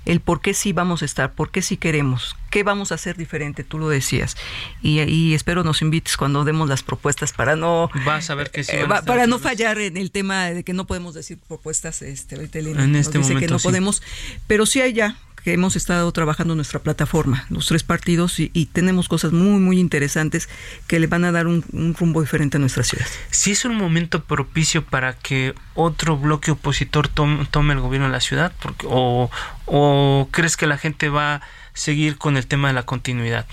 el 0.04 0.20
por 0.20 0.40
qué 0.40 0.54
sí 0.54 0.72
vamos 0.72 1.02
a 1.02 1.04
estar, 1.04 1.32
por 1.32 1.50
qué 1.50 1.62
sí 1.62 1.76
queremos, 1.76 2.36
qué 2.50 2.62
vamos 2.62 2.92
a 2.92 2.96
hacer 2.96 3.16
diferente, 3.16 3.64
tú 3.64 3.78
lo 3.78 3.88
decías. 3.88 4.36
Y, 4.82 5.00
y 5.02 5.34
espero 5.34 5.64
nos 5.64 5.82
invites 5.82 6.16
cuando 6.16 6.44
demos 6.44 6.68
las 6.68 6.82
propuestas 6.82 7.32
para 7.32 7.56
no 7.56 7.90
Vas 8.04 8.30
a 8.30 8.34
ver 8.34 8.50
que 8.50 8.64
sí 8.64 8.72
eh, 8.76 8.86
para 9.06 9.26
no 9.26 9.38
fallar 9.38 9.78
en 9.78 9.96
el 9.96 10.10
tema 10.10 10.46
de 10.46 10.62
que 10.64 10.72
no 10.72 10.86
podemos 10.86 11.14
decir 11.14 11.38
propuestas 11.48 12.02
este 12.02 12.36
en 12.36 12.96
este 12.96 13.18
dice 13.18 13.32
momento 13.34 13.40
que 13.40 13.52
no 13.52 13.58
podemos, 13.58 14.02
pero 14.46 14.66
sí 14.66 14.80
hay 14.80 14.92
ya 14.92 15.16
que 15.44 15.52
hemos 15.52 15.76
estado 15.76 16.10
trabajando 16.10 16.54
nuestra 16.54 16.80
plataforma, 16.80 17.44
los 17.50 17.66
tres 17.66 17.82
partidos, 17.82 18.40
y, 18.40 18.48
tenemos 18.72 19.08
cosas 19.08 19.32
muy, 19.32 19.60
muy 19.60 19.78
interesantes 19.78 20.48
que 20.86 20.98
le 20.98 21.06
van 21.06 21.24
a 21.24 21.32
dar 21.32 21.46
un, 21.46 21.62
rumbo 21.98 22.22
diferente 22.22 22.56
a 22.56 22.60
nuestra 22.60 22.82
ciudad. 22.82 23.06
¿Sí 23.30 23.52
es 23.52 23.66
un 23.66 23.76
momento 23.76 24.24
propicio 24.24 24.84
para 24.86 25.12
que 25.12 25.54
otro 25.74 26.16
bloque 26.16 26.50
opositor 26.50 27.08
tome, 27.08 27.74
el 27.74 27.80
gobierno 27.80 28.06
de 28.06 28.12
la 28.12 28.20
ciudad? 28.20 28.52
Porque, 28.60 28.86
o, 28.88 29.30
¿O 29.66 30.28
crees 30.30 30.56
que 30.56 30.66
la 30.66 30.78
gente 30.78 31.10
va 31.10 31.36
a 31.36 31.42
seguir 31.74 32.16
con 32.16 32.38
el 32.38 32.46
tema 32.46 32.68
de 32.68 32.74
la 32.74 32.84
continuidad? 32.84 33.46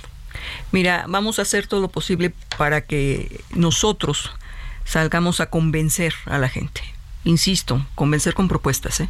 Mira, 0.72 1.06
vamos 1.10 1.40
a 1.40 1.42
hacer 1.42 1.68
todo 1.68 1.82
lo 1.82 1.90
posible 1.90 2.34
para 2.58 2.82
que 2.82 3.44
nosotros 3.52 4.32
salgamos 4.86 5.42
a 5.42 5.50
convencer 5.50 6.14
a 6.26 6.38
la 6.38 6.48
gente. 6.48 6.82
Insisto, 7.26 7.86
convencer 7.96 8.34
con 8.34 8.48
propuestas, 8.48 9.02
¿eh? 9.02 9.10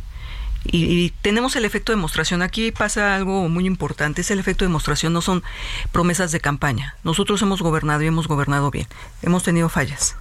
Y, 0.63 1.09
tenemos 1.21 1.55
el 1.55 1.65
efecto 1.65 1.91
de 1.91 1.97
demostración. 1.97 2.41
Aquí 2.41 2.71
pasa 2.71 3.15
algo 3.15 3.49
muy 3.49 3.65
importante, 3.65 4.21
es 4.21 4.31
el 4.31 4.39
efecto 4.39 4.63
de 4.63 4.69
demostración, 4.69 5.13
no 5.13 5.21
son 5.21 5.43
promesas 5.91 6.31
de 6.31 6.39
campaña. 6.39 6.95
Nosotros 7.03 7.41
hemos 7.41 7.61
gobernado 7.61 8.03
y 8.03 8.07
hemos 8.07 8.27
gobernado 8.27 8.69
bien. 8.71 8.87
Hemos 9.21 9.43
tenido 9.43 9.69
fallas, 9.69 10.15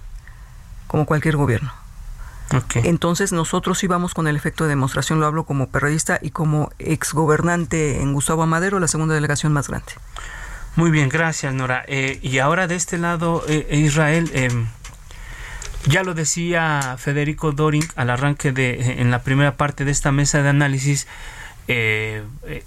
como 0.87 1.05
cualquier 1.05 1.37
gobierno. 1.37 1.71
Entonces 2.75 3.31
nosotros 3.31 3.81
íbamos 3.83 4.13
con 4.13 4.27
el 4.27 4.35
efecto 4.35 4.65
de 4.65 4.71
demostración, 4.71 5.19
lo 5.19 5.25
hablo 5.25 5.45
como 5.45 5.69
periodista 5.69 6.19
y 6.21 6.31
como 6.31 6.71
exgobernante 6.79 8.01
en 8.01 8.13
Gustavo 8.13 8.43
Amadero, 8.43 8.79
la 8.79 8.87
segunda 8.87 9.15
delegación 9.15 9.53
más 9.53 9.69
grande. 9.69 9.93
Muy 10.75 10.91
bien, 10.91 11.09
gracias 11.09 11.53
Nora. 11.53 11.83
Eh, 11.87 12.19
y 12.21 12.39
ahora 12.39 12.67
de 12.67 12.75
este 12.75 12.97
lado, 12.97 13.43
eh, 13.47 13.67
Israel, 13.71 14.29
eh, 14.33 14.49
ya 15.87 16.03
lo 16.03 16.13
decía 16.13 16.95
Federico 16.97 17.51
Doring 17.51 17.87
al 17.95 18.09
arranque 18.09 18.51
de 18.51 19.01
en 19.01 19.11
la 19.11 19.23
primera 19.23 19.55
parte 19.55 19.85
de 19.85 19.91
esta 19.91 20.11
mesa 20.11 20.41
de 20.41 20.49
análisis. 20.49 21.07
Eh, 21.67 22.23
eh, 22.47 22.63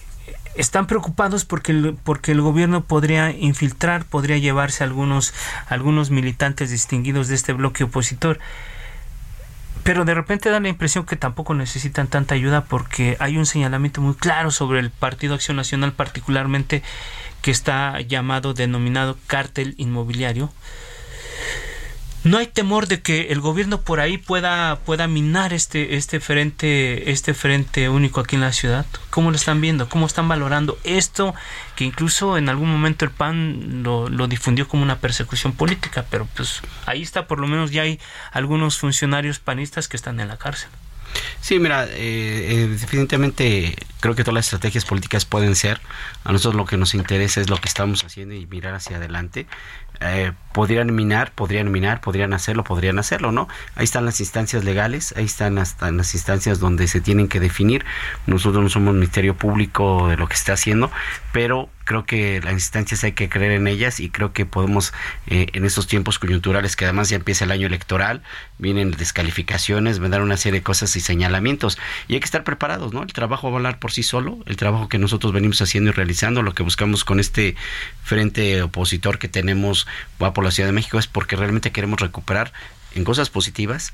están 0.55 0.87
preocupados 0.87 1.45
porque 1.45 1.73
el, 1.73 1.97
porque 2.05 2.33
el 2.33 2.41
gobierno 2.41 2.85
podría 2.85 3.31
infiltrar, 3.31 4.05
podría 4.05 4.39
llevarse 4.39 4.85
algunos, 4.85 5.35
algunos 5.69 6.11
militantes 6.11 6.71
distinguidos 6.71 7.29
de 7.29 7.35
este 7.35 7.53
bloque 7.53 7.85
opositor. 7.85 8.39
Pero 9.83 10.05
de 10.05 10.15
repente 10.15 10.49
da 10.51 10.61
la 10.61 10.69
impresión 10.69 11.05
que 11.05 11.17
tampoco 11.17 11.55
necesitan 11.55 12.07
tanta 12.07 12.35
ayuda 12.35 12.65
porque 12.65 13.17
hay 13.21 13.37
un 13.37 13.47
señalamiento 13.47 14.01
muy 14.01 14.15
claro 14.15 14.51
sobre 14.51 14.79
el 14.81 14.91
Partido 14.91 15.35
Acción 15.35 15.57
Nacional, 15.57 15.93
particularmente 15.93 16.83
que 17.43 17.51
está 17.51 18.01
llamado, 18.01 18.55
denominado 18.55 19.19
cártel 19.27 19.75
inmobiliario 19.77 20.51
no 22.25 22.39
hay 22.39 22.47
temor 22.47 22.89
de 22.89 23.03
que 23.03 23.29
el 23.33 23.41
gobierno 23.41 23.83
por 23.83 24.01
ahí 24.01 24.19
pueda 24.19 24.77
pueda 24.81 25.07
minar 25.07 25.53
este 25.53 25.97
este 25.97 26.21
frente 26.21 27.11
este 27.11 27.35
frente 27.35 27.89
único 27.89 28.21
aquí 28.21 28.37
en 28.37 28.41
la 28.41 28.53
ciudad 28.53 28.87
cómo 29.11 29.31
lo 29.31 29.37
están 29.37 29.61
viendo 29.61 29.89
cómo 29.89 30.07
están 30.07 30.27
valorando 30.27 30.79
esto 30.85 31.35
que 31.77 31.85
incluso 31.85 32.39
en 32.39 32.49
algún 32.49 32.71
momento 32.71 33.05
el 33.05 33.11
PAN 33.11 33.83
lo, 33.83 34.09
lo 34.09 34.27
difundió 34.27 34.67
como 34.67 34.83
una 34.83 34.99
persecución 34.99 35.53
política 35.53 36.07
pero 36.11 36.27
pues 36.35 36.63
ahí 36.87 37.03
está 37.03 37.27
por 37.27 37.39
lo 37.39 37.47
menos 37.47 37.71
ya 37.71 37.83
hay 37.83 38.01
algunos 38.33 38.79
funcionarios 38.79 39.39
panistas 39.39 39.87
que 39.87 39.97
están 39.97 40.19
en 40.19 40.29
la 40.29 40.39
cárcel 40.39 40.71
Sí, 41.41 41.59
mira, 41.59 41.85
eh, 41.85 41.93
eh, 41.95 42.67
definitivamente 42.69 43.77
creo 44.01 44.15
que 44.15 44.25
todas 44.25 44.35
las 44.35 44.47
estrategias 44.47 44.85
políticas 44.85 45.25
pueden 45.25 45.55
ser. 45.55 45.81
A 46.25 46.33
nosotros 46.33 46.55
lo 46.55 46.65
que 46.65 46.77
nos 46.77 46.95
interesa 46.95 47.41
es 47.41 47.51
lo 47.51 47.59
que 47.59 47.69
estamos 47.69 48.05
haciendo 48.05 48.35
y 48.35 48.47
mirar 48.47 48.75
hacia 48.75 48.97
adelante. 48.97 49.47
Eh, 50.01 50.33
podrían 50.53 50.95
minar, 50.95 51.33
podrían 51.33 51.71
minar, 51.71 52.01
podrían 52.01 52.33
hacerlo, 52.33 52.65
podrían 52.65 52.99
hacerlo, 52.99 53.33
¿no? 53.33 53.49
Ahí 53.75 53.85
están 53.85 54.05
las 54.05 54.21
instancias 54.21 54.65
legales, 54.65 55.15
ahí 55.17 55.25
están 55.25 55.59
hasta 55.59 55.91
las 55.91 56.15
instancias 56.15 56.61
donde 56.61 56.89
se 56.89 57.01
tienen 57.01 57.29
que 57.29 57.41
definir. 57.41 57.85
Nosotros 58.27 58.63
no 58.63 58.69
somos 58.69 58.95
ministerio 58.95 59.35
público 59.35 60.09
de 60.09 60.17
lo 60.17 60.29
que 60.29 60.35
está 60.35 60.53
haciendo, 60.55 60.91
pero 61.33 61.69
creo 61.85 62.05
que 62.05 62.41
las 62.43 62.55
instancias 62.55 63.05
hay 63.05 63.13
que 63.13 63.29
creer 63.29 63.53
en 63.53 63.67
ellas 63.67 64.01
y 64.01 64.11
creo 64.11 64.33
que 64.33 64.47
podemos 64.47 64.93
eh, 65.27 65.47
en 65.53 65.65
estos 65.65 65.87
tiempos 65.87 66.19
coyunturales 66.19 66.77
que 66.77 66.85
además 66.85 67.09
ya 67.09 67.17
empieza 67.17 67.45
el 67.45 67.51
año 67.51 67.67
electoral 67.67 68.23
vienen 68.59 68.91
descalificaciones 68.91 69.99
vendrán 69.99 70.23
una 70.23 70.37
serie 70.37 70.61
de 70.61 70.65
cosas 70.65 70.97
y 70.97 71.01
señalamientos. 71.01 71.79
Y 72.09 72.15
hay 72.15 72.21
que 72.21 72.27
estar 72.27 72.45
preparados 72.45 72.93
no 72.93 73.03
el 73.03 73.13
trabajo 73.13 73.49
va 73.49 73.55
a 73.55 73.59
hablar 73.59 73.79
por 73.79 73.93
sí 73.93 74.03
solo 74.03 74.39
el 74.47 74.57
trabajo 74.57 74.89
que 74.89 74.99
nosotros 74.99 75.33
venimos 75.33 75.61
haciendo 75.61 75.91
y 75.91 75.93
realizando 75.93 76.43
lo 76.43 76.55
que 76.55 76.63
buscamos 76.63 77.05
con 77.05 77.21
este 77.21 77.57
frente 78.03 78.63
opositor 78.63 79.19
que 79.19 79.29
tenemos 79.29 79.87
va 80.23 80.33
por 80.33 80.45
la 80.45 80.51
Ciudad 80.51 80.69
de 80.69 80.73
México 80.73 80.99
es 80.99 81.07
porque 81.07 81.37
realmente 81.37 81.73
queremos 81.73 82.01
recuperar 82.01 82.53
en 82.95 83.05
cosas 83.05 83.31
positivas 83.31 83.93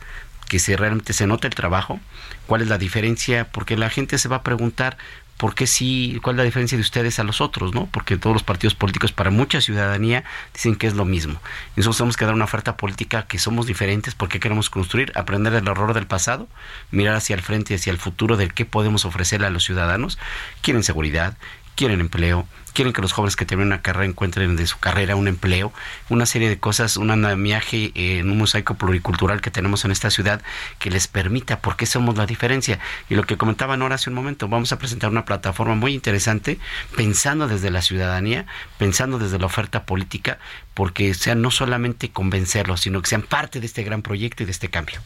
que 0.51 0.59
se 0.59 0.77
realmente 0.77 1.13
se 1.13 1.29
note 1.29 1.47
el 1.47 1.55
trabajo, 1.55 2.01
cuál 2.47 2.61
es 2.61 2.67
la 2.67 2.77
diferencia, 2.77 3.47
porque 3.53 3.77
la 3.77 3.89
gente 3.89 4.19
se 4.19 4.29
va 4.29 4.39
a 4.39 4.43
preguntar 4.43 4.97
¿por 5.37 5.55
qué 5.55 5.69
sí? 5.69 6.19
¿Cuál 6.23 6.35
es 6.35 6.39
la 6.39 6.45
diferencia 6.45 6.77
de 6.77 6.83
ustedes 6.83 7.21
a 7.21 7.25
los 7.25 7.41
otros? 7.41 7.73
¿no? 7.73 7.87
Porque 7.87 8.17
todos 8.17 8.35
los 8.35 8.43
partidos 8.43 8.75
políticos, 8.75 9.13
para 9.13 9.31
mucha 9.31 9.61
ciudadanía, 9.61 10.25
dicen 10.53 10.75
que 10.75 10.89
es 10.89 10.95
lo 10.95 11.05
mismo. 11.05 11.41
Nosotros 11.77 11.99
tenemos 11.99 12.17
que 12.17 12.25
dar 12.25 12.35
una 12.35 12.47
oferta 12.47 12.77
política 12.77 13.27
que 13.29 13.39
somos 13.39 13.67
diferentes 13.69 14.17
porque 14.17 14.41
queremos 14.41 14.71
construir, 14.71 15.13
aprender 15.15 15.53
del 15.53 15.69
error 15.69 15.95
del 15.95 16.09
pasado, 16.09 16.49
mirar 16.91 17.15
hacia 17.15 17.37
el 17.37 17.43
frente 17.43 17.73
y 17.73 17.77
hacia 17.77 17.93
el 17.93 17.99
futuro 17.99 18.37
del 18.37 18.53
qué 18.53 18.65
podemos 18.65 19.05
ofrecerle 19.05 19.47
a 19.47 19.51
los 19.51 19.63
ciudadanos. 19.63 20.19
Quieren 20.63 20.83
seguridad, 20.83 21.39
quieren 21.77 22.01
empleo, 22.01 22.47
quieren 22.73 22.93
que 22.93 23.03
los 23.03 23.13
jóvenes 23.13 23.37
que 23.37 23.45
terminan 23.45 23.69
una 23.69 23.83
carrera 23.83 24.07
encuentren 24.07 24.57
de 24.57 24.67
su 24.67 24.79
carrera 24.79 25.17
un 25.17 25.29
empleo, 25.29 25.73
una 26.09 26.27
serie 26.27 26.49
de 26.49 26.59
cosas, 26.59 26.97
un 26.97 27.11
andamiaje 27.11 27.93
en 27.95 28.31
un 28.31 28.39
mosaico 28.39 28.75
pluricultural 28.75 29.41
que 29.41 29.51
tenemos 29.51 29.85
en 29.85 29.91
esta 29.91 30.11
ciudad 30.11 30.43
que 30.79 30.91
les 30.91 31.09
permita, 31.09 31.61
porque 31.61 31.87
somos 31.87 32.17
la 32.17 32.27
diferencia. 32.27 32.79
Y 33.09 33.15
lo 33.15 33.25
que 33.25 33.37
comentaba 33.37 33.77
Nora 33.77 33.97
hace 33.97 34.11
un 34.11 34.17
momento, 34.17 34.49
vamos 34.49 34.73
a 34.73 34.79
presentar 34.79 35.11
una 35.11 35.25
plataforma 35.25 35.75
muy 35.75 35.95
interesante, 35.95 36.59
pensando 36.97 37.49
desde 37.49 37.71
la 37.71 37.83
ciudadanía, 37.83 38.47
pensando 38.79 39.19
desde 39.19 39.39
la 39.39 39.47
oferta 39.47 39.85
política, 39.85 40.39
porque 40.75 41.15
sean 41.15 41.43
no 41.43 41.51
solamente 41.51 42.11
convencerlos, 42.11 42.81
sino 42.81 43.03
que 43.03 43.09
sean 43.09 43.23
parte 43.23 43.61
de 43.61 43.67
este 43.67 43.83
gran 43.83 44.03
proyecto 44.03 44.43
y 44.43 44.47
de 44.47 44.53
este 44.53 44.69
cambio. 44.69 45.01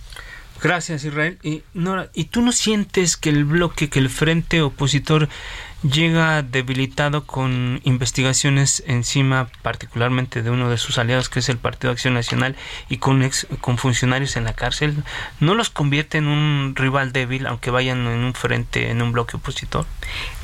Gracias, 0.62 1.05
Israel. 1.05 1.39
Y, 1.43 1.62
Nora, 1.75 2.11
¿y 2.15 2.25
tú 2.25 2.41
no 2.41 2.53
sientes 2.53 3.17
que 3.17 3.29
el 3.29 3.45
bloque, 3.45 3.91
que 3.91 3.99
el 3.99 4.09
frente 4.09 4.62
opositor 4.62 5.29
llega 5.85 6.43
debilitado 6.43 7.26
con 7.26 7.80
investigaciones 7.85 8.82
encima, 8.87 9.49
particularmente 9.62 10.43
de 10.43 10.51
uno 10.51 10.70
de 10.70 10.78
sus 10.78 10.99
aliados, 10.99 11.28
que 11.28 11.41
es 11.41 11.49
el 11.49 11.59
Partido 11.59 11.93
Acción 11.93 12.14
Nacional, 12.14 12.57
y 12.89 12.97
con, 12.99 13.22
ex, 13.22 13.47
con 13.61 13.78
funcionarios 13.78 14.37
en 14.37 14.45
la 14.45 14.55
cárcel, 14.55 15.05
¿no 15.41 15.55
los 15.55 15.70
convierte 15.70 16.18
en 16.18 16.26
un 16.26 16.74
rival 16.74 17.12
débil, 17.12 17.47
aunque 17.47 17.70
vayan 17.70 18.07
en 18.07 18.24
un 18.24 18.35
frente, 18.35 18.91
en 18.91 19.03
un 19.03 19.12
bloque 19.12 19.37
opositor? 19.37 19.87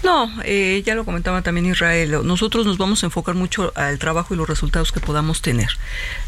No, 0.03 0.30
eh, 0.45 0.82
ya 0.84 0.95
lo 0.95 1.05
comentaba 1.05 1.43
también 1.43 1.66
Israel, 1.66 2.20
nosotros 2.24 2.66
nos 2.66 2.78
vamos 2.78 3.03
a 3.03 3.07
enfocar 3.07 3.34
mucho 3.34 3.72
al 3.76 3.99
trabajo 3.99 4.34
y 4.34 4.36
los 4.36 4.49
resultados 4.49 4.93
que 4.93 5.01
podamos 5.01 5.41
tener, 5.43 5.70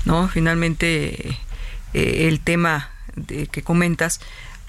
¿no? 0.05 0.29
Finalmente, 0.29 1.39
eh, 1.95 2.29
el 2.29 2.41
tema 2.41 2.91
de, 3.17 3.47
que 3.47 3.63
comentas, 3.63 4.21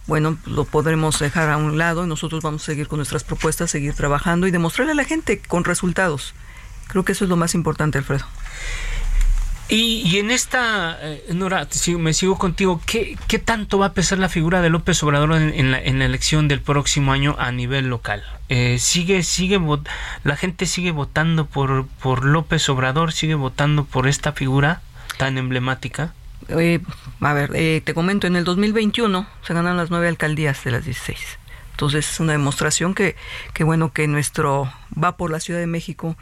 bueno, 0.08 0.38
lo 0.46 0.66
podremos 0.66 1.20
dejar 1.20 1.50
a 1.50 1.58
un 1.58 1.78
lado 1.78 2.04
y 2.06 2.08
nosotros 2.08 2.44
vamos 2.44 2.64
a 2.64 2.66
seguir 2.66 2.88
con 2.88 2.98
nuestras 2.98 3.24
propuestas, 3.24 3.72
seguir 3.72 3.94
trabajando 3.94 4.48
y 4.48 4.52
demostrarle 4.52 4.92
a 4.92 4.96
la 4.96 5.06
gente 5.06 5.40
con 5.40 5.64
resultados 5.64 6.34
Creo 6.88 7.04
que 7.04 7.14
eso 7.14 7.24
es 7.24 7.30
lo 7.30 7.38
más 7.38 7.56
importante, 7.56 7.98
Alfredo. 7.98 8.26
Y, 9.70 10.18
en 10.18 10.30
esta, 10.30 11.00
eh, 11.02 11.26
Nora, 11.34 11.68
me 11.98 12.14
sigo 12.14 12.38
contigo, 12.38 12.80
¿qué, 12.86 13.18
¿qué, 13.28 13.40
tanto 13.40 13.80
va 13.80 13.88
a 13.88 13.94
pesar 13.94 14.20
la 14.20 14.30
figura 14.30 14.62
de 14.62 14.70
López 14.70 15.02
Obrador 15.02 15.34
en, 15.34 15.72
la, 15.72 15.80
elección 15.80 16.48
del 16.48 16.62
próximo 16.62 17.12
año 17.12 17.36
a 17.40 17.52
nivel 17.52 17.88
local? 17.88 18.24
Eh, 18.50 18.78
sigue, 18.78 19.24
sigue, 19.24 19.60
la 20.24 20.36
gente 20.36 20.68
sigue 20.68 20.92
votando 20.92 21.48
por, 21.48 21.88
por 21.88 22.26
López 22.26 22.70
Obrador, 22.70 23.14
sigue 23.14 23.36
votando 23.36 23.86
por 23.86 24.08
esta 24.08 24.34
figura 24.34 24.82
tan 25.18 25.40
emblemática. 25.40 26.14
Eh, 26.50 26.80
a 27.22 27.34
ver, 27.34 27.52
eh, 27.56 27.82
te 27.84 27.94
comento, 27.94 28.28
en 28.28 28.36
el 28.36 28.44
2021 28.44 29.28
se 29.46 29.54
ganan 29.54 29.78
las 29.78 29.90
nueve 29.90 30.08
alcaldías 30.08 30.64
de 30.64 30.72
las 30.72 30.86
16. 30.86 31.20
Entonces 31.72 32.10
es 32.10 32.20
una 32.20 32.34
demostración 32.34 32.94
que, 32.94 33.16
que 33.54 33.64
bueno, 33.64 33.92
que 33.92 34.08
nuestro 34.08 34.72
va 35.02 35.18
por 35.18 35.32
la 35.32 35.40
Ciudad 35.40 35.60
de 35.60 35.68
México 35.68 36.16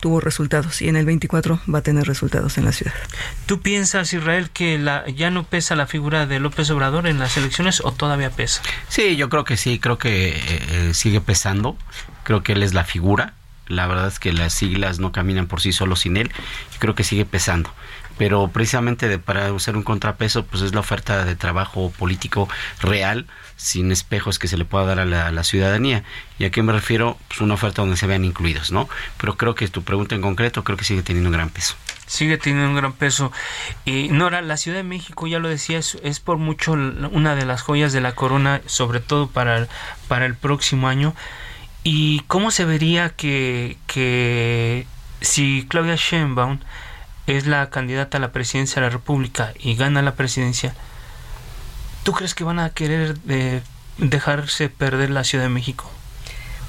tuvo 0.00 0.20
resultados 0.20 0.80
y 0.80 0.88
en 0.88 0.96
el 0.96 1.06
24 1.06 1.60
va 1.72 1.80
a 1.80 1.82
tener 1.82 2.06
resultados 2.06 2.56
en 2.58 2.64
la 2.64 2.72
ciudad. 2.72 2.94
¿Tú 3.46 3.60
piensas, 3.60 4.12
Israel, 4.12 4.50
que 4.50 4.78
la, 4.78 5.08
ya 5.08 5.30
no 5.30 5.44
pesa 5.44 5.74
la 5.74 5.86
figura 5.86 6.26
de 6.26 6.38
López 6.38 6.70
Obrador 6.70 7.06
en 7.06 7.18
las 7.18 7.36
elecciones 7.36 7.80
o 7.84 7.92
todavía 7.92 8.30
pesa? 8.30 8.62
Sí, 8.88 9.16
yo 9.16 9.28
creo 9.28 9.44
que 9.44 9.56
sí, 9.56 9.78
creo 9.78 9.98
que 9.98 10.28
eh, 10.28 10.40
eh, 10.48 10.90
sigue 10.94 11.20
pesando, 11.20 11.76
creo 12.22 12.42
que 12.42 12.52
él 12.52 12.62
es 12.62 12.74
la 12.74 12.84
figura, 12.84 13.34
la 13.66 13.86
verdad 13.86 14.08
es 14.08 14.18
que 14.18 14.32
las 14.32 14.54
siglas 14.54 14.98
no 14.98 15.12
caminan 15.12 15.46
por 15.46 15.60
sí 15.60 15.72
solo 15.72 15.96
sin 15.96 16.16
él, 16.16 16.30
creo 16.78 16.94
que 16.94 17.04
sigue 17.04 17.24
pesando 17.24 17.70
pero 18.18 18.48
precisamente 18.48 19.08
de, 19.08 19.18
para 19.18 19.52
usar 19.52 19.76
un 19.76 19.84
contrapeso 19.84 20.44
pues 20.44 20.62
es 20.62 20.74
la 20.74 20.80
oferta 20.80 21.24
de 21.24 21.36
trabajo 21.36 21.90
político 21.96 22.48
real 22.80 23.26
sin 23.56 23.90
espejos 23.92 24.38
que 24.38 24.48
se 24.48 24.56
le 24.56 24.64
pueda 24.64 24.84
dar 24.84 25.00
a 25.00 25.04
la, 25.04 25.44
ciudadanía. 25.44 26.04
¿Y 26.38 26.44
a 26.44 26.50
qué 26.50 26.62
me 26.62 26.72
refiero? 26.72 27.16
Pues 27.28 27.40
una 27.40 27.54
oferta 27.54 27.82
donde 27.82 27.96
se 27.96 28.06
vean 28.06 28.24
incluidos, 28.24 28.70
¿no? 28.70 28.88
Pero 29.18 29.36
creo 29.36 29.54
que 29.54 29.66
tu 29.68 29.82
pregunta 29.82 30.14
en 30.14 30.20
concreto 30.20 30.62
creo 30.62 30.76
que 30.76 30.84
sigue 30.84 31.02
teniendo 31.02 31.28
un 31.28 31.34
gran 31.34 31.50
peso. 31.50 31.74
Sigue 32.06 32.38
teniendo 32.38 32.68
un 32.68 32.76
gran 32.76 32.92
peso. 32.92 33.32
Y 33.84 34.08
Nora, 34.08 34.42
la 34.42 34.56
Ciudad 34.56 34.78
de 34.78 34.84
México, 34.84 35.26
ya 35.26 35.40
lo 35.40 35.48
decía, 35.48 35.78
es, 35.78 36.20
por 36.20 36.38
mucho 36.38 36.72
una 36.72 37.34
de 37.34 37.46
las 37.46 37.62
joyas 37.62 37.92
de 37.92 38.00
la 38.00 38.12
corona, 38.12 38.60
sobre 38.66 39.00
todo 39.00 39.28
para 39.28 39.58
el, 39.58 39.68
para 40.06 40.26
el 40.26 40.34
próximo 40.34 40.88
año. 40.88 41.14
¿Y 41.82 42.20
cómo 42.28 42.50
se 42.50 42.64
vería 42.64 43.10
que, 43.10 43.76
que 43.86 44.86
si 45.20 45.66
Claudia 45.68 45.96
Sheinbaum 45.96 46.60
es 47.36 47.46
la 47.46 47.70
candidata 47.70 48.18
a 48.18 48.20
la 48.20 48.32
presidencia 48.32 48.76
de 48.76 48.88
la 48.88 48.92
República 48.92 49.52
y 49.58 49.74
gana 49.74 50.02
la 50.02 50.14
presidencia, 50.14 50.74
¿Tú 52.08 52.14
crees 52.14 52.34
que 52.34 52.42
van 52.42 52.58
a 52.58 52.70
querer 52.70 53.18
eh, 53.28 53.60
dejarse 53.98 54.70
perder 54.70 55.10
la 55.10 55.24
Ciudad 55.24 55.44
de 55.44 55.50
México? 55.50 55.90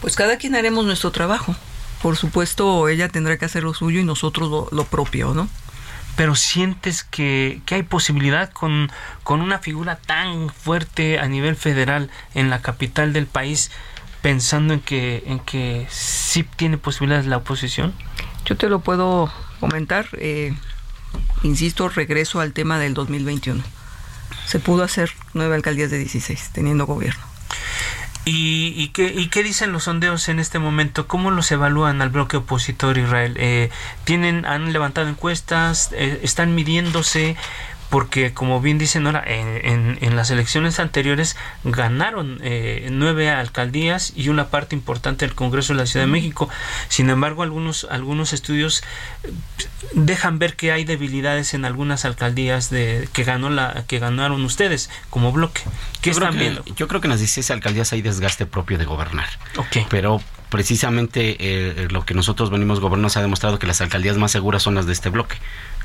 Pues 0.01 0.17
cada 0.17 0.37
quien 0.37 0.53
haremos 0.53 0.85
nuestro 0.85 1.11
trabajo. 1.11 1.55
Por 2.01 2.17
supuesto, 2.17 2.89
ella 2.89 3.07
tendrá 3.07 3.37
que 3.37 3.45
hacer 3.45 3.63
lo 3.63 3.73
suyo 3.73 4.01
y 4.01 4.03
nosotros 4.03 4.67
lo, 4.69 4.83
propio, 4.83 5.33
¿no? 5.33 5.47
Pero 6.17 6.35
sientes 6.35 7.05
que, 7.05 7.61
hay 7.71 7.83
posibilidad 7.83 8.51
con, 8.51 8.91
con 9.23 9.39
una 9.39 9.59
figura 9.59 9.95
tan 9.95 10.49
fuerte 10.49 11.19
a 11.19 11.29
nivel 11.29 11.55
federal 11.55 12.09
en 12.33 12.49
la 12.49 12.61
capital 12.61 13.13
del 13.13 13.25
país, 13.25 13.71
pensando 14.21 14.73
en 14.73 14.81
que, 14.81 15.23
en 15.25 15.39
que 15.39 15.87
sí 15.89 16.43
tiene 16.43 16.77
posibilidades 16.77 17.27
la 17.27 17.37
oposición? 17.37 17.93
Yo 18.43 18.57
te 18.57 18.67
lo 18.67 18.79
puedo 18.79 19.31
comentar. 19.59 20.07
Eh, 20.13 20.53
insisto, 21.43 21.89
regreso 21.89 22.39
al 22.39 22.53
tema 22.53 22.79
del 22.79 22.93
2021 22.93 23.63
se 24.49 24.59
pudo 24.59 24.83
hacer 24.83 25.11
nueve 25.35 25.53
alcaldías 25.53 25.91
de 25.91 25.99
16 25.99 26.49
teniendo 26.53 26.87
gobierno. 26.87 27.21
¿Y, 28.25 28.89
qué, 28.89 29.29
qué, 29.29 29.43
dicen 29.43 29.71
los 29.71 29.83
sondeos 29.83 30.27
en 30.29 30.39
este 30.39 30.59
momento? 30.59 31.07
¿Cómo 31.07 31.31
los 31.31 31.51
evalúan 31.51 32.01
al 32.01 32.09
bloque 32.09 32.37
opositor 32.37 32.97
Israel? 32.97 33.35
Eh, 33.39 33.69
¿tienen, 34.03 34.45
¿Han 34.45 34.73
levantado 34.73 35.07
encuestas? 35.07 35.89
Eh, 35.93 36.19
¿Están 36.23 36.53
midiéndose? 36.53 37.35
Porque 37.89 38.33
como 38.33 38.61
bien 38.61 38.77
dicen 38.77 39.07
ahora, 39.07 39.23
en, 39.25 39.97
en, 40.01 40.15
las 40.15 40.29
elecciones 40.29 40.79
anteriores 40.79 41.35
ganaron 41.63 42.39
eh, 42.43 42.87
nueve 42.91 43.29
alcaldías 43.29 44.13
y 44.15 44.29
una 44.29 44.49
parte 44.49 44.75
importante 44.75 45.25
del 45.25 45.35
Congreso 45.35 45.73
de 45.73 45.79
la 45.79 45.85
Ciudad 45.85 46.05
de 46.05 46.11
México. 46.11 46.49
Sin 46.87 47.09
embargo, 47.09 47.41
algunos, 47.41 47.87
algunos 47.89 48.33
estudios 48.33 48.83
eh, 49.23 49.31
dejan 49.93 50.37
ver 50.37 50.55
que 50.55 50.71
hay 50.71 50.85
debilidades 50.85 51.53
en 51.53 51.65
algunas 51.65 52.05
alcaldías 52.05 52.69
de, 52.69 53.09
que, 53.11 53.23
ganó 53.23 53.49
la, 53.49 53.85
que 53.87 53.97
ganaron 53.97 54.43
ustedes 54.45 54.89
como 55.09 55.31
bloque. 55.31 55.61
¿Qué 56.01 56.11
están 56.11 56.37
viendo? 56.37 56.63
Yo 56.75 56.87
creo 56.87 57.01
que 57.01 57.07
en 57.07 57.11
las 57.11 57.19
16 57.19 57.49
alcaldías 57.51 57.91
hay 57.91 58.01
desgaste 58.01 58.45
propio 58.45 58.77
de 58.77 58.85
gobernar. 58.85 59.29
Okay. 59.57 59.87
Pero 59.89 60.21
precisamente 60.49 61.37
eh, 61.39 61.87
lo 61.89 62.05
que 62.05 62.13
nosotros 62.13 62.49
venimos 62.49 62.79
gobernando 62.79 63.09
se 63.09 63.19
ha 63.19 63.21
demostrado 63.21 63.59
que 63.59 63.67
las 63.67 63.81
alcaldías 63.81 64.17
más 64.17 64.31
seguras 64.31 64.63
son 64.63 64.75
las 64.75 64.85
de 64.85 64.93
este 64.93 65.09
bloque. 65.09 65.37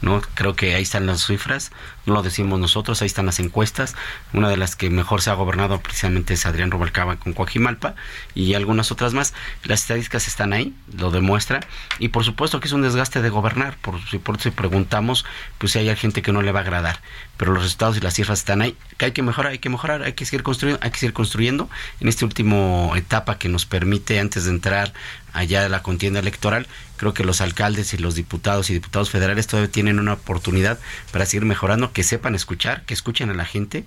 ¿No? 0.05 0.21
Creo 0.35 0.55
que 0.55 0.75
ahí 0.75 0.83
están 0.83 1.07
las 1.07 1.27
cifras, 1.27 1.73
no 2.07 2.15
lo 2.15 2.23
decimos 2.23 2.61
nosotros, 2.61 3.01
ahí 3.01 3.07
están 3.07 3.27
las 3.27 3.41
encuestas. 3.41 3.95
Una 4.33 4.49
de 4.49 4.57
las 4.57 4.77
que 4.77 4.91
mejor 4.91 5.23
se 5.23 5.31
ha 5.31 5.35
gobernado 5.35 5.81
precisamente 5.81 6.35
es 6.35 6.45
Adrián 6.47 6.71
Rubalcaba 6.71 7.17
con 7.17 7.33
Coajimalpa 7.33 7.95
y 8.35 8.55
algunas 8.55 8.93
otras 8.93 9.15
más. 9.15 9.33
Las 9.65 9.83
estadísticas 9.83 10.29
están 10.29 10.53
ahí, 10.53 10.75
lo 10.97 11.11
demuestra. 11.11 11.61
Y 11.99 12.09
por 12.09 12.25
supuesto 12.25 12.61
que 12.61 12.67
es 12.67 12.73
un 12.73 12.83
desgaste 12.83 13.23
de 13.23 13.31
gobernar, 13.31 13.77
por, 13.79 13.95
por 14.21 14.41
si 14.41 14.51
preguntamos, 14.51 15.25
pues 15.59 15.73
si 15.73 15.79
hay 15.79 15.97
gente 15.97 16.23
que 16.23 16.33
no 16.33 16.43
le 16.43 16.53
va 16.53 16.61
a 16.61 16.63
agradar. 16.63 17.01
Pero 17.39 17.53
los 17.53 17.63
resultados 17.63 17.97
y 17.97 18.01
las 18.01 18.15
cifras 18.15 18.41
están 18.41 18.61
ahí. 18.61 18.77
Que 18.99 19.07
hay 19.07 19.13
que 19.13 19.23
mejorar, 19.23 19.53
hay 19.53 19.59
que 19.59 19.71
mejorar, 19.71 20.03
hay 20.03 20.13
que 20.13 20.27
seguir 20.27 20.43
construyendo, 20.43 20.81
hay 20.85 20.91
que 20.91 20.99
seguir 20.99 21.15
construyendo 21.15 21.71
en 22.01 22.09
esta 22.09 22.27
última 22.27 22.97
etapa 22.97 23.39
que 23.39 23.49
nos 23.49 23.65
permite 23.65 24.21
antes 24.21 24.45
de 24.45 24.51
entrar 24.51 24.93
allá 25.35 25.63
de 25.63 25.69
la 25.69 25.83
contienda 25.83 26.21
electoral, 26.21 26.67
creo 26.97 27.15
que 27.15 27.25
los 27.25 27.41
alcaldes 27.41 27.95
y 27.95 27.99
los 27.99 28.15
diputados 28.15 28.71
y 28.71 28.75
diputados 28.75 29.11
federales 29.11 29.47
todavía 29.47 29.71
tienen 29.71 29.99
una 29.99 30.15
oportunidad 30.15 30.79
para 31.13 31.27
seguir 31.27 31.45
mejorando, 31.45 31.93
que 31.93 32.03
sepan 32.03 32.35
escuchar, 32.35 32.85
que 32.85 32.95
escuchen 32.95 33.31
a 33.31 33.35
la 33.35 33.45
gente, 33.45 33.85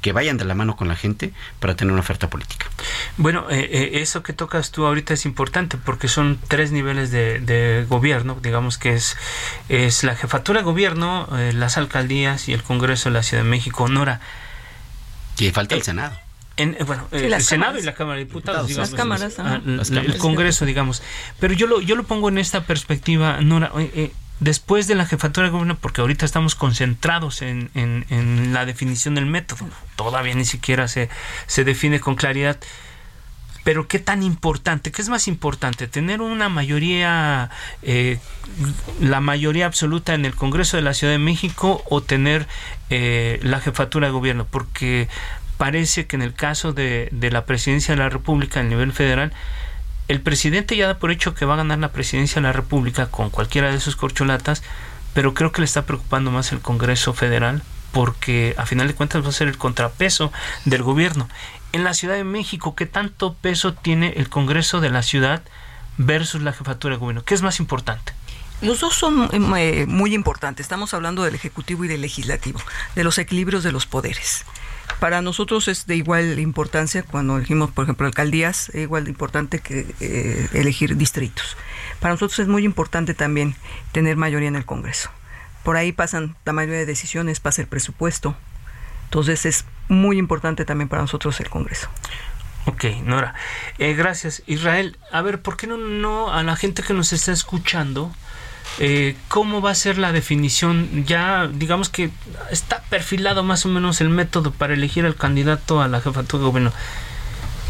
que 0.00 0.12
vayan 0.12 0.36
de 0.36 0.44
la 0.44 0.54
mano 0.54 0.76
con 0.76 0.88
la 0.88 0.96
gente 0.96 1.32
para 1.60 1.76
tener 1.76 1.92
una 1.92 2.00
oferta 2.00 2.30
política. 2.30 2.66
Bueno, 3.16 3.46
eh, 3.50 3.68
eh, 3.70 3.90
eso 4.00 4.22
que 4.22 4.32
tocas 4.32 4.70
tú 4.70 4.86
ahorita 4.86 5.14
es 5.14 5.26
importante 5.26 5.76
porque 5.76 6.08
son 6.08 6.38
tres 6.48 6.72
niveles 6.72 7.10
de, 7.10 7.86
gobierno, 7.88 8.38
digamos 8.42 8.78
que 8.78 8.94
es, 8.94 9.16
es 9.68 10.04
la 10.04 10.16
jefatura 10.16 10.60
de 10.60 10.64
gobierno, 10.64 11.28
eh, 11.38 11.52
las 11.52 11.76
alcaldías 11.76 12.48
y 12.48 12.52
el 12.52 12.62
Congreso 12.62 13.10
de 13.10 13.14
la 13.14 13.22
Ciudad 13.22 13.42
de 13.42 13.48
México. 13.48 13.88
Nora. 13.88 14.20
Y 15.38 15.50
falta 15.50 15.74
el 15.74 15.82
Senado. 15.82 16.25
En, 16.56 16.74
eh, 16.74 16.84
bueno, 16.84 17.06
el 17.10 17.40
Senado 17.42 17.78
y 17.78 17.82
la 17.82 17.94
Cámara 17.94 18.18
de 18.18 18.24
Diputados, 18.24 18.66
digamos, 18.66 18.90
las 18.90 18.98
cámaras, 18.98 19.38
ah, 19.38 19.60
el, 19.64 20.16
Congreso, 20.16 20.64
digamos. 20.64 21.02
Pero 21.38 21.52
yo 21.52 21.66
lo, 21.66 21.82
yo 21.82 21.96
lo 21.96 22.04
pongo 22.04 22.30
en 22.30 22.38
esta 22.38 22.64
perspectiva, 22.64 23.40
Nora, 23.42 23.70
eh, 23.76 24.10
después 24.40 24.86
de 24.86 24.94
la 24.94 25.04
jefatura 25.04 25.46
de 25.48 25.50
gobierno, 25.50 25.76
porque 25.78 26.00
ahorita 26.00 26.24
estamos 26.24 26.54
concentrados 26.54 27.42
en, 27.42 27.70
en, 27.74 28.54
la 28.54 28.64
definición 28.64 29.14
del 29.14 29.26
método, 29.26 29.68
todavía 29.96 30.34
ni 30.34 30.46
siquiera 30.46 30.88
se, 30.88 31.10
se 31.46 31.64
define 31.64 32.00
con 32.00 32.14
claridad. 32.14 32.58
Pero 33.62 33.88
qué 33.88 33.98
tan 33.98 34.22
importante, 34.22 34.92
qué 34.92 35.02
es 35.02 35.08
más 35.08 35.26
importante, 35.26 35.88
tener 35.88 36.22
una 36.22 36.48
mayoría, 36.48 37.50
eh, 37.82 38.18
la 39.00 39.20
mayoría 39.20 39.66
absoluta 39.66 40.14
en 40.14 40.24
el 40.24 40.36
Congreso 40.36 40.76
de 40.76 40.84
la 40.84 40.94
Ciudad 40.94 41.12
de 41.12 41.18
México 41.18 41.82
o 41.90 42.00
tener 42.00 42.46
la 42.88 43.60
jefatura 43.60 44.06
de 44.06 44.12
gobierno, 44.12 44.46
porque 44.48 45.08
parece 45.56 46.06
que 46.06 46.16
en 46.16 46.22
el 46.22 46.34
caso 46.34 46.72
de, 46.72 47.08
de 47.12 47.30
la 47.30 47.44
presidencia 47.44 47.94
de 47.94 48.02
la 48.02 48.08
República 48.08 48.60
a 48.60 48.62
nivel 48.62 48.92
federal, 48.92 49.32
el 50.08 50.20
presidente 50.20 50.76
ya 50.76 50.86
da 50.86 50.98
por 50.98 51.10
hecho 51.10 51.34
que 51.34 51.44
va 51.44 51.54
a 51.54 51.58
ganar 51.58 51.78
la 51.78 51.92
presidencia 51.92 52.40
de 52.40 52.46
la 52.46 52.52
República 52.52 53.06
con 53.06 53.30
cualquiera 53.30 53.72
de 53.72 53.80
sus 53.80 53.96
corcholatas, 53.96 54.62
pero 55.14 55.34
creo 55.34 55.52
que 55.52 55.60
le 55.60 55.64
está 55.64 55.86
preocupando 55.86 56.30
más 56.30 56.52
el 56.52 56.60
Congreso 56.60 57.12
federal 57.12 57.62
porque 57.96 58.54
a 58.58 58.66
final 58.66 58.88
de 58.88 58.94
cuentas 58.94 59.24
va 59.24 59.30
a 59.30 59.32
ser 59.32 59.48
el 59.48 59.56
contrapeso 59.56 60.30
del 60.66 60.82
gobierno. 60.82 61.28
En 61.72 61.82
la 61.82 61.94
Ciudad 61.94 62.14
de 62.14 62.24
México, 62.24 62.74
¿qué 62.74 62.84
tanto 62.84 63.32
peso 63.32 63.72
tiene 63.72 64.12
el 64.16 64.28
Congreso 64.28 64.80
de 64.80 64.90
la 64.90 65.02
ciudad 65.02 65.42
versus 65.96 66.42
la 66.42 66.52
jefatura 66.52 66.94
de 66.94 67.00
gobierno? 67.00 67.24
¿Qué 67.24 67.34
es 67.34 67.40
más 67.40 67.58
importante? 67.58 68.12
Los 68.60 68.80
dos 68.80 68.94
son 68.94 69.30
eh, 69.32 69.86
muy 69.86 70.14
importantes. 70.14 70.64
Estamos 70.64 70.92
hablando 70.94 71.22
del 71.22 71.34
Ejecutivo 71.34 71.84
y 71.84 71.88
del 71.88 72.02
Legislativo, 72.02 72.60
de 72.94 73.04
los 73.04 73.18
equilibrios 73.18 73.62
de 73.62 73.72
los 73.72 73.86
poderes. 73.86 74.44
Para 75.00 75.20
nosotros 75.20 75.68
es 75.68 75.86
de 75.86 75.96
igual 75.96 76.38
importancia 76.38 77.02
cuando 77.02 77.36
elegimos, 77.36 77.70
por 77.70 77.84
ejemplo, 77.84 78.06
alcaldías, 78.06 78.70
es 78.70 78.82
igual 78.82 79.04
de 79.04 79.10
importante 79.10 79.58
que 79.58 79.94
eh, 80.00 80.48
elegir 80.54 80.96
distritos. 80.96 81.56
Para 82.00 82.14
nosotros 82.14 82.38
es 82.38 82.48
muy 82.48 82.64
importante 82.64 83.12
también 83.12 83.54
tener 83.92 84.16
mayoría 84.16 84.48
en 84.48 84.56
el 84.56 84.64
Congreso. 84.64 85.10
Por 85.62 85.76
ahí 85.76 85.92
pasan 85.92 86.36
la 86.44 86.52
mayoría 86.52 86.78
de 86.78 86.86
decisiones, 86.86 87.40
pasa 87.40 87.60
el 87.60 87.68
presupuesto. 87.68 88.36
Entonces 89.04 89.44
es 89.46 89.64
muy 89.88 90.18
importante 90.18 90.64
también 90.64 90.88
para 90.88 91.02
nosotros 91.02 91.38
el 91.40 91.50
Congreso. 91.50 91.88
Ok, 92.66 92.84
Nora. 93.04 93.34
Eh, 93.78 93.94
gracias. 93.94 94.42
Israel, 94.46 94.98
a 95.12 95.22
ver, 95.22 95.40
¿por 95.40 95.56
qué 95.56 95.66
no, 95.66 95.76
no 95.76 96.32
a 96.32 96.42
la 96.42 96.56
gente 96.56 96.82
que 96.82 96.94
nos 96.94 97.12
está 97.12 97.32
escuchando? 97.32 98.12
Eh, 98.78 99.16
¿Cómo 99.28 99.60
va 99.60 99.70
a 99.70 99.74
ser 99.74 99.98
la 99.98 100.12
definición? 100.12 101.04
Ya, 101.06 101.48
digamos 101.52 101.88
que 101.88 102.10
está 102.50 102.82
perfilado 102.90 103.42
más 103.42 103.64
o 103.64 103.68
menos 103.68 104.00
el 104.00 104.08
método 104.08 104.50
para 104.52 104.74
elegir 104.74 105.06
al 105.06 105.16
candidato 105.16 105.80
a 105.80 105.88
la 105.88 106.00
jefatura 106.00 106.40
de 106.40 106.46
gobierno. 106.46 106.72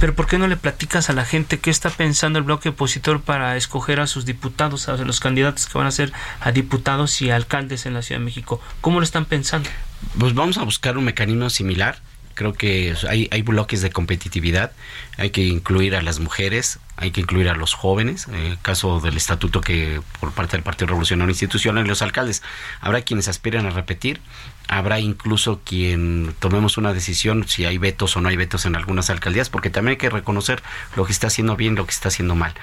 Pero 0.00 0.14
¿por 0.14 0.26
qué 0.26 0.36
no 0.36 0.46
le 0.46 0.56
platicas 0.56 1.08
a 1.08 1.14
la 1.14 1.24
gente 1.24 1.58
qué 1.58 1.70
está 1.70 1.88
pensando 1.88 2.38
el 2.38 2.44
bloque 2.44 2.68
opositor 2.68 3.22
para 3.22 3.56
escoger 3.56 3.98
a 4.00 4.06
sus 4.06 4.26
diputados, 4.26 4.88
a 4.88 4.96
los 4.96 5.20
candidatos 5.20 5.66
que 5.66 5.78
van 5.78 5.86
a 5.86 5.90
ser 5.90 6.12
a 6.40 6.52
diputados 6.52 7.22
y 7.22 7.30
alcaldes 7.30 7.86
en 7.86 7.94
la 7.94 8.02
Ciudad 8.02 8.20
de 8.20 8.24
México? 8.26 8.60
¿Cómo 8.82 9.00
lo 9.00 9.04
están 9.04 9.24
pensando? 9.24 9.70
Pues 10.18 10.34
vamos 10.34 10.58
a 10.58 10.64
buscar 10.64 10.98
un 10.98 11.04
mecanismo 11.04 11.48
similar 11.48 11.98
creo 12.36 12.52
que 12.52 12.94
hay, 13.08 13.28
hay 13.32 13.42
bloques 13.42 13.80
de 13.80 13.90
competitividad, 13.90 14.70
hay 15.16 15.30
que 15.30 15.42
incluir 15.42 15.96
a 15.96 16.02
las 16.02 16.20
mujeres, 16.20 16.78
hay 16.96 17.10
que 17.10 17.20
incluir 17.20 17.48
a 17.48 17.54
los 17.54 17.74
jóvenes, 17.74 18.26
en 18.28 18.34
el 18.34 18.60
caso 18.60 19.00
del 19.00 19.16
estatuto 19.16 19.60
que 19.60 20.00
por 20.20 20.32
parte 20.32 20.56
del 20.56 20.62
Partido 20.62 20.88
Revolucionario 20.88 21.30
Institucional 21.30 21.84
y 21.84 21.88
los 21.88 22.02
alcaldes, 22.02 22.42
habrá 22.80 23.02
quienes 23.02 23.28
aspiren 23.28 23.66
a 23.66 23.70
repetir, 23.70 24.20
habrá 24.68 24.98
incluso 24.98 25.60
quien 25.64 26.34
tomemos 26.38 26.76
una 26.76 26.92
decisión 26.92 27.46
si 27.46 27.64
hay 27.64 27.78
vetos 27.78 28.16
o 28.16 28.20
no 28.20 28.28
hay 28.28 28.36
vetos 28.36 28.66
en 28.66 28.76
algunas 28.76 29.10
alcaldías, 29.10 29.48
porque 29.48 29.70
también 29.70 29.92
hay 29.92 29.98
que 29.98 30.10
reconocer 30.10 30.62
lo 30.96 31.04
que 31.04 31.12
está 31.12 31.28
haciendo 31.28 31.56
bien, 31.56 31.74
lo 31.74 31.86
que 31.86 31.92
está 31.92 32.08
haciendo 32.08 32.34
mal. 32.34 32.54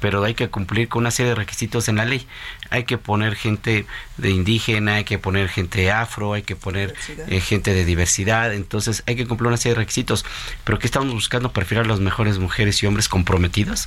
Pero 0.00 0.24
hay 0.24 0.34
que 0.34 0.48
cumplir 0.48 0.88
con 0.88 1.02
una 1.02 1.12
serie 1.12 1.30
de 1.30 1.36
requisitos 1.36 1.88
en 1.88 1.96
la 1.96 2.04
ley. 2.04 2.26
Hay 2.70 2.84
que 2.84 2.98
poner 2.98 3.36
gente 3.36 3.86
de 4.16 4.30
indígena, 4.30 4.96
hay 4.96 5.04
que 5.04 5.18
poner 5.18 5.48
gente 5.48 5.92
afro, 5.92 6.32
hay 6.32 6.42
que 6.42 6.56
poner 6.56 6.94
eh, 7.28 7.40
gente 7.40 7.72
de 7.72 7.84
diversidad. 7.84 8.52
Entonces 8.52 9.04
hay 9.06 9.14
que 9.14 9.28
cumplir 9.28 9.46
una 9.46 9.58
serie 9.58 9.74
de 9.74 9.80
requisitos. 9.80 10.24
Pero 10.64 10.80
que 10.80 10.86
estamos 10.86 11.12
buscando 11.12 11.52
perfilar 11.52 11.84
a 11.84 11.88
las 11.88 12.00
mejores 12.00 12.40
mujeres 12.40 12.82
y 12.82 12.86
hombres 12.86 13.08
comprometidos, 13.08 13.81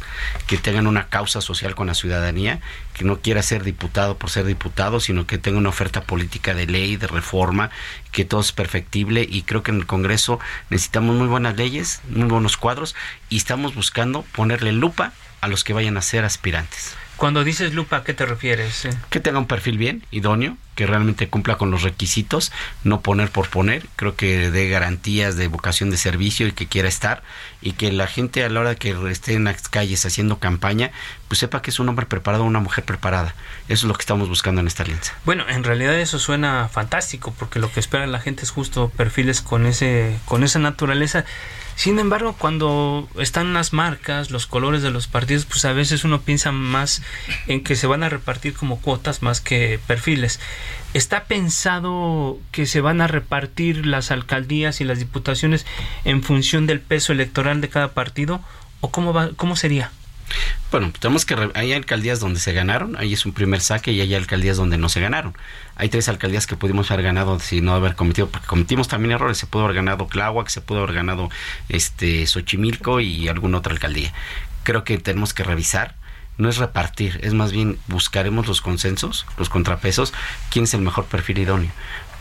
que 0.48 0.58
tengan 0.58 0.88
una 0.88 1.08
causa 1.08 1.41
social 1.41 1.76
con 1.76 1.88
la 1.88 1.93
ciudadanía, 1.93 2.60
que 2.93 3.04
no 3.04 3.20
quiera 3.20 3.41
ser 3.41 3.64
diputado 3.64 4.18
por 4.18 4.30
ser 4.30 4.46
diputado, 4.46 5.00
sino 5.00 5.28
que 5.28 5.38
tenga 5.38 5.58
una 5.58 5.70
oferta 5.70 6.02
política 6.02 6.54
de 6.54 6.68
ley, 6.68 6.96
de 6.96 7.08
reforma 7.08 7.70
que 8.12 8.26
todo 8.26 8.41
es 8.41 8.52
perfectible 8.52 9.28
y 9.30 9.43
creo 9.43 9.64
que 9.64 9.72
en 9.72 9.78
el 9.78 9.86
Congreso 9.86 10.39
necesitamos 10.70 11.16
muy 11.16 11.28
buenas 11.28 11.58
leyes, 11.58 12.02
muy 12.10 12.30
buenos 12.30 12.58
cuadros 12.58 12.96
y 13.30 13.38
estamos 13.38 13.76
buscando 13.76 14.24
ponerle 14.34 14.72
lupa 14.72 15.14
a 15.41 15.48
los 15.48 15.64
que 15.64 15.74
vayan 15.74 15.98
a 15.98 16.02
ser 16.02 16.26
aspirantes. 16.26 16.96
Cuando 17.18 17.43
dices 17.43 17.74
lupa, 17.74 17.97
¿a 17.97 18.03
qué 18.03 18.13
te 18.13 18.26
refieres? 18.26 18.88
Que 19.09 19.20
tenga 19.20 19.39
un 19.39 19.47
perfil 19.47 19.78
bien, 19.78 20.03
idóneo, 20.11 20.57
que 20.76 20.86
realmente 20.86 21.30
cumpla 21.30 21.57
con 21.57 21.72
los 21.72 21.82
requisitos, 21.82 22.51
no 22.84 23.01
poner 23.01 23.30
por 23.30 23.49
poner, 23.49 23.86
creo 23.95 24.16
que 24.16 24.51
dé 24.51 24.68
garantías 24.68 25.38
de 25.38 25.47
vocación 25.47 25.89
de 25.89 25.97
servicio 25.97 26.47
y 26.47 26.51
que 26.51 26.68
quiera 26.68 26.89
estar, 26.89 27.24
y 27.61 27.72
que 27.72 27.91
la 27.91 28.07
gente 28.07 28.43
a 28.43 28.49
la 28.49 28.59
hora 28.59 28.76
que 28.76 28.95
esté 29.09 29.34
en 29.34 29.45
las 29.45 29.70
calles 29.70 30.05
haciendo 30.05 30.39
campaña, 30.39 30.91
pues 31.30 31.39
sepa 31.39 31.61
que 31.61 31.70
es 31.70 31.80
un 31.80 31.88
hombre 31.88 32.05
preparado 32.05 32.43
o 32.43 32.47
una 32.47 32.59
mujer 32.59 32.84
preparada. 32.84 33.34
Eso 33.70 33.86
es 33.86 33.89
lo 33.89 33.93
que 33.93 34.01
estamos 34.01 34.28
buscando 34.28 34.59
en 34.59 34.68
esta 34.68 34.84
alianza. 34.84 35.13
Bueno, 35.24 35.45
en 35.47 35.63
realidad 35.63 35.97
eso 35.97 36.20
suena 36.20 36.68
fantástico, 36.68 37.34
porque 37.39 37.59
lo 37.59 37.72
que 37.72 37.80
espera 37.80 38.05
la 38.07 38.20
gente 38.20 38.43
es 38.43 38.51
justo 38.51 38.89
perfiles 38.89 39.41
con 39.41 39.66
ese, 39.66 40.18
con 40.26 40.43
esa 40.43 40.59
naturaleza 40.59 41.26
sin 41.76 41.99
embargo, 41.99 42.36
cuando 42.38 43.09
están 43.19 43.53
las 43.53 43.73
marcas, 43.73 44.32
los 44.32 44.47
colores 44.47 44.82
de 44.82 44.91
los 44.91 45.07
partidos, 45.07 45.45
pues 45.45 45.65
a 45.65 45.73
veces 45.73 46.03
uno 46.05 46.21
piensa 46.21 46.51
más 46.51 47.01
en 47.47 47.63
que 47.63 47.76
se 47.76 47.88
van 47.88 48.03
a 48.03 48.09
repartir 48.09 48.53
como 48.53 48.80
cuotas 48.80 49.21
más 49.21 49.41
que 49.41 49.80
perfiles. 49.86 50.39
¿Está 50.93 51.26
pensado 51.26 52.39
que 52.51 52.65
se 52.65 52.80
van 52.80 53.01
a 53.01 53.07
repartir 53.07 53.86
las 53.86 54.11
alcaldías 54.11 54.80
y 54.80 54.86
las 54.86 54.99
diputaciones 54.99 55.65
en 56.05 56.23
función 56.23 56.65
del 56.65 56.80
peso 56.80 57.11
electoral 57.11 57.59
de 57.59 57.69
cada 57.69 57.93
partido? 57.93 58.39
¿O 58.80 58.89
cómo, 58.91 59.11
va, 59.11 59.32
cómo 59.36 59.57
sería? 59.57 59.91
Bueno, 60.71 60.91
tenemos 60.97 61.26
que 61.26 61.36
hay 61.53 61.73
alcaldías 61.73 62.19
donde 62.19 62.39
se 62.39 62.53
ganaron, 62.53 62.95
ahí 62.97 63.13
es 63.13 63.26
un 63.26 63.34
primer 63.34 63.61
saque 63.61 63.91
y 63.91 64.01
hay 64.01 64.15
alcaldías 64.15 64.57
donde 64.57 64.78
no 64.78 64.89
se 64.89 65.01
ganaron. 65.01 65.36
Hay 65.76 65.89
tres 65.89 66.07
alcaldías 66.07 66.47
que 66.47 66.55
pudimos 66.55 66.89
haber 66.91 67.03
ganado 67.03 67.39
si 67.39 67.61
no 67.61 67.73
haber 67.73 67.95
cometido, 67.95 68.30
porque 68.30 68.47
cometimos 68.47 68.88
también 68.88 69.11
errores, 69.13 69.38
se 69.38 69.47
pudo 69.47 69.65
haber 69.65 69.76
ganado 69.76 70.05
Tláhuac, 70.05 70.47
se 70.47 70.61
pudo 70.61 70.80
haber 70.84 70.95
ganado 70.95 71.30
este 71.69 72.26
Xochimilco 72.28 72.99
y 72.99 73.28
alguna 73.28 73.57
otra 73.57 73.73
alcaldía. 73.73 74.13
Creo 74.63 74.84
que 74.84 74.97
tenemos 74.97 75.34
que 75.34 75.43
revisar 75.43 75.95
no 76.38 76.49
es 76.49 76.57
repartir, 76.57 77.19
es 77.23 77.34
más 77.34 77.51
bien 77.51 77.80
buscaremos 77.88 78.47
los 78.47 78.61
consensos, 78.61 79.26
los 79.38 79.49
contrapesos, 79.49 80.13
quién 80.49 80.65
es 80.65 80.73
el 80.73 80.82
mejor 80.82 81.05
perfil 81.05 81.39
idóneo, 81.39 81.71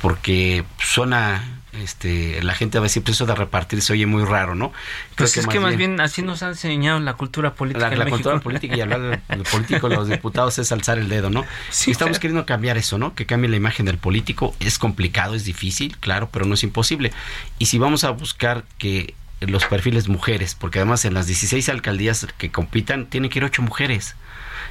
porque 0.01 0.65
suena 0.79 1.43
este, 1.83 2.43
la 2.43 2.55
gente 2.55 2.79
va 2.79 2.85
a 2.85 2.89
decir, 2.89 3.03
pues 3.03 3.17
eso 3.17 3.27
de 3.27 3.35
repartir 3.35 3.83
se 3.83 3.93
oye 3.93 4.07
muy 4.07 4.25
raro, 4.25 4.55
¿no? 4.55 4.73
pues 5.17 5.37
es 5.37 5.47
que 5.47 5.61
más 5.61 5.77
bien, 5.77 6.01
así 6.01 6.23
nos 6.23 6.43
ha 6.43 6.49
enseñado 6.49 7.01
la 7.01 7.15
cultura 7.15 7.55
política. 7.55 7.91
La, 7.91 8.07
cultura 8.07 8.41
política 8.41 8.77
y 8.77 8.81
hablar 8.81 9.23
del 9.29 9.43
político, 9.51 9.89
los 9.89 10.09
diputados 10.09 10.59
es 10.59 10.73
alzar 10.73 10.99
el 10.99 11.09
dedo, 11.09 11.31
¿no? 11.31 11.45
Sí, 11.71 11.91
estamos 11.91 12.19
queriendo 12.19 12.47
cambiar 12.47 12.77
eso, 12.77 12.99
¿no? 12.99 13.15
Que 13.15 13.27
cambie 13.27 13.49
la 13.49 13.57
imagen 13.57 13.87
del 13.87 13.99
político. 13.99 14.55
Es 14.61 14.79
complicado, 14.79 15.35
es 15.35 15.45
difícil, 15.45 15.97
claro, 15.99 16.29
pero 16.33 16.45
no 16.45 16.55
es 16.55 16.63
imposible. 16.63 17.13
Y 17.59 17.67
si 17.67 17.79
vamos 17.79 18.05
a 18.05 18.11
buscar 18.11 18.65
que 18.79 19.15
los 19.41 19.65
perfiles 19.67 20.09
mujeres, 20.09 20.55
porque 20.55 20.79
además 20.79 21.05
en 21.05 21.15
las 21.15 21.27
16 21.27 21.69
alcaldías 21.69 22.27
que 22.39 22.51
compitan 22.51 23.07
tienen 23.07 23.31
que 23.31 23.39
ir 23.39 23.45
ocho 23.45 23.63
mujeres 23.63 24.17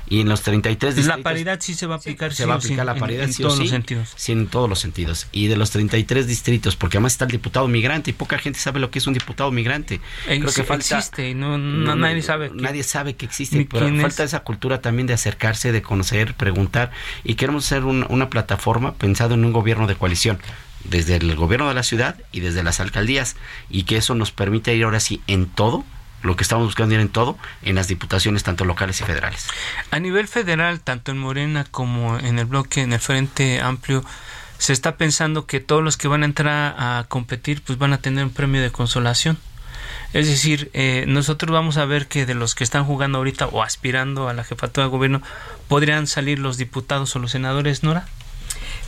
y 0.07 0.21
en 0.21 0.29
los 0.29 0.41
33 0.41 0.95
distritos... 0.95 1.17
La 1.17 1.23
paridad 1.23 1.59
sí 1.61 1.73
se 1.73 1.87
va 1.87 1.95
a 1.95 1.97
aplicar. 1.97 2.33
Se 2.33 2.45
va 2.45 2.55
a 2.55 2.57
aplicar 2.57 2.85
la 2.85 2.95
paridad 2.95 3.23
en, 3.23 3.33
todos 3.33 3.59
los 3.59 3.69
sentidos. 3.69 4.13
Sí, 4.15 4.31
en 4.31 4.47
todos 4.47 4.69
los 4.69 4.79
sentidos. 4.79 5.27
Y 5.31 5.47
de 5.47 5.55
los 5.55 5.71
33 5.71 6.27
distritos, 6.27 6.75
porque 6.75 6.97
además 6.97 7.13
está 7.13 7.25
el 7.25 7.31
diputado 7.31 7.67
migrante 7.67 8.11
y 8.11 8.13
poca 8.13 8.37
gente 8.37 8.59
sabe 8.59 8.79
lo 8.79 8.91
que 8.91 8.99
es 8.99 9.07
un 9.07 9.13
diputado 9.13 9.51
migrante. 9.51 10.01
Creo 10.25 10.45
que 10.45 10.63
falta, 10.63 10.97
existe 10.97 11.29
y 11.29 11.33
no, 11.33 11.57
nadie 11.57 12.21
sabe. 12.21 12.49
Que, 12.49 12.55
nadie 12.61 12.83
sabe 12.83 13.15
que 13.15 13.25
existe, 13.25 13.67
pero 13.69 13.89
falta 14.01 14.23
esa 14.23 14.41
cultura 14.41 14.81
también 14.81 15.07
de 15.07 15.13
acercarse, 15.13 15.71
de 15.71 15.81
conocer, 15.81 16.33
preguntar. 16.35 16.91
Y 17.23 17.35
queremos 17.35 17.65
ser 17.65 17.83
una 17.85 18.29
plataforma 18.29 18.93
pensado 18.95 19.35
en 19.35 19.45
un 19.45 19.53
gobierno 19.53 19.87
de 19.87 19.95
coalición 19.95 20.39
desde 20.83 21.15
el 21.15 21.35
gobierno 21.35 21.67
de 21.69 21.73
la 21.73 21.83
ciudad 21.83 22.17
y 22.31 22.41
desde 22.41 22.63
las 22.63 22.79
alcaldías 22.79 23.35
y 23.69 23.83
que 23.83 23.97
eso 23.97 24.15
nos 24.15 24.31
permite 24.31 24.75
ir 24.75 24.83
ahora 24.83 24.99
sí 24.99 25.21
en 25.27 25.45
todo 25.45 25.85
lo 26.23 26.35
que 26.35 26.43
estamos 26.43 26.65
buscando 26.65 26.95
en 26.95 27.09
todo, 27.09 27.37
en 27.61 27.75
las 27.75 27.87
diputaciones 27.87 28.43
tanto 28.43 28.65
locales 28.65 28.99
y 29.01 29.03
federales. 29.03 29.47
A 29.91 29.99
nivel 29.99 30.27
federal, 30.27 30.79
tanto 30.79 31.11
en 31.11 31.19
Morena 31.19 31.65
como 31.69 32.17
en 32.17 32.39
el 32.39 32.45
bloque, 32.45 32.81
en 32.81 32.93
el 32.93 32.99
Frente 32.99 33.61
Amplio, 33.61 34.03
se 34.57 34.73
está 34.73 34.95
pensando 34.95 35.45
que 35.45 35.59
todos 35.59 35.83
los 35.83 35.97
que 35.97 36.07
van 36.07 36.23
a 36.23 36.25
entrar 36.25 36.75
a 36.77 37.05
competir 37.09 37.61
pues 37.61 37.77
van 37.77 37.93
a 37.93 37.97
tener 37.97 38.23
un 38.23 38.31
premio 38.31 38.61
de 38.61 38.71
consolación. 38.71 39.37
Es 40.13 40.27
decir, 40.27 40.69
eh, 40.73 41.05
nosotros 41.07 41.51
vamos 41.51 41.77
a 41.77 41.85
ver 41.85 42.07
que 42.07 42.25
de 42.25 42.35
los 42.35 42.55
que 42.55 42.63
están 42.63 42.85
jugando 42.85 43.17
ahorita 43.17 43.47
o 43.47 43.63
aspirando 43.63 44.29
a 44.29 44.33
la 44.33 44.43
jefatura 44.43 44.85
de 44.85 44.91
gobierno, 44.91 45.21
podrían 45.67 46.07
salir 46.07 46.39
los 46.39 46.57
diputados 46.57 47.15
o 47.15 47.19
los 47.19 47.31
senadores, 47.31 47.83
Nora. 47.83 48.05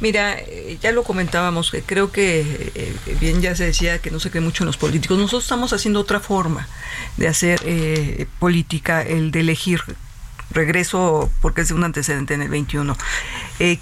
Mira, 0.01 0.37
eh, 0.37 0.77
ya 0.81 0.91
lo 0.91 1.03
comentábamos, 1.03 1.71
creo 1.85 2.11
que 2.11 2.71
eh, 2.75 2.95
bien 3.19 3.41
ya 3.41 3.55
se 3.55 3.65
decía 3.65 3.99
que 3.99 4.11
no 4.11 4.19
se 4.19 4.29
cree 4.29 4.41
mucho 4.41 4.63
en 4.63 4.67
los 4.67 4.77
políticos. 4.77 5.17
Nosotros 5.17 5.43
estamos 5.43 5.73
haciendo 5.73 5.99
otra 5.99 6.19
forma 6.19 6.67
de 7.17 7.27
hacer 7.27 7.61
eh, 7.65 8.25
política, 8.39 9.01
el 9.01 9.31
de 9.31 9.39
elegir 9.41 9.81
regreso 10.51 11.29
porque 11.41 11.61
es 11.61 11.71
un 11.71 11.83
antecedente 11.83 12.33
en 12.33 12.41
el 12.41 12.49
21. 12.49 12.97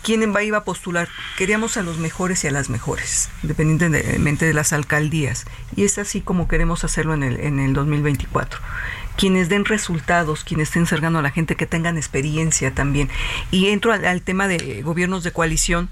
¿Quién 0.01 0.36
va, 0.36 0.43
iba 0.43 0.59
a 0.59 0.64
postular? 0.64 1.09
Queríamos 1.38 1.78
a 1.78 1.84
los 1.84 1.97
mejores 1.97 2.43
y 2.43 2.47
a 2.47 2.51
las 2.51 2.70
mejores, 2.70 3.30
independientemente 3.41 4.45
de 4.45 4.53
las 4.53 4.74
alcaldías. 4.74 5.45
Y 5.76 5.84
es 5.84 5.97
así 5.97 6.22
como 6.22 6.47
queremos 6.47 6.84
hacerlo 6.84 7.14
en 7.14 7.24
el, 7.24 7.39
en 7.39 7.59
el 7.59 7.74
2024 7.74 8.59
quienes 9.16 9.49
den 9.49 9.66
resultados, 9.66 10.43
quienes 10.43 10.70
estén 10.70 10.88
cercando 10.88 11.20
a 11.20 11.22
la 11.22 11.32
gente, 11.32 11.55
que 11.55 11.66
tengan 11.66 11.97
experiencia 11.97 12.74
también. 12.74 13.09
Y 13.51 13.68
entro 13.68 13.93
al, 13.93 14.22
tema 14.22 14.47
de 14.47 14.82
gobiernos 14.82 15.24
de 15.24 15.32
coalición, 15.32 15.89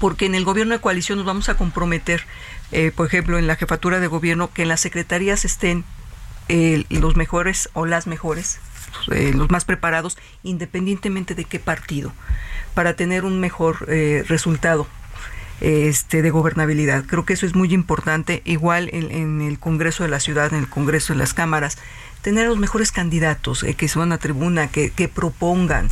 porque 0.00 0.26
en 0.26 0.34
el 0.34 0.44
gobierno 0.44 0.74
de 0.74 0.80
coalición 0.80 1.18
nos 1.18 1.26
vamos 1.26 1.48
a 1.48 1.56
comprometer, 1.56 2.24
eh, 2.72 2.92
por 2.94 3.06
ejemplo, 3.06 3.38
en 3.38 3.46
la 3.46 3.56
jefatura 3.56 4.00
de 4.00 4.06
gobierno, 4.06 4.50
que 4.52 4.62
en 4.62 4.68
las 4.68 4.80
secretarías 4.80 5.44
estén 5.44 5.84
eh, 6.48 6.84
los 6.88 7.16
mejores 7.16 7.68
o 7.74 7.86
las 7.86 8.06
mejores, 8.06 8.60
eh, 9.10 9.32
los 9.34 9.50
más 9.50 9.64
preparados, 9.64 10.18
independientemente 10.42 11.34
de 11.34 11.44
qué 11.44 11.58
partido, 11.58 12.12
para 12.74 12.94
tener 12.94 13.24
un 13.24 13.40
mejor 13.40 13.86
resultado 13.86 14.86
este, 15.60 16.22
de 16.22 16.30
gobernabilidad. 16.30 17.04
Creo 17.06 17.24
que 17.24 17.32
eso 17.32 17.46
es 17.46 17.54
muy 17.54 17.74
importante. 17.74 18.42
Igual 18.44 18.90
en, 18.92 19.10
en, 19.10 19.40
el 19.40 19.58
Congreso 19.58 20.04
de 20.04 20.08
la 20.08 20.20
Ciudad, 20.20 20.52
en 20.52 20.60
el 20.60 20.68
Congreso 20.68 21.12
de 21.12 21.18
las 21.18 21.34
Cámaras, 21.34 21.78
tener 22.22 22.46
los 22.46 22.58
mejores 22.58 22.92
candidatos 22.92 23.62
eh, 23.62 23.74
que 23.74 23.88
suban 23.88 24.12
a 24.12 24.18
tribuna, 24.18 24.68
que, 24.68 24.90
que 24.90 25.08
propongan, 25.08 25.88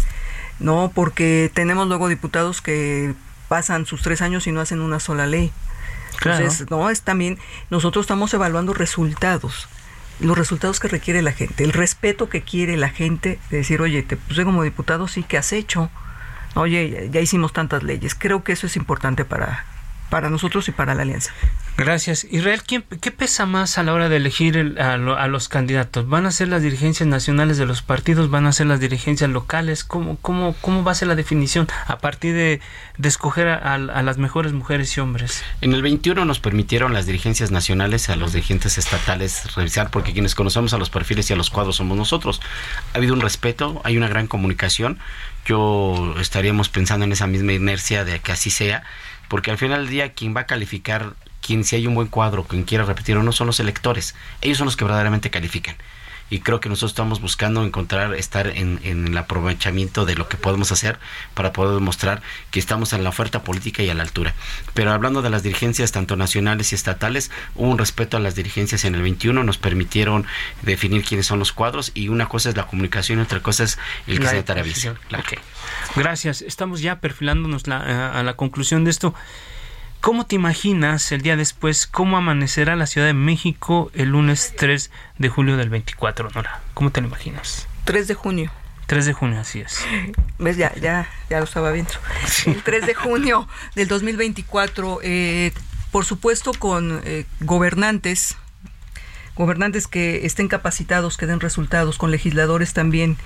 ¿no? 0.60 0.92
Porque 0.94 1.50
tenemos 1.52 1.88
luego 1.88 2.08
diputados 2.08 2.62
que 2.62 3.14
pasan 3.48 3.86
sus 3.86 4.02
tres 4.02 4.22
años 4.22 4.46
y 4.46 4.52
no 4.52 4.60
hacen 4.60 4.80
una 4.80 5.00
sola 5.00 5.26
ley. 5.26 5.52
Entonces, 6.24 6.70
no, 6.70 6.88
es 6.88 7.02
también, 7.02 7.38
nosotros 7.68 8.04
estamos 8.04 8.32
evaluando 8.32 8.72
resultados, 8.72 9.68
los 10.20 10.36
resultados 10.36 10.80
que 10.80 10.88
requiere 10.88 11.22
la 11.22 11.32
gente, 11.32 11.64
el 11.64 11.72
respeto 11.72 12.28
que 12.28 12.42
quiere 12.42 12.76
la 12.76 12.88
gente, 12.88 13.38
de 13.50 13.58
decir, 13.58 13.80
oye, 13.80 14.02
te 14.02 14.16
puse 14.16 14.44
como 14.44 14.62
diputado, 14.62 15.08
sí, 15.08 15.22
que 15.22 15.38
has 15.38 15.52
hecho? 15.52 15.90
Oye, 16.54 17.10
ya 17.12 17.20
hicimos 17.20 17.52
tantas 17.52 17.82
leyes. 17.82 18.14
Creo 18.14 18.42
que 18.42 18.52
eso 18.52 18.66
es 18.66 18.76
importante 18.76 19.24
para, 19.24 19.66
para 20.08 20.30
nosotros 20.30 20.68
y 20.68 20.72
para 20.72 20.94
la 20.94 21.02
alianza. 21.02 21.32
Gracias. 21.76 22.26
Israel, 22.30 22.62
¿quién, 22.66 22.84
¿qué 23.02 23.10
pesa 23.10 23.44
más 23.44 23.76
a 23.76 23.82
la 23.82 23.92
hora 23.92 24.08
de 24.08 24.16
elegir 24.16 24.76
a, 24.80 24.96
los 24.96 25.48
candidatos? 25.48 26.08
¿Van 26.08 26.24
a 26.24 26.30
ser 26.30 26.48
las 26.48 26.62
dirigencias 26.62 27.06
nacionales 27.06 27.58
de 27.58 27.66
los 27.66 27.82
partidos? 27.82 28.30
¿Van 28.30 28.46
a 28.46 28.52
ser 28.52 28.66
las 28.66 28.80
dirigencias 28.80 29.28
locales? 29.28 29.84
¿Cómo, 29.84 30.16
cómo, 30.22 30.54
cómo 30.62 30.84
va 30.84 30.92
a 30.92 30.94
ser 30.94 31.08
la 31.08 31.14
definición 31.16 31.68
a 31.86 31.98
partir 31.98 32.34
de, 32.34 32.60
escoger 33.02 33.48
a, 33.48 33.76
las 33.78 34.16
mejores 34.16 34.54
mujeres 34.54 34.96
y 34.96 35.00
hombres? 35.00 35.44
En 35.60 35.74
el 35.74 35.82
21 35.82 36.24
nos 36.24 36.40
permitieron 36.40 36.94
las 36.94 37.04
dirigencias 37.04 37.50
nacionales 37.50 38.08
a 38.08 38.16
los 38.16 38.32
dirigentes 38.32 38.78
estatales 38.78 39.54
revisar, 39.54 39.90
porque 39.90 40.14
quienes 40.14 40.34
conocemos 40.34 40.72
a 40.72 40.78
los 40.78 40.88
perfiles 40.88 41.28
y 41.28 41.34
a 41.34 41.36
los 41.36 41.50
cuadros 41.50 41.76
somos 41.76 41.98
nosotros. 41.98 42.40
Ha 42.94 42.96
habido 42.96 43.12
un 43.12 43.20
respeto, 43.20 43.82
hay 43.84 43.98
una 43.98 44.08
gran 44.08 44.28
comunicación. 44.28 44.98
Yo 45.44 46.14
estaríamos 46.18 46.70
pensando 46.70 47.04
en 47.04 47.12
esa 47.12 47.26
misma 47.26 47.52
inercia 47.52 48.06
de 48.06 48.18
que 48.20 48.32
así 48.32 48.50
sea 48.50 48.82
porque 49.28 49.50
al 49.50 49.58
final 49.58 49.82
del 49.82 49.90
día 49.90 50.12
quien 50.12 50.36
va 50.36 50.42
a 50.42 50.46
calificar 50.46 51.14
quien 51.46 51.64
si 51.64 51.76
hay 51.76 51.86
un 51.86 51.94
buen 51.94 52.08
cuadro, 52.08 52.44
quien 52.44 52.64
quiera 52.64 52.84
repetir 52.84 53.16
o 53.16 53.22
no, 53.22 53.32
son 53.32 53.46
los 53.46 53.60
electores. 53.60 54.14
Ellos 54.40 54.58
son 54.58 54.64
los 54.64 54.76
que 54.76 54.84
verdaderamente 54.84 55.30
califican. 55.30 55.76
Y 56.28 56.40
creo 56.40 56.58
que 56.58 56.68
nosotros 56.68 56.90
estamos 56.90 57.20
buscando 57.20 57.64
encontrar, 57.64 58.12
estar 58.14 58.48
en, 58.48 58.80
el 58.82 59.16
aprovechamiento 59.16 60.04
de 60.04 60.16
lo 60.16 60.28
que 60.28 60.36
podemos 60.36 60.72
hacer 60.72 60.98
para 61.34 61.52
poder 61.52 61.74
demostrar 61.74 62.20
que 62.50 62.58
estamos 62.58 62.92
en 62.92 63.04
la 63.04 63.10
oferta 63.10 63.44
política 63.44 63.84
y 63.84 63.90
a 63.90 63.94
la 63.94 64.02
altura. 64.02 64.34
Pero 64.74 64.90
hablando 64.90 65.22
de 65.22 65.30
las 65.30 65.44
dirigencias, 65.44 65.92
tanto 65.92 66.16
nacionales 66.16 66.72
y 66.72 66.74
estatales, 66.74 67.30
hubo 67.54 67.70
un 67.70 67.78
respeto 67.78 68.16
a 68.16 68.20
las 68.20 68.34
dirigencias 68.34 68.84
en 68.84 68.96
el 68.96 69.02
21, 69.02 69.44
nos 69.44 69.58
permitieron 69.58 70.26
definir 70.62 71.04
quiénes 71.04 71.26
son 71.26 71.38
los 71.38 71.52
cuadros 71.52 71.92
y 71.94 72.08
una 72.08 72.26
cosa 72.26 72.48
es 72.48 72.56
la 72.56 72.66
comunicación 72.66 73.20
y 73.20 73.22
otra 73.22 73.40
cosa 73.40 73.62
es 73.62 73.78
el 74.08 74.18
que 74.18 74.26
se 74.26 74.62
visión. 74.64 74.98
Gracias. 75.94 76.42
Estamos 76.42 76.80
ya 76.80 76.98
perfilándonos 76.98 77.68
a 77.68 78.20
la 78.24 78.34
conclusión 78.34 78.82
de 78.82 78.90
esto. 78.90 79.14
¿Cómo 80.06 80.24
te 80.24 80.36
imaginas 80.36 81.10
el 81.10 81.22
día 81.22 81.34
después 81.34 81.88
cómo 81.88 82.16
amanecerá 82.16 82.76
la 82.76 82.86
Ciudad 82.86 83.08
de 83.08 83.12
México 83.12 83.90
el 83.92 84.10
lunes 84.10 84.54
3 84.56 84.92
de 85.18 85.28
julio 85.28 85.56
del 85.56 85.68
24, 85.68 86.30
Nora? 86.30 86.60
¿Cómo 86.74 86.92
te 86.92 87.00
lo 87.00 87.08
imaginas? 87.08 87.66
3 87.86 88.06
de 88.06 88.14
junio. 88.14 88.52
3 88.86 89.04
de 89.04 89.12
junio, 89.12 89.40
así 89.40 89.62
es. 89.62 89.84
¿Ves? 90.38 90.58
Ya, 90.58 90.72
ya, 90.76 91.08
ya 91.28 91.38
lo 91.38 91.44
estaba 91.44 91.72
viendo. 91.72 91.90
El 92.46 92.62
3 92.62 92.86
de 92.86 92.94
junio 92.94 93.48
del 93.74 93.88
2024, 93.88 95.00
eh, 95.02 95.52
por 95.90 96.04
supuesto 96.04 96.52
con 96.56 97.00
eh, 97.02 97.26
gobernantes 97.40 98.36
gobernantes 99.36 99.86
que 99.86 100.24
estén 100.26 100.48
capacitados, 100.48 101.16
que 101.16 101.26
den 101.26 101.40
resultados, 101.40 101.98
con 101.98 102.10
legisladores 102.10 102.72
también 102.72 103.16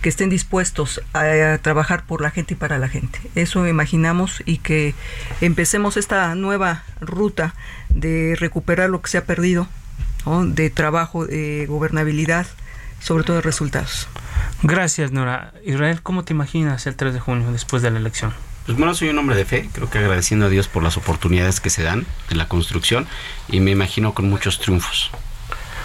que 0.00 0.08
estén 0.08 0.30
dispuestos 0.30 1.02
a, 1.12 1.58
trabajar 1.58 2.04
por 2.04 2.20
la 2.20 2.30
gente 2.30 2.54
y 2.54 2.56
para 2.56 2.78
la 2.78 2.88
gente. 2.88 3.18
Eso 3.34 3.66
imaginamos 3.66 4.42
y 4.46 4.58
que 4.58 4.94
empecemos 5.40 5.96
esta 5.96 6.34
nueva 6.34 6.84
ruta 7.00 7.54
de 7.88 8.36
recuperar 8.38 8.90
lo 8.90 9.02
que 9.02 9.10
se 9.10 9.18
ha 9.18 9.24
perdido, 9.24 9.68
de 10.24 10.70
trabajo, 10.70 11.26
de 11.26 11.66
gobernabilidad, 11.68 12.46
sobre 13.00 13.24
todo 13.24 13.36
de 13.36 13.42
resultados. 13.42 14.08
Gracias, 14.62 15.12
Nora. 15.12 15.52
Israel, 15.64 16.02
¿cómo 16.02 16.24
te 16.24 16.32
imaginas 16.32 16.86
el 16.86 16.96
3 16.96 17.14
de 17.14 17.20
junio 17.20 17.52
después 17.52 17.82
de 17.82 17.90
la 17.90 17.98
elección? 17.98 18.32
Pues 18.66 18.76
bueno, 18.76 18.94
soy 18.94 19.08
un 19.10 19.18
hombre 19.18 19.36
de 19.36 19.44
fe, 19.44 19.68
creo 19.72 19.88
que 19.88 19.98
agradeciendo 19.98 20.46
a 20.46 20.48
Dios 20.48 20.66
por 20.66 20.82
las 20.82 20.96
oportunidades 20.96 21.60
que 21.60 21.70
se 21.70 21.84
dan 21.84 22.04
en 22.30 22.38
la 22.38 22.48
construcción 22.48 23.06
y 23.48 23.60
me 23.60 23.70
imagino 23.70 24.12
con 24.12 24.28
muchos 24.28 24.58
triunfos. 24.58 25.12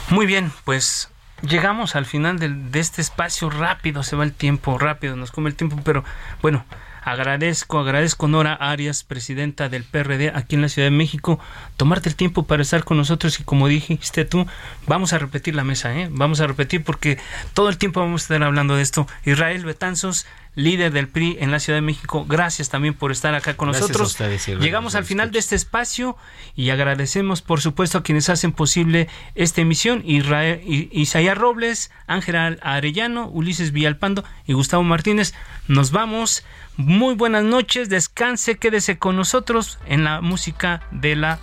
Muy 0.09 0.25
bien, 0.25 0.51
pues 0.65 1.09
llegamos 1.41 1.95
al 1.95 2.05
final 2.05 2.39
de, 2.39 2.79
este 2.79 3.01
espacio 3.01 3.49
rápido, 3.49 4.03
se 4.03 4.15
va 4.15 4.23
el 4.23 4.33
tiempo 4.33 4.77
rápido, 4.77 5.15
nos 5.15 5.31
come 5.31 5.49
el 5.49 5.55
tiempo, 5.55 5.79
pero 5.83 6.03
bueno, 6.41 6.65
agradezco, 7.03 7.79
agradezco 7.79 8.27
Nora 8.27 8.53
Arias, 8.53 9.03
presidenta 9.03 9.69
del 9.69 9.83
PRD 9.83 10.31
aquí 10.35 10.55
en 10.55 10.61
la 10.61 10.69
Ciudad 10.69 10.87
de 10.87 10.95
México, 10.95 11.39
tomarte 11.77 12.09
el 12.09 12.15
tiempo 12.15 12.43
para 12.43 12.61
estar 12.61 12.83
con 12.83 12.97
nosotros 12.97 13.39
y 13.39 13.43
como 13.43 13.67
dijiste 13.67 14.25
tú, 14.25 14.45
vamos 14.87 15.13
a 15.13 15.17
repetir 15.17 15.55
la 15.55 15.63
mesa, 15.63 15.95
¿eh? 15.97 16.09
vamos 16.11 16.41
a 16.41 16.47
repetir 16.47 16.83
porque 16.83 17.17
todo 17.53 17.69
el 17.69 17.77
tiempo 17.77 17.99
vamos 17.99 18.21
a 18.21 18.25
estar 18.25 18.43
hablando 18.43 18.75
de 18.75 18.83
esto. 18.83 19.07
Israel 19.25 19.65
Betanzos, 19.65 20.25
líder 20.55 20.91
del 20.91 21.07
PRI 21.07 21.37
en 21.39 21.51
la 21.51 21.59
Ciudad 21.59 21.77
de 21.77 21.81
México. 21.81 22.25
Gracias 22.27 22.69
también 22.69 22.93
por 22.93 23.11
estar 23.11 23.33
acá 23.33 23.55
con 23.55 23.69
nosotros. 23.69 24.17
Llegamos 24.59 24.95
al 24.95 25.05
final 25.05 25.31
de 25.31 25.39
este 25.39 25.55
espacio 25.55 26.17
y 26.55 26.69
agradecemos, 26.69 27.41
por 27.41 27.61
supuesto, 27.61 27.97
a 27.97 28.03
quienes 28.03 28.29
hacen 28.29 28.51
posible 28.51 29.07
esta 29.35 29.61
emisión: 29.61 30.03
Israel, 30.05 30.61
Isaías 30.65 31.37
Robles, 31.37 31.91
Ángela 32.07 32.57
Arellano, 32.61 33.27
Ulises 33.27 33.71
Villalpando 33.71 34.23
y 34.45 34.53
Gustavo 34.53 34.83
Martínez. 34.83 35.33
Nos 35.67 35.91
vamos. 35.91 36.43
Muy 36.77 37.15
buenas 37.15 37.43
noches. 37.43 37.89
Descanse, 37.89 38.57
quédese 38.57 38.97
con 38.97 39.15
nosotros 39.15 39.77
en 39.85 40.03
la 40.03 40.21
música 40.21 40.81
de 40.91 41.15
la 41.15 41.39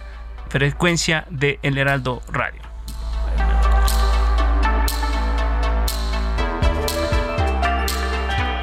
frecuencia 0.48 1.26
de 1.30 1.58
El 1.62 1.78
Heraldo 1.78 2.22
Radio. 2.30 2.67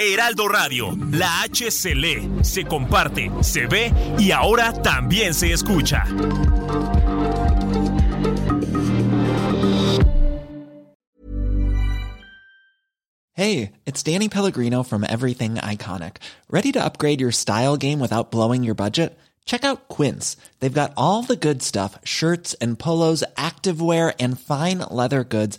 Heraldo 0.00 0.48
Radio, 0.48 0.96
la 1.12 1.42
H 1.42 1.70
se 1.70 1.94
lee, 1.94 2.26
se 2.42 2.64
comparte, 2.64 3.30
se 3.42 3.66
ve 3.66 3.92
y 4.18 4.30
ahora 4.32 4.72
también 4.72 5.34
se 5.34 5.52
escucha. 5.52 6.04
Hey, 13.34 13.72
it's 13.84 14.02
Danny 14.02 14.30
Pellegrino 14.30 14.82
from 14.82 15.04
Everything 15.04 15.56
Iconic. 15.56 16.16
Ready 16.48 16.72
to 16.72 16.82
upgrade 16.82 17.20
your 17.20 17.32
style 17.32 17.76
game 17.76 18.00
without 18.00 18.30
blowing 18.30 18.64
your 18.64 18.74
budget? 18.74 19.18
Check 19.44 19.64
out 19.64 19.88
Quince. 19.88 20.36
They've 20.60 20.72
got 20.72 20.92
all 20.96 21.22
the 21.22 21.36
good 21.36 21.62
stuff 21.62 21.98
shirts 22.04 22.54
and 22.54 22.78
polos, 22.78 23.24
activewear, 23.36 24.14
and 24.18 24.38
fine 24.38 24.78
leather 24.78 25.24
goods, 25.24 25.58